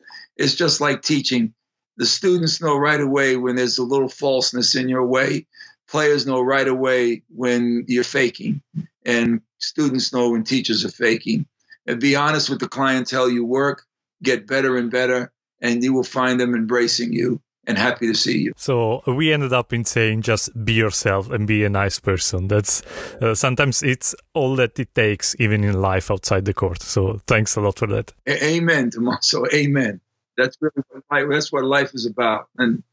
it's 0.42 0.56
just 0.56 0.82
like 0.82 1.02
teaching. 1.02 1.54
The 1.98 2.06
students 2.06 2.62
know 2.62 2.76
right 2.76 3.00
away 3.00 3.36
when 3.36 3.56
there's 3.56 3.78
a 3.78 3.84
little 3.84 4.10
falseness 4.10 4.76
in 4.76 4.90
your 4.90 5.06
way. 5.06 5.46
Players 5.88 6.26
know 6.26 6.42
right 6.42 6.68
away 6.68 7.24
when 7.30 7.86
you're 7.88 8.04
faking. 8.04 8.62
And 9.06 9.42
students 9.60 10.14
know 10.14 10.32
when 10.32 10.44
teachers 10.44 10.86
are 10.86 10.90
faking. 10.90 11.46
And 11.86 12.00
be 12.00 12.16
honest 12.16 12.50
with 12.50 12.60
the 12.60 12.68
clientele 12.68 13.30
you 13.30 13.46
work, 13.46 13.84
get 14.24 14.48
better 14.48 14.78
and 14.78 14.90
better, 14.90 15.32
and 15.62 15.84
you 15.84 15.94
will 15.94 16.04
find 16.04 16.40
them 16.40 16.56
embracing 16.56 17.14
you 17.14 17.42
and 17.68 17.78
happy 17.78 18.08
to 18.08 18.16
see 18.16 18.40
you. 18.40 18.54
So 18.56 19.04
we 19.06 19.32
ended 19.32 19.54
up 19.54 19.74
in 19.74 19.86
saying 19.86 20.24
just 20.24 20.50
be 20.66 20.74
yourself 20.74 21.30
and 21.30 21.48
be 21.48 21.64
a 21.64 21.70
nice 21.70 22.00
person. 22.00 22.48
That's 22.48 22.82
uh, 23.22 23.36
sometimes 23.36 23.84
it's 23.84 24.16
all 24.34 24.56
that 24.56 24.80
it 24.80 24.94
takes, 24.96 25.36
even 25.40 25.64
in 25.64 25.82
life 25.82 26.10
outside 26.10 26.46
the 26.46 26.54
court. 26.54 26.82
So 26.82 27.22
thanks 27.28 27.56
a 27.56 27.62
lot 27.62 27.78
for 27.78 27.88
that. 27.88 28.14
A- 28.28 28.44
amen, 28.56 28.92
Tommaso. 28.92 29.46
Amen. 29.54 30.02
That's 30.38 30.58
really 30.62 30.84
what 30.90 31.04
life, 31.12 31.26
that's 31.30 31.52
what 31.52 31.64
life 31.66 31.92
is 31.94 32.06
about, 32.06 32.48
and 32.58 32.84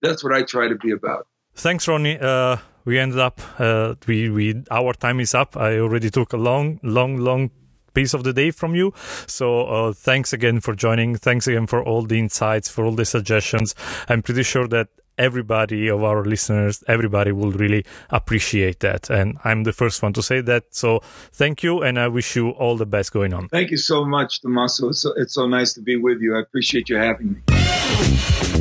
that's 0.00 0.24
what 0.24 0.32
I 0.32 0.42
try 0.42 0.68
to 0.68 0.76
be 0.76 0.90
about. 0.90 1.26
Thanks, 1.54 1.86
Ronnie. 1.86 2.18
Uh, 2.18 2.56
we 2.84 2.98
ended 2.98 3.18
up 3.18 3.40
uh, 3.58 3.94
we 4.06 4.30
we 4.30 4.64
our 4.70 4.94
time 4.94 5.20
is 5.20 5.34
up. 5.34 5.56
I 5.56 5.78
already 5.78 6.10
took 6.10 6.32
a 6.32 6.36
long, 6.36 6.80
long, 6.82 7.18
long 7.18 7.50
piece 7.94 8.14
of 8.14 8.24
the 8.24 8.32
day 8.32 8.50
from 8.50 8.74
you. 8.74 8.92
So 9.26 9.62
uh, 9.66 9.92
thanks 9.92 10.32
again 10.32 10.60
for 10.60 10.74
joining. 10.74 11.16
Thanks 11.16 11.46
again 11.46 11.66
for 11.66 11.82
all 11.82 12.02
the 12.02 12.18
insights, 12.18 12.68
for 12.68 12.84
all 12.84 12.92
the 12.92 13.04
suggestions. 13.04 13.74
I'm 14.08 14.22
pretty 14.22 14.42
sure 14.42 14.68
that 14.68 14.88
everybody 15.18 15.88
of 15.88 16.02
our 16.02 16.24
listeners, 16.24 16.82
everybody 16.88 17.32
will 17.32 17.52
really 17.52 17.84
appreciate 18.10 18.80
that. 18.80 19.10
And 19.10 19.38
I'm 19.44 19.64
the 19.64 19.72
first 19.72 20.02
one 20.02 20.12
to 20.14 20.22
say 20.22 20.40
that. 20.42 20.74
So 20.74 21.00
thank 21.32 21.62
you, 21.62 21.82
and 21.82 21.98
I 21.98 22.08
wish 22.08 22.36
you 22.36 22.50
all 22.50 22.76
the 22.76 22.86
best 22.86 23.12
going 23.12 23.32
on. 23.32 23.48
Thank 23.48 23.70
you 23.70 23.76
so 23.76 24.04
much, 24.04 24.40
Tommaso. 24.40 24.88
It's 24.88 25.00
so, 25.00 25.12
it's 25.16 25.34
so 25.34 25.46
nice 25.46 25.74
to 25.74 25.80
be 25.80 25.96
with 25.96 26.20
you. 26.20 26.36
I 26.36 26.40
appreciate 26.40 26.88
you 26.88 26.96
having 26.96 27.32
me. 27.34 28.51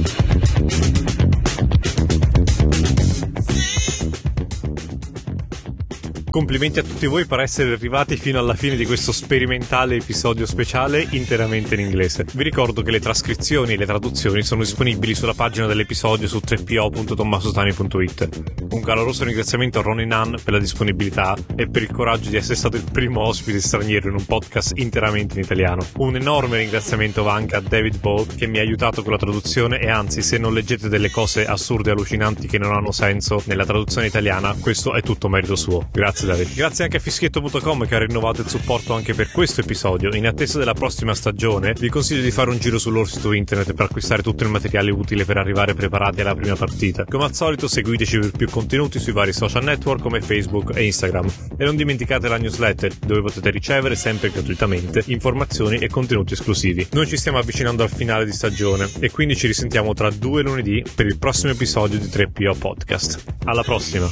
Complimenti 6.32 6.80
a 6.80 6.84
tutti 6.84 7.08
voi 7.08 7.26
per 7.26 7.42
essere 7.42 7.74
arrivati 7.74 8.16
fino 8.16 8.40
alla 8.40 8.54
fine 8.54 8.78
di 8.78 8.86
questo 8.86 9.12
sperimentale 9.12 9.98
episodio 9.98 10.46
speciale 10.46 11.06
interamente 11.12 11.74
in 11.76 11.82
inglese. 11.82 12.26
Vi 12.32 12.42
ricordo 12.42 12.82
che 12.84 12.92
le 12.92 13.02
trascrizioni 13.02 13.74
e 13.74 13.78
le 13.78 13.86
traduzioni 13.86 14.42
sono 14.42 14.62
disponibili 14.62 15.14
sulla 15.14 15.34
pagina 15.34 15.66
dell'episodio 15.68 16.30
su 16.30 16.38
3po.tommasotani.it. 16.38 18.30
Un 18.72 18.82
caloroso 18.82 19.26
ringraziamento 19.26 19.80
a 19.80 19.82
Ronnie 19.82 20.06
Nunn 20.06 20.36
per 20.42 20.54
la 20.54 20.60
disponibilità 20.60 21.36
e 21.54 21.70
per 21.70 21.82
il 21.82 21.92
coraggio 21.92 22.30
di 22.30 22.38
essere 22.38 22.56
stato 22.56 22.78
il 22.78 22.86
primo 22.90 23.28
ospite 23.28 23.60
straniero 23.60 24.08
in 24.08 24.16
un 24.16 24.26
podcast 24.26 24.72
interamente 24.78 25.34
in 25.36 25.44
italiano. 25.44 25.86
Un 25.98 26.16
enorme 26.16 26.60
ringraziamento 26.60 27.24
va 27.24 27.34
anche 27.34 27.58
a 27.58 27.60
David 27.60 28.00
Ball 28.00 28.26
che 28.26 28.48
mi 28.48 28.60
ha 28.60 28.62
aiutato 28.62 29.04
con 29.04 29.12
la 29.12 29.18
traduzione 29.18 29.82
e 29.82 29.90
anzi 29.90 30.22
se 30.22 30.38
non 30.38 30.54
leggete 30.54 30.88
delle 30.88 31.12
cose 31.12 31.46
assurde 31.46 31.90
e 31.90 31.92
allucinanti 31.92 32.48
che 32.48 32.58
non 32.58 32.72
hanno 32.72 32.94
senso 32.94 33.44
nella 33.48 33.66
traduzione 33.66 34.08
italiana, 34.08 34.56
questo 34.58 34.94
è 34.94 35.02
tutto 35.02 35.28
merito 35.28 35.58
suo. 35.58 35.90
Grazie 35.92 36.21
David. 36.26 36.54
Grazie 36.54 36.84
anche 36.86 36.98
a 36.98 37.00
fischietto.com 37.00 37.86
che 37.86 37.96
ha 37.96 38.00
rinnovato 38.00 38.42
il 38.42 38.48
supporto 38.48 38.94
anche 38.94 39.14
per 39.14 39.32
questo 39.32 39.62
episodio. 39.62 40.14
In 40.14 40.28
attesa 40.28 40.60
della 40.60 40.74
prossima 40.74 41.14
stagione, 41.14 41.74
vi 41.80 41.90
consiglio 41.90 42.22
di 42.22 42.32
fare 42.32 42.50
un 42.50 42.58
giro 42.58 42.78
sul 42.78 42.94
loro 42.94 43.06
sito 43.06 43.32
internet 43.32 43.74
per 43.74 43.86
acquistare 43.86 44.22
tutto 44.22 44.44
il 44.44 44.50
materiale 44.50 44.92
utile 44.92 45.26
per 45.26 45.38
arrivare 45.38 45.74
preparati 45.74 46.22
alla 46.22 46.36
prima 46.36 46.56
partita. 46.56 47.06
Come 47.06 47.26
al 47.26 47.34
solito, 47.34 47.68
seguiteci 47.68 48.20
per 48.20 48.32
più 48.32 48.50
contenuti 48.50 49.00
sui 49.00 49.14
vari 49.14 49.34
social 49.34 49.64
network 49.64 50.02
come 50.02 50.22
Facebook 50.22 50.76
e 50.76 50.86
Instagram. 50.86 51.28
E 51.58 51.66
non 51.66 51.76
dimenticate 51.76 52.28
la 52.28 52.38
newsletter, 52.38 52.94
dove 52.96 53.22
potete 53.22 53.50
ricevere 53.50 53.96
sempre 53.96 54.30
gratuitamente 54.30 55.04
informazioni 55.08 55.78
e 55.78 55.88
contenuti 55.88 56.34
esclusivi. 56.34 56.88
Noi 56.92 57.08
ci 57.08 57.18
stiamo 57.18 57.38
avvicinando 57.38 57.84
al 57.84 57.90
finale 57.90 58.26
di 58.26 58.32
stagione 58.32 58.90
e 59.00 59.12
quindi 59.12 59.36
ci 59.36 59.48
risentiamo 59.48 59.94
tra 59.94 60.10
due 60.10 60.42
lunedì 60.42 60.84
per 60.94 61.06
il 61.06 61.18
prossimo 61.18 61.52
episodio 61.52 62.00
di 62.00 62.06
3PO 62.06 62.58
Podcast. 62.58 63.24
Alla 63.46 63.64
prossima! 63.64 64.10